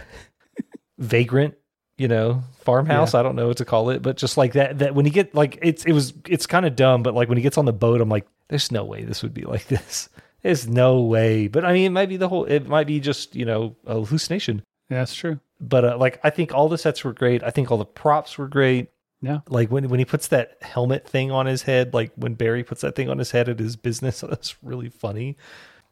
vagrant 0.97 1.55
you 1.99 2.07
know, 2.07 2.41
farmhouse. 2.61 3.13
Yeah. 3.13 3.19
I 3.19 3.23
don't 3.23 3.35
know 3.35 3.49
what 3.49 3.57
to 3.57 3.65
call 3.65 3.89
it, 3.89 4.01
but 4.01 4.15
just 4.15 4.37
like 4.37 4.53
that. 4.53 4.79
That 4.79 4.95
when 4.95 5.05
he 5.05 5.11
get 5.11 5.35
like 5.35 5.59
it's 5.61 5.83
it 5.85 5.91
was 5.91 6.13
it's 6.27 6.47
kind 6.47 6.65
of 6.65 6.75
dumb, 6.75 7.03
but 7.03 7.13
like 7.13 7.27
when 7.27 7.37
he 7.37 7.41
gets 7.41 7.57
on 7.57 7.65
the 7.65 7.73
boat, 7.73 7.99
I'm 8.01 8.09
like, 8.09 8.25
there's 8.47 8.71
no 8.71 8.85
way 8.85 9.03
this 9.03 9.21
would 9.21 9.33
be 9.33 9.43
like 9.43 9.67
this. 9.67 10.09
There's 10.41 10.69
no 10.69 11.01
way. 11.01 11.49
But 11.49 11.65
I 11.65 11.73
mean, 11.73 11.87
it 11.87 11.89
might 11.89 12.07
be 12.07 12.15
the 12.15 12.29
whole. 12.29 12.45
It 12.45 12.65
might 12.65 12.87
be 12.87 13.01
just 13.01 13.35
you 13.35 13.43
know 13.43 13.75
a 13.85 13.95
hallucination. 13.95 14.63
Yeah, 14.89 14.99
that's 14.99 15.13
true. 15.13 15.41
But 15.59 15.83
uh, 15.83 15.97
like, 15.97 16.21
I 16.23 16.29
think 16.29 16.53
all 16.53 16.69
the 16.69 16.77
sets 16.77 17.03
were 17.03 17.11
great. 17.11 17.43
I 17.43 17.49
think 17.49 17.69
all 17.69 17.77
the 17.77 17.83
props 17.83 18.37
were 18.37 18.47
great. 18.47 18.89
Yeah. 19.21 19.39
Like 19.49 19.69
when 19.69 19.89
when 19.89 19.99
he 19.99 20.05
puts 20.05 20.29
that 20.29 20.57
helmet 20.61 21.05
thing 21.05 21.29
on 21.29 21.45
his 21.45 21.63
head, 21.63 21.93
like 21.93 22.13
when 22.15 22.35
Barry 22.35 22.63
puts 22.63 22.79
that 22.81 22.95
thing 22.95 23.09
on 23.09 23.17
his 23.17 23.31
head 23.31 23.49
at 23.49 23.59
his 23.59 23.75
business, 23.75 24.21
that's 24.29 24.55
really 24.63 24.87
funny. 24.87 25.35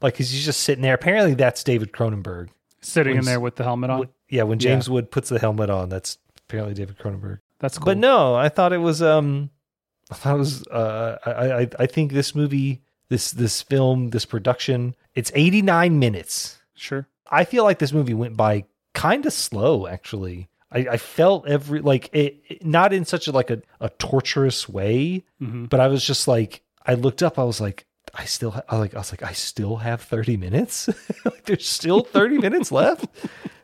Like, 0.01 0.17
he's 0.17 0.31
just 0.45 0.61
sitting 0.61 0.81
there. 0.81 0.93
Apparently, 0.93 1.33
that's 1.33 1.63
David 1.63 1.91
Cronenberg 1.91 2.49
sitting 2.81 3.17
in 3.17 3.25
there 3.25 3.39
with 3.39 3.55
the 3.55 3.63
helmet 3.63 3.89
on. 3.89 4.09
Yeah, 4.29 4.43
when 4.43 4.59
James 4.59 4.87
yeah. 4.87 4.93
Wood 4.93 5.11
puts 5.11 5.29
the 5.29 5.39
helmet 5.39 5.69
on, 5.69 5.89
that's 5.89 6.17
apparently 6.47 6.73
David 6.73 6.97
Cronenberg. 6.97 7.39
That's 7.59 7.77
cool. 7.77 7.85
But 7.85 7.97
no, 7.97 8.35
I 8.35 8.49
thought 8.49 8.73
it 8.73 8.79
was 8.79 9.01
um 9.01 9.49
I 10.11 10.15
thought 10.15 10.35
it 10.35 10.39
was 10.39 10.67
uh 10.67 11.17
I 11.25 11.31
I 11.31 11.69
I 11.79 11.85
think 11.85 12.11
this 12.11 12.35
movie, 12.35 12.81
this 13.09 13.31
this 13.31 13.61
film, 13.61 14.09
this 14.09 14.25
production, 14.25 14.95
it's 15.15 15.31
89 15.35 15.99
minutes. 15.99 16.61
Sure. 16.75 17.07
I 17.29 17.43
feel 17.43 17.63
like 17.63 17.79
this 17.79 17.93
movie 17.93 18.13
went 18.13 18.37
by 18.37 18.65
kind 18.93 19.25
of 19.25 19.33
slow 19.33 19.87
actually. 19.87 20.49
I, 20.69 20.79
I 20.79 20.97
felt 20.97 21.47
every 21.47 21.79
like 21.81 22.09
it, 22.11 22.41
it, 22.47 22.65
not 22.65 22.91
in 22.91 23.05
such 23.05 23.27
a 23.27 23.31
like 23.31 23.49
a, 23.49 23.61
a 23.79 23.89
torturous 23.89 24.67
way, 24.67 25.23
mm-hmm. 25.41 25.65
but 25.65 25.79
I 25.79 25.87
was 25.87 26.03
just 26.03 26.27
like 26.27 26.61
I 26.85 26.93
looked 26.93 27.23
up, 27.23 27.39
I 27.39 27.43
was 27.43 27.61
like, 27.61 27.85
I 28.13 28.25
still 28.25 28.51
ha- 28.51 28.63
I 28.69 28.77
like 28.77 28.95
I 28.95 28.99
was 28.99 29.11
like 29.11 29.23
I 29.23 29.33
still 29.33 29.77
have 29.77 30.01
30 30.01 30.37
minutes. 30.37 30.89
like 31.25 31.45
there's 31.45 31.67
still 31.67 32.01
30 32.01 32.37
minutes 32.39 32.71
left. 32.71 33.05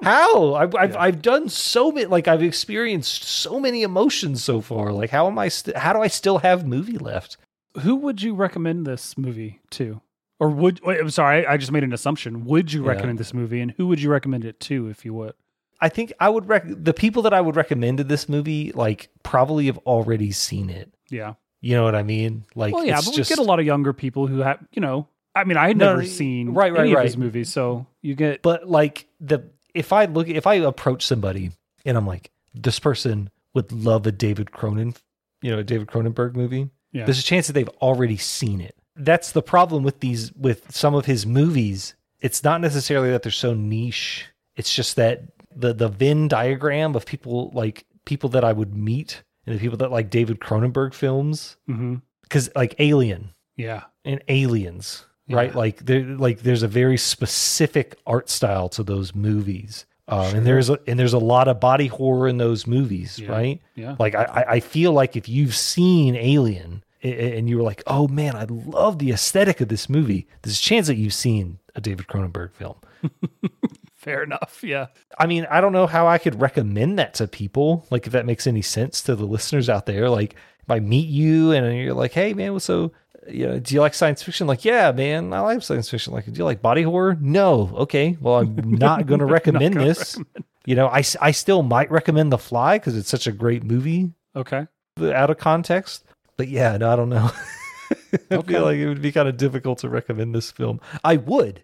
How? 0.02 0.56
I've 0.56 0.76
I've, 0.76 0.92
yeah. 0.92 1.02
I've, 1.02 1.22
done 1.22 1.50
so 1.50 1.92
many 1.92 2.06
like 2.06 2.28
I've 2.28 2.44
experienced 2.44 3.24
so 3.24 3.60
many 3.60 3.84
emotions 3.84 4.44
so 4.44 4.62
far. 4.62 4.92
Like 4.92 5.10
how 5.10 5.28
am 5.28 5.40
I 5.40 5.48
st- 5.48 5.78
how 5.78 5.94
do 5.94 6.02
I 6.02 6.08
still 6.08 6.40
have 6.40 6.68
movie 6.68 6.98
left? 6.98 7.38
Who 7.82 7.96
would 7.98 8.22
you 8.22 8.36
recommend 8.36 8.86
this 8.86 9.18
movie 9.18 9.62
to? 9.72 10.02
Or 10.40 10.50
would 10.50 10.82
wait, 10.84 11.00
I'm 11.00 11.10
sorry, 11.10 11.46
I 11.48 11.58
just 11.58 11.72
made 11.72 11.84
an 11.84 11.94
assumption. 11.94 12.46
Would 12.46 12.74
you 12.74 12.84
recommend 12.84 13.18
yeah. 13.18 13.22
this 13.22 13.34
movie 13.34 13.62
and 13.62 13.72
who 13.72 13.88
would 13.88 14.02
you 14.02 14.10
recommend 14.10 14.46
it 14.46 14.60
to 14.62 14.88
if 14.90 15.06
you 15.06 15.14
would? 15.14 15.34
I 15.80 15.90
think 15.90 16.14
I 16.20 16.30
would 16.30 16.48
rec- 16.48 16.64
the 16.66 16.94
people 16.94 17.24
that 17.24 17.34
I 17.34 17.42
would 17.42 17.56
recommend 17.56 17.98
to 17.98 18.04
this 18.04 18.30
movie 18.30 18.72
like 18.72 19.10
probably 19.22 19.66
have 19.66 19.78
already 19.80 20.32
seen 20.32 20.70
it. 20.70 20.94
Yeah. 21.10 21.34
You 21.64 21.76
know 21.76 21.84
what 21.86 21.96
I 21.96 22.04
mean? 22.04 22.44
Like, 22.56 22.74
well, 22.74 22.84
yeah, 22.84 22.98
but 22.98 23.14
just... 23.14 23.30
we 23.30 23.38
get 23.38 23.40
a 23.40 23.48
lot 23.48 23.58
of 23.58 23.66
younger 23.66 23.94
people 23.94 24.28
who 24.28 24.40
have, 24.40 24.60
you 24.74 24.82
know, 24.82 25.08
I 25.34 25.46
mean, 25.46 25.56
I 25.56 25.70
had 25.70 25.78
no, 25.78 25.92
never 25.92 26.06
seen 26.06 26.54
right, 26.54 26.74
right, 26.74 26.82
any 26.82 26.94
right. 26.94 27.00
of 27.00 27.06
his 27.06 27.18
movies, 27.18 27.54
so 27.54 27.88
you 28.02 28.16
get. 28.16 28.42
But 28.42 28.70
like 28.70 29.08
the 29.22 29.50
if 29.74 29.94
I 29.94 30.06
look, 30.06 30.28
if 30.28 30.46
I 30.46 30.56
approach 30.56 31.06
somebody 31.06 31.52
and 31.86 31.96
I'm 31.96 32.06
like, 32.06 32.32
this 32.54 32.80
person 32.80 33.30
would 33.54 33.72
love 33.72 34.06
a 34.06 34.12
David 34.12 34.52
Cronin, 34.52 34.94
you 35.42 35.52
know, 35.52 35.60
a 35.60 35.64
David 35.64 35.88
Cronenberg 35.88 36.36
movie. 36.36 36.70
Yeah. 36.92 37.06
There's 37.06 37.20
a 37.20 37.24
chance 37.24 37.48
that 37.48 37.54
they've 37.54 37.70
already 37.82 38.18
seen 38.18 38.60
it. 38.60 38.76
That's 38.98 39.32
the 39.32 39.42
problem 39.42 39.84
with 39.84 40.02
these, 40.02 40.34
with 40.34 40.70
some 40.76 40.94
of 40.94 41.06
his 41.06 41.26
movies. 41.26 41.96
It's 42.20 42.44
not 42.44 42.60
necessarily 42.60 43.10
that 43.12 43.24
they're 43.24 43.32
so 43.32 43.54
niche. 43.54 44.28
It's 44.58 44.76
just 44.76 44.98
that 44.98 45.24
the 45.56 45.74
the 45.74 45.88
Venn 45.88 46.28
diagram 46.28 46.94
of 46.94 47.06
people 47.06 47.52
like 47.54 47.86
people 48.04 48.30
that 48.32 48.44
I 48.44 48.52
would 48.52 48.76
meet 48.76 49.24
and 49.46 49.56
the 49.56 49.60
people 49.60 49.78
that 49.78 49.92
like 49.92 50.10
David 50.10 50.40
Cronenberg 50.40 50.94
films, 50.94 51.58
because 51.68 52.50
mm-hmm. 52.50 52.60
like 52.60 52.76
Alien, 52.80 53.34
yeah, 53.56 53.84
and 54.06 54.24
Aliens, 54.28 55.06
yeah. 55.28 55.38
right? 55.38 55.56
Like 55.56 55.86
there, 55.86 56.04
like 56.04 56.42
there's 56.42 56.64
a 56.64 56.68
very 56.68 56.98
specific 56.98 57.98
art 58.06 58.30
style 58.30 58.70
to 58.70 58.84
those 58.84 59.14
movies. 59.14 59.86
Um, 60.08 60.30
sure. 60.30 60.38
And 60.38 60.48
there's 60.48 60.70
a, 60.70 60.80
and 60.86 61.00
there's 61.00 61.14
a 61.14 61.20
lot 61.20 61.48
of 61.48 61.60
body 61.60 61.88
horror 61.88 62.28
in 62.28 62.38
those 62.38 62.68
movies, 62.68 63.20
yeah. 63.20 63.32
right? 63.32 63.62
Yeah. 63.76 63.96
Like 64.00 64.16
I, 64.16 64.46
I 64.48 64.60
feel 64.60 64.92
like 64.92 65.16
if 65.16 65.30
you've 65.30 65.56
seen 65.56 66.16
Alien 66.16 66.84
and 67.02 67.50
you 67.50 67.58
were 67.58 67.64
like, 67.64 67.84
oh 67.88 68.08
man, 68.08 68.36
I 68.36 68.46
love 68.46 69.00
the 69.00 69.12
aesthetic 69.12 69.62
of 69.62 69.68
this 69.68 69.90
movie, 69.90 70.28
there's 70.42 70.60
a 70.60 70.62
chance 70.62 70.88
that 70.88 70.96
you've 70.96 71.14
seen 71.14 71.60
a 71.76 71.82
David 71.82 72.08
Cronenberg 72.08 72.54
film. 72.54 72.76
Fair 74.04 74.24
enough. 74.24 74.60
Yeah. 74.64 74.88
I 75.18 75.28
mean, 75.28 75.48
I 75.50 75.62
don't 75.62 75.72
know 75.72 75.88
how 75.88 76.08
I 76.08 76.18
could 76.18 76.42
recommend 76.42 77.00
that 77.00 77.14
to 77.16 77.28
people. 77.28 77.88
Like, 77.90 78.06
if 78.06 78.12
that 78.12 78.26
makes 78.26 78.46
any 78.46 78.62
sense 78.62 79.02
to 79.04 79.16
the 79.16 79.26
listeners 79.26 79.70
out 79.70 79.86
there. 79.86 80.10
Like, 80.10 80.34
if 80.34 80.70
I 80.70 80.80
meet 80.80 81.08
you 81.08 81.52
and 81.54 81.78
you're 81.78 81.94
like, 81.94 82.12
hey, 82.12 82.34
man, 82.34 82.52
what's 82.52 82.66
so, 82.66 82.92
you 83.30 83.48
know, 83.48 83.60
do 83.60 83.74
you 83.74 83.80
like 83.80 83.94
science 83.94 84.22
fiction? 84.22 84.46
Like, 84.46 84.66
yeah, 84.66 84.92
man, 84.92 85.34
I 85.34 85.40
like 85.40 85.62
science 85.62 85.90
fiction. 85.90 86.12
Like, 86.12 86.26
do 86.26 86.34
you 86.34 86.44
like 86.44 86.62
body 86.62 86.82
horror? 86.82 87.18
No. 87.22 87.72
Okay. 87.76 88.18
Well, 88.20 88.36
I'm 88.36 88.56
not 88.72 89.06
going 89.06 89.20
to 89.20 89.26
recommend 89.26 89.76
this. 89.76 90.18
Recommend. 90.18 90.46
You 90.66 90.76
know, 90.76 90.88
I, 90.88 91.04
I 91.22 91.32
still 91.32 91.64
might 91.64 91.90
recommend 91.90 92.32
The 92.32 92.38
Fly 92.38 92.78
because 92.78 92.98
it's 92.98 93.10
such 93.10 93.28
a 93.28 93.32
great 93.32 93.64
movie. 93.64 94.12
Okay. 94.36 94.68
Out 95.02 95.30
of 95.30 95.38
context. 95.38 96.04
But 96.36 96.50
yeah, 96.50 96.76
no, 96.76 96.92
I 96.92 96.96
don't 96.96 97.10
know. 97.10 97.32
I 98.32 98.36
okay. 98.36 98.54
feel 98.54 98.64
like 98.64 98.78
it 98.78 98.88
would 98.88 99.02
be 99.02 99.12
kind 99.12 99.30
of 99.30 99.38
difficult 99.38 99.80
to 99.80 99.90
recommend 99.90 100.36
this 100.36 100.52
film. 100.52 100.82
I 101.04 101.18
would 101.18 101.64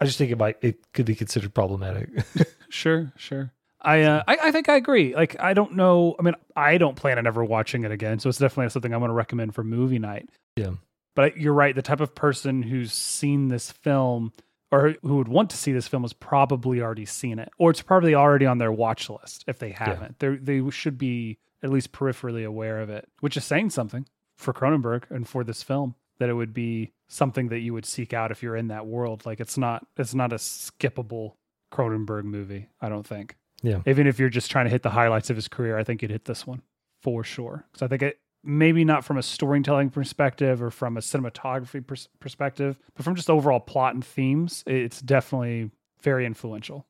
I 0.00 0.04
just 0.04 0.18
think 0.18 0.30
it 0.30 0.38
might 0.38 0.56
it 0.62 0.92
could 0.92 1.06
be 1.06 1.14
considered 1.14 1.54
problematic. 1.54 2.10
sure, 2.68 3.12
sure. 3.16 3.52
I, 3.80 4.02
uh, 4.02 4.22
I 4.26 4.38
I 4.44 4.52
think 4.52 4.68
I 4.68 4.76
agree. 4.76 5.14
Like 5.14 5.38
I 5.40 5.54
don't 5.54 5.74
know. 5.76 6.16
I 6.18 6.22
mean, 6.22 6.34
I 6.56 6.78
don't 6.78 6.96
plan 6.96 7.18
on 7.18 7.26
ever 7.26 7.44
watching 7.44 7.84
it 7.84 7.92
again, 7.92 8.18
so 8.18 8.28
it's 8.28 8.38
definitely 8.38 8.70
something 8.70 8.92
I'm 8.92 9.00
going 9.00 9.10
to 9.10 9.14
recommend 9.14 9.54
for 9.54 9.62
movie 9.62 9.98
night. 9.98 10.28
Yeah. 10.56 10.72
But 11.14 11.36
you're 11.36 11.54
right. 11.54 11.74
The 11.74 11.82
type 11.82 12.00
of 12.00 12.14
person 12.14 12.62
who's 12.62 12.92
seen 12.92 13.48
this 13.48 13.70
film 13.70 14.32
or 14.70 14.94
who 15.02 15.16
would 15.16 15.28
want 15.28 15.50
to 15.50 15.56
see 15.56 15.72
this 15.72 15.88
film 15.88 16.02
has 16.02 16.12
probably 16.12 16.80
already 16.80 17.06
seen 17.06 17.38
it, 17.38 17.50
or 17.58 17.70
it's 17.70 17.82
probably 17.82 18.14
already 18.14 18.46
on 18.46 18.58
their 18.58 18.72
watch 18.72 19.08
list 19.08 19.44
if 19.46 19.58
they 19.58 19.70
haven't. 19.70 20.16
Yeah. 20.20 20.36
They 20.40 20.60
they 20.60 20.70
should 20.70 20.98
be 20.98 21.38
at 21.62 21.70
least 21.70 21.92
peripherally 21.92 22.46
aware 22.46 22.80
of 22.80 22.90
it, 22.90 23.08
which 23.20 23.36
is 23.36 23.44
saying 23.44 23.70
something 23.70 24.06
for 24.36 24.52
Cronenberg 24.52 25.10
and 25.10 25.28
for 25.28 25.42
this 25.44 25.62
film 25.62 25.94
that 26.18 26.28
it 26.28 26.34
would 26.34 26.54
be 26.54 26.92
something 27.08 27.48
that 27.48 27.60
you 27.60 27.72
would 27.72 27.86
seek 27.86 28.12
out 28.12 28.30
if 28.30 28.42
you're 28.42 28.56
in 28.56 28.68
that 28.68 28.86
world. 28.86 29.26
Like 29.26 29.40
it's 29.40 29.58
not 29.58 29.86
it's 29.96 30.14
not 30.14 30.32
a 30.32 30.36
skippable 30.36 31.32
Cronenberg 31.72 32.24
movie, 32.24 32.68
I 32.80 32.88
don't 32.88 33.06
think. 33.06 33.36
Yeah. 33.62 33.80
Even 33.86 34.06
if 34.06 34.18
you're 34.18 34.28
just 34.28 34.50
trying 34.50 34.66
to 34.66 34.70
hit 34.70 34.82
the 34.82 34.90
highlights 34.90 35.30
of 35.30 35.36
his 35.36 35.48
career, 35.48 35.76
I 35.76 35.84
think 35.84 36.02
you'd 36.02 36.12
hit 36.12 36.26
this 36.26 36.46
one 36.46 36.62
for 37.02 37.24
sure. 37.24 37.66
Because 37.72 37.82
I 37.84 37.88
think 37.88 38.02
it 38.02 38.20
maybe 38.44 38.84
not 38.84 39.04
from 39.04 39.18
a 39.18 39.22
storytelling 39.22 39.90
perspective 39.90 40.62
or 40.62 40.70
from 40.70 40.96
a 40.96 41.00
cinematography 41.00 41.84
pers- 41.84 42.08
perspective, 42.20 42.78
but 42.94 43.04
from 43.04 43.16
just 43.16 43.28
overall 43.28 43.60
plot 43.60 43.94
and 43.94 44.04
themes, 44.04 44.62
it's 44.66 45.00
definitely 45.00 45.70
very 46.00 46.24
influential. 46.24 46.86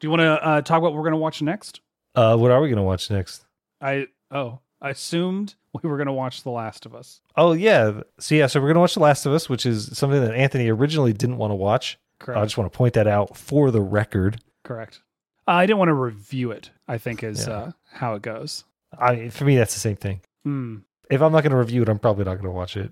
Do 0.00 0.06
you 0.06 0.10
want 0.10 0.20
to 0.20 0.44
uh, 0.44 0.60
talk 0.62 0.78
about 0.78 0.92
what 0.92 0.94
we're 0.94 1.02
going 1.02 1.12
to 1.12 1.18
watch 1.18 1.40
next? 1.40 1.80
Uh, 2.14 2.36
what 2.36 2.50
are 2.50 2.60
we 2.60 2.68
going 2.68 2.78
to 2.78 2.82
watch 2.82 3.10
next? 3.10 3.44
I 3.80 4.08
oh, 4.30 4.60
I 4.80 4.90
assumed 4.90 5.54
we 5.82 5.88
were 5.90 5.96
going 5.96 6.06
to 6.06 6.12
watch 6.12 6.42
The 6.42 6.50
Last 6.50 6.86
of 6.86 6.94
Us. 6.94 7.20
Oh 7.36 7.52
yeah, 7.52 8.00
so 8.18 8.34
yeah, 8.34 8.46
so 8.46 8.60
we're 8.60 8.66
going 8.68 8.74
to 8.74 8.80
watch 8.80 8.94
The 8.94 9.00
Last 9.00 9.26
of 9.26 9.32
Us, 9.32 9.48
which 9.48 9.66
is 9.66 9.96
something 9.96 10.20
that 10.20 10.34
Anthony 10.34 10.68
originally 10.68 11.12
didn't 11.12 11.38
want 11.38 11.50
to 11.50 11.56
watch. 11.56 11.98
Correct. 12.20 12.38
I 12.38 12.44
just 12.44 12.58
want 12.58 12.72
to 12.72 12.76
point 12.76 12.94
that 12.94 13.06
out 13.06 13.36
for 13.36 13.70
the 13.70 13.80
record. 13.80 14.40
Correct. 14.64 15.00
Uh, 15.46 15.52
I 15.52 15.66
didn't 15.66 15.78
want 15.78 15.88
to 15.88 15.94
review 15.94 16.50
it. 16.50 16.70
I 16.86 16.98
think 16.98 17.22
is 17.22 17.46
Yeah. 17.46 17.54
uh, 17.54 17.70
how 17.92 18.14
it 18.14 18.22
goes. 18.22 18.64
I 18.98 19.28
for 19.28 19.44
me 19.44 19.56
that's 19.56 19.74
the 19.74 19.80
same 19.80 19.96
thing. 19.96 20.20
Hmm. 20.44 20.76
If 21.10 21.22
I'm 21.22 21.32
not 21.32 21.42
going 21.42 21.52
to 21.52 21.58
review 21.58 21.82
it, 21.82 21.88
I'm 21.88 21.98
probably 21.98 22.24
not 22.24 22.34
going 22.34 22.44
to 22.44 22.50
watch 22.50 22.76
it. 22.76 22.90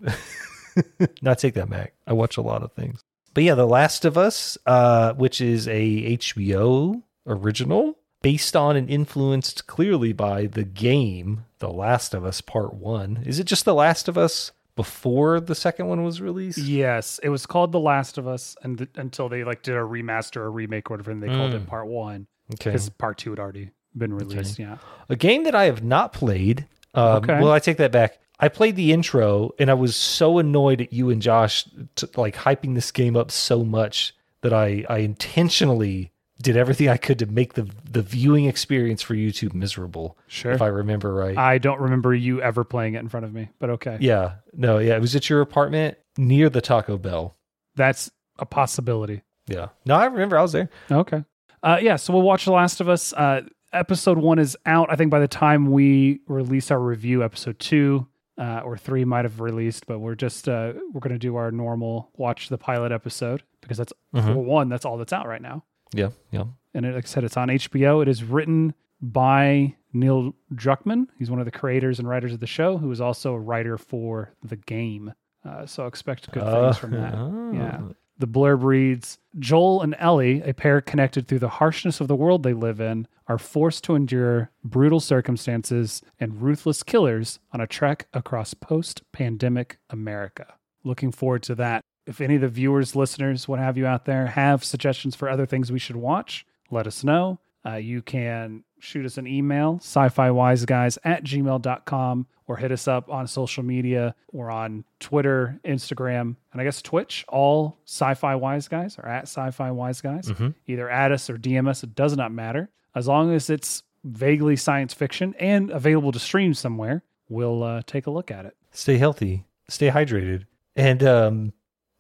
not 1.23 1.39
take 1.39 1.55
that 1.55 1.69
back. 1.69 1.95
I 2.07 2.13
watch 2.13 2.37
a 2.37 2.43
lot 2.43 2.63
of 2.63 2.73
things. 2.73 3.01
But 3.35 3.45
yeah, 3.45 3.55
The 3.55 3.67
Last 3.67 4.05
of 4.07 4.17
Us, 4.17 4.57
uh, 4.67 5.13
which 5.15 5.41
is 5.43 5.69
a 5.69 6.17
HBO 6.17 7.03
original 7.27 7.99
based 8.27 8.57
on 8.57 8.75
and 8.75 8.91
influenced 8.91 9.69
clearly 9.69 10.13
by 10.13 10.47
the 10.47 10.65
game 10.65 11.45
The 11.61 11.69
Last 11.71 12.13
of 12.13 12.25
Us 12.25 12.41
Part 12.41 12.75
1. 12.75 13.23
Is 13.25 13.39
it 13.39 13.45
just 13.45 13.65
The 13.65 13.73
Last 13.75 14.09
of 14.09 14.19
Us 14.19 14.51
before 14.75 15.39
the 15.39 15.55
second 15.55 15.87
one 15.87 16.03
was 16.03 16.21
released? 16.21 16.59
Yes, 16.59 17.21
it 17.23 17.29
was 17.29 17.47
called 17.47 17.71
The 17.71 17.79
Last 17.79 18.19
of 18.19 18.27
Us, 18.27 18.57
and 18.65 18.79
th- 18.79 18.91
until 18.97 19.29
they 19.29 19.45
like 19.45 19.63
did 19.63 19.77
a 19.77 19.79
remaster 19.79 20.39
or 20.39 20.51
remake 20.51 20.91
or 20.91 20.95
whatever, 20.95 21.13
and 21.13 21.23
they 21.23 21.29
called 21.29 21.55
it 21.55 21.63
Mm. 21.63 21.69
Part 21.69 21.87
One 21.87 22.27
Okay. 22.55 22.71
because 22.71 22.89
Part 22.91 23.19
Two 23.19 23.31
had 23.31 23.39
already 23.39 23.71
been 23.97 24.13
released. 24.13 24.59
Yeah. 24.59 24.79
A 25.09 25.15
game 25.15 25.45
that 25.45 25.55
I 25.55 25.67
have 25.67 25.85
not 25.85 26.13
played. 26.13 26.67
Um, 26.95 27.19
Okay. 27.23 27.41
Well, 27.41 27.53
I 27.53 27.61
take 27.61 27.77
that 27.77 27.93
back. 27.93 28.19
I 28.41 28.49
played 28.49 28.75
the 28.75 28.93
intro, 28.93 29.53
and 29.61 29.71
I 29.71 29.75
was 29.75 29.95
so 29.95 30.39
annoyed 30.39 30.81
at 30.81 30.93
you 30.93 31.11
and 31.11 31.23
Josh, 31.23 31.65
to, 31.95 32.11
like 32.17 32.35
hyping 32.35 32.75
this 32.75 32.91
game 32.91 33.17
up 33.17 33.31
so 33.31 33.63
much 33.63 34.15
that 34.43 34.53
I 34.53 34.85
I 34.91 34.99
intentionally 34.99 36.11
did 36.43 36.57
everything 36.57 36.89
I 36.89 36.97
could 36.97 37.19
to 37.21 37.27
make 37.27 37.55
the 37.55 37.69
the 37.91 38.03
viewing 38.03 38.45
experience 38.47 39.03
for 39.03 39.15
YouTube 39.15 39.55
miserable. 39.55 40.19
Sure. 40.27 40.53
If 40.53 40.63
I 40.63 40.67
remember 40.67 41.15
right. 41.15 41.37
I 41.37 41.59
don't 41.59 41.81
remember 41.81 42.15
you 42.15 42.43
ever 42.43 42.63
playing 42.65 42.95
it 42.95 43.01
in 43.01 43.09
front 43.09 43.25
of 43.25 43.33
me, 43.33 43.49
but 43.59 43.71
okay. 43.71 43.99
yeah. 44.01 44.35
No. 44.53 44.79
Yeah. 44.79 44.97
It 44.97 45.01
was 45.01 45.17
at 45.17 45.29
your 45.31 45.41
apartment 45.41 45.97
near 46.19 46.49
the 46.51 46.61
Taco 46.61 46.99
Bell. 46.99 47.37
That's 47.75 48.11
a 48.39 48.47
possibility. 48.47 49.23
Yeah. 49.47 49.69
No, 49.85 49.95
I 49.95 50.07
remember. 50.07 50.37
I 50.39 50.43
was 50.43 50.53
there. 50.53 50.69
Okay. 50.91 51.25
Uh, 51.63 51.79
yeah, 51.81 51.97
so 51.97 52.13
we'll 52.13 52.23
watch 52.23 52.45
The 52.45 52.53
Last 52.53 52.81
of 52.81 52.89
Us. 52.89 53.13
Uh, 53.13 53.41
episode 53.73 54.19
one 54.19 54.39
is 54.39 54.57
out. 54.67 54.89
I 54.91 54.97
think 54.97 55.11
by 55.11 55.19
the 55.21 55.29
time 55.29 55.71
we 55.71 56.21
release 56.29 56.71
our 56.71 56.79
review, 56.79 57.25
episode 57.25 57.59
two 57.59 58.07
uh, 58.39 58.61
or 58.65 58.77
three 58.77 59.05
might 59.05 59.25
have 59.25 59.41
released, 59.41 59.87
but 59.87 59.99
we're 59.99 60.15
just 60.15 60.49
uh, 60.49 60.75
we're 60.93 61.01
gonna 61.01 61.19
do 61.19 61.37
our 61.37 61.51
normal 61.51 62.11
watch 62.17 62.49
the 62.51 62.59
pilot 62.59 62.93
episode 62.93 63.43
because 63.63 63.79
that's 63.79 63.93
Mhm. 64.15 64.35
for 64.35 64.45
one, 64.45 64.69
that's 64.69 64.85
all 64.85 64.97
that's 64.99 65.13
out 65.13 65.27
right 65.27 65.43
now. 65.43 65.65
Yeah. 65.93 66.11
Yeah. 66.31 66.45
And 66.75 66.85
it, 66.87 66.95
like 66.95 67.05
I 67.05 67.07
said, 67.07 67.25
it's 67.25 67.37
on 67.37 67.49
HBO. 67.49 68.03
It 68.03 68.09
is 68.09 68.23
written 68.25 68.75
by 69.01 69.75
Neil 69.93 70.35
Druckmann. 70.55 71.07
He's 71.19 71.31
one 71.31 71.39
of 71.41 71.45
the 71.47 71.51
creators 71.51 71.99
and 71.99 72.09
writers 72.09 72.33
of 72.33 72.41
the 72.41 72.47
show, 72.47 72.77
who 72.79 72.91
is 72.91 73.01
also 73.01 73.33
a 73.33 73.39
writer 73.39 73.79
for 73.79 74.33
the 74.43 74.57
game. 74.57 75.13
Uh, 75.45 75.65
so 75.65 75.87
expect 75.87 76.31
good 76.33 76.43
things 76.43 76.77
from 76.79 76.91
that. 76.93 77.15
Uh, 77.15 77.53
Yeah. 77.53 77.81
The 78.19 78.27
blurb 78.27 78.63
reads 78.65 79.19
Joel 79.39 79.83
and 79.83 79.95
Ellie, 79.99 80.41
a 80.41 80.55
pair 80.55 80.81
connected 80.81 81.29
through 81.29 81.41
the 81.41 81.51
harshness 81.51 82.01
of 82.01 82.09
the 82.09 82.17
world 82.17 82.43
they 82.43 82.55
live 82.55 82.81
in, 82.81 83.07
are 83.29 83.37
forced 83.37 83.85
to 83.85 83.95
endure 83.95 84.51
brutal 84.65 85.01
circumstances 85.01 86.01
and 86.19 86.41
ruthless 86.41 86.83
killers 86.83 87.41
on 87.53 87.61
a 87.61 87.67
trek 87.67 88.07
across 88.15 88.55
post 88.55 89.03
pandemic 89.13 89.79
America. 89.91 90.55
Looking 90.83 91.13
forward 91.13 91.43
to 91.45 91.55
that. 91.57 91.83
If 92.07 92.21
any 92.21 92.37
of 92.37 92.41
the 92.41 92.49
viewers, 92.49 92.95
listeners, 92.97 93.49
what 93.49 93.59
have 93.59 93.77
you 93.77 93.87
out 93.87 94.05
there 94.05 94.27
have 94.27 94.63
suggestions 94.65 95.15
for 95.17 95.29
other 95.29 95.47
things 95.47 95.73
we 95.73 95.79
should 95.79 95.97
watch, 95.97 96.47
let 96.71 96.87
us 96.87 97.03
know. 97.05 97.39
Uh, 97.65 97.75
you 97.75 98.01
can 98.01 98.63
shoot 98.79 99.05
us 99.05 99.19
an 99.19 99.27
email, 99.27 99.77
sci 99.81 100.09
fi 100.11 100.31
wise 100.31 100.65
guys 100.65 100.99
at 101.03 101.25
gmail.com, 101.25 102.27
or 102.47 102.57
hit 102.59 102.71
us 102.71 102.87
up 102.87 103.11
on 103.11 103.27
social 103.27 103.65
media. 103.65 104.15
We're 104.33 104.51
on 104.51 104.85
Twitter, 105.01 105.59
Instagram, 105.65 106.37
and 106.53 106.61
I 106.61 106.65
guess 106.65 106.81
Twitch, 106.83 107.25
all 107.29 107.77
sci 107.87 108.15
fi 108.15 108.35
wise 108.37 108.69
guys 108.69 108.99
or 108.99 109.09
at 109.09 109.25
sci 109.25 109.51
fi 109.51 109.71
wise 109.73 110.01
guys. 110.01 110.29
Mhm. 110.29 110.55
Either 110.69 110.89
add 110.89 111.11
us 111.13 111.29
or 111.29 111.37
DM 111.39 111.67
us, 111.69 111.83
it 111.83 111.95
does 111.97 112.17
not 112.17 112.31
matter. 112.33 112.69
As 112.95 113.09
long 113.09 113.33
as 113.33 113.51
it's 113.51 113.83
vaguely 114.05 114.55
science 114.55 114.95
fiction 114.95 115.35
and 115.41 115.71
available 115.71 116.13
to 116.13 116.21
stream 116.21 116.55
somewhere, 116.55 117.03
we'll 117.29 117.63
uh, 117.65 117.83
take 117.87 118.07
a 118.07 118.11
look 118.11 118.31
at 118.31 118.47
it. 118.47 118.55
stay 118.71 118.99
healthy, 118.99 119.45
stay 119.69 119.91
hydrated. 119.91 120.45
And 120.77 121.03
um, 121.03 121.53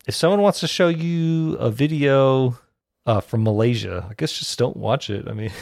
if 0.07 0.15
someone 0.15 0.41
wants 0.43 0.61
to 0.61 0.69
show 0.69 0.89
you 0.89 1.55
a 1.55 1.71
video 1.71 2.57
uh, 3.07 3.21
from 3.21 3.43
Malaysia, 3.45 4.07
I 4.11 4.15
guess 4.15 4.33
just 4.33 4.59
don't 4.59 4.77
watch 4.77 5.11
it. 5.11 5.29
I 5.29 5.33
mean, 5.33 5.51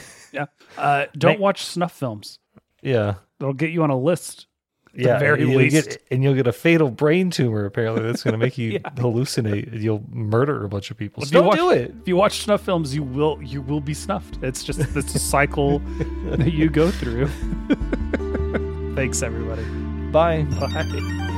Uh, 0.76 1.06
don't 1.16 1.32
Make- 1.34 1.40
watch 1.40 1.64
snuff 1.64 1.92
films, 1.92 2.40
yeah, 2.82 3.14
it'll 3.38 3.52
get 3.52 3.70
you 3.70 3.84
on 3.84 3.90
a 3.90 3.96
list. 3.98 4.46
yeah. 4.92 5.16
very 5.20 5.42
and 5.42 5.50
you'll 5.52 5.60
least. 5.60 5.74
get, 5.88 6.02
and 6.10 6.22
you'll 6.24 6.34
get 6.34 6.48
a 6.48 6.52
fatal 6.52 6.90
brain 6.90 7.30
tumor. 7.30 7.64
Apparently, 7.64 8.02
that's 8.02 8.24
going 8.24 8.32
to 8.32 8.38
make 8.38 8.58
you 8.58 8.72
Yeah. 8.72 8.78
hallucinate. 8.96 9.80
You'll 9.80 10.02
murder 10.10 10.64
a 10.64 10.68
bunch 10.68 10.90
of 10.90 10.96
people. 10.96 11.24
So 11.24 11.30
don't 11.30 11.46
watch- 11.46 11.56
do 11.58 11.70
it. 11.70 11.94
If 12.02 12.08
you 12.08 12.16
watch 12.16 12.40
snuff 12.40 12.62
films, 12.64 12.94
you 12.96 13.04
will 13.04 13.40
you 13.42 13.62
will 13.62 13.80
be 13.80 13.94
snuffed. 13.94 14.38
It's 14.42 14.64
just 14.64 14.80
it's 14.96 15.14
a 15.14 15.18
cycle 15.20 15.78
that 16.36 16.52
you 16.52 16.68
go 16.68 16.90
through. 16.90 17.28
Thanks, 18.96 19.22
everybody. 19.22 19.62
Bye. 20.10 20.42
Bye. 20.58 21.30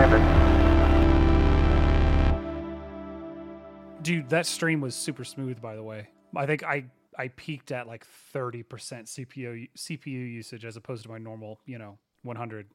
Landed. 0.00 0.40
Dude, 4.02 4.28
that 4.30 4.46
stream 4.46 4.80
was 4.80 4.94
super 4.94 5.24
smooth. 5.24 5.60
By 5.60 5.76
the 5.76 5.82
way, 5.82 6.08
I 6.34 6.46
think 6.46 6.64
I 6.64 6.84
I 7.18 7.28
peaked 7.28 7.70
at 7.70 7.86
like 7.86 8.06
thirty 8.32 8.62
percent 8.62 9.06
CPU 9.06 9.68
CPU 9.76 10.06
usage 10.06 10.64
as 10.64 10.76
opposed 10.76 11.02
to 11.02 11.10
my 11.10 11.18
normal, 11.18 11.60
you 11.66 11.78
know, 11.78 11.98
one 12.22 12.36
hundred. 12.36 12.68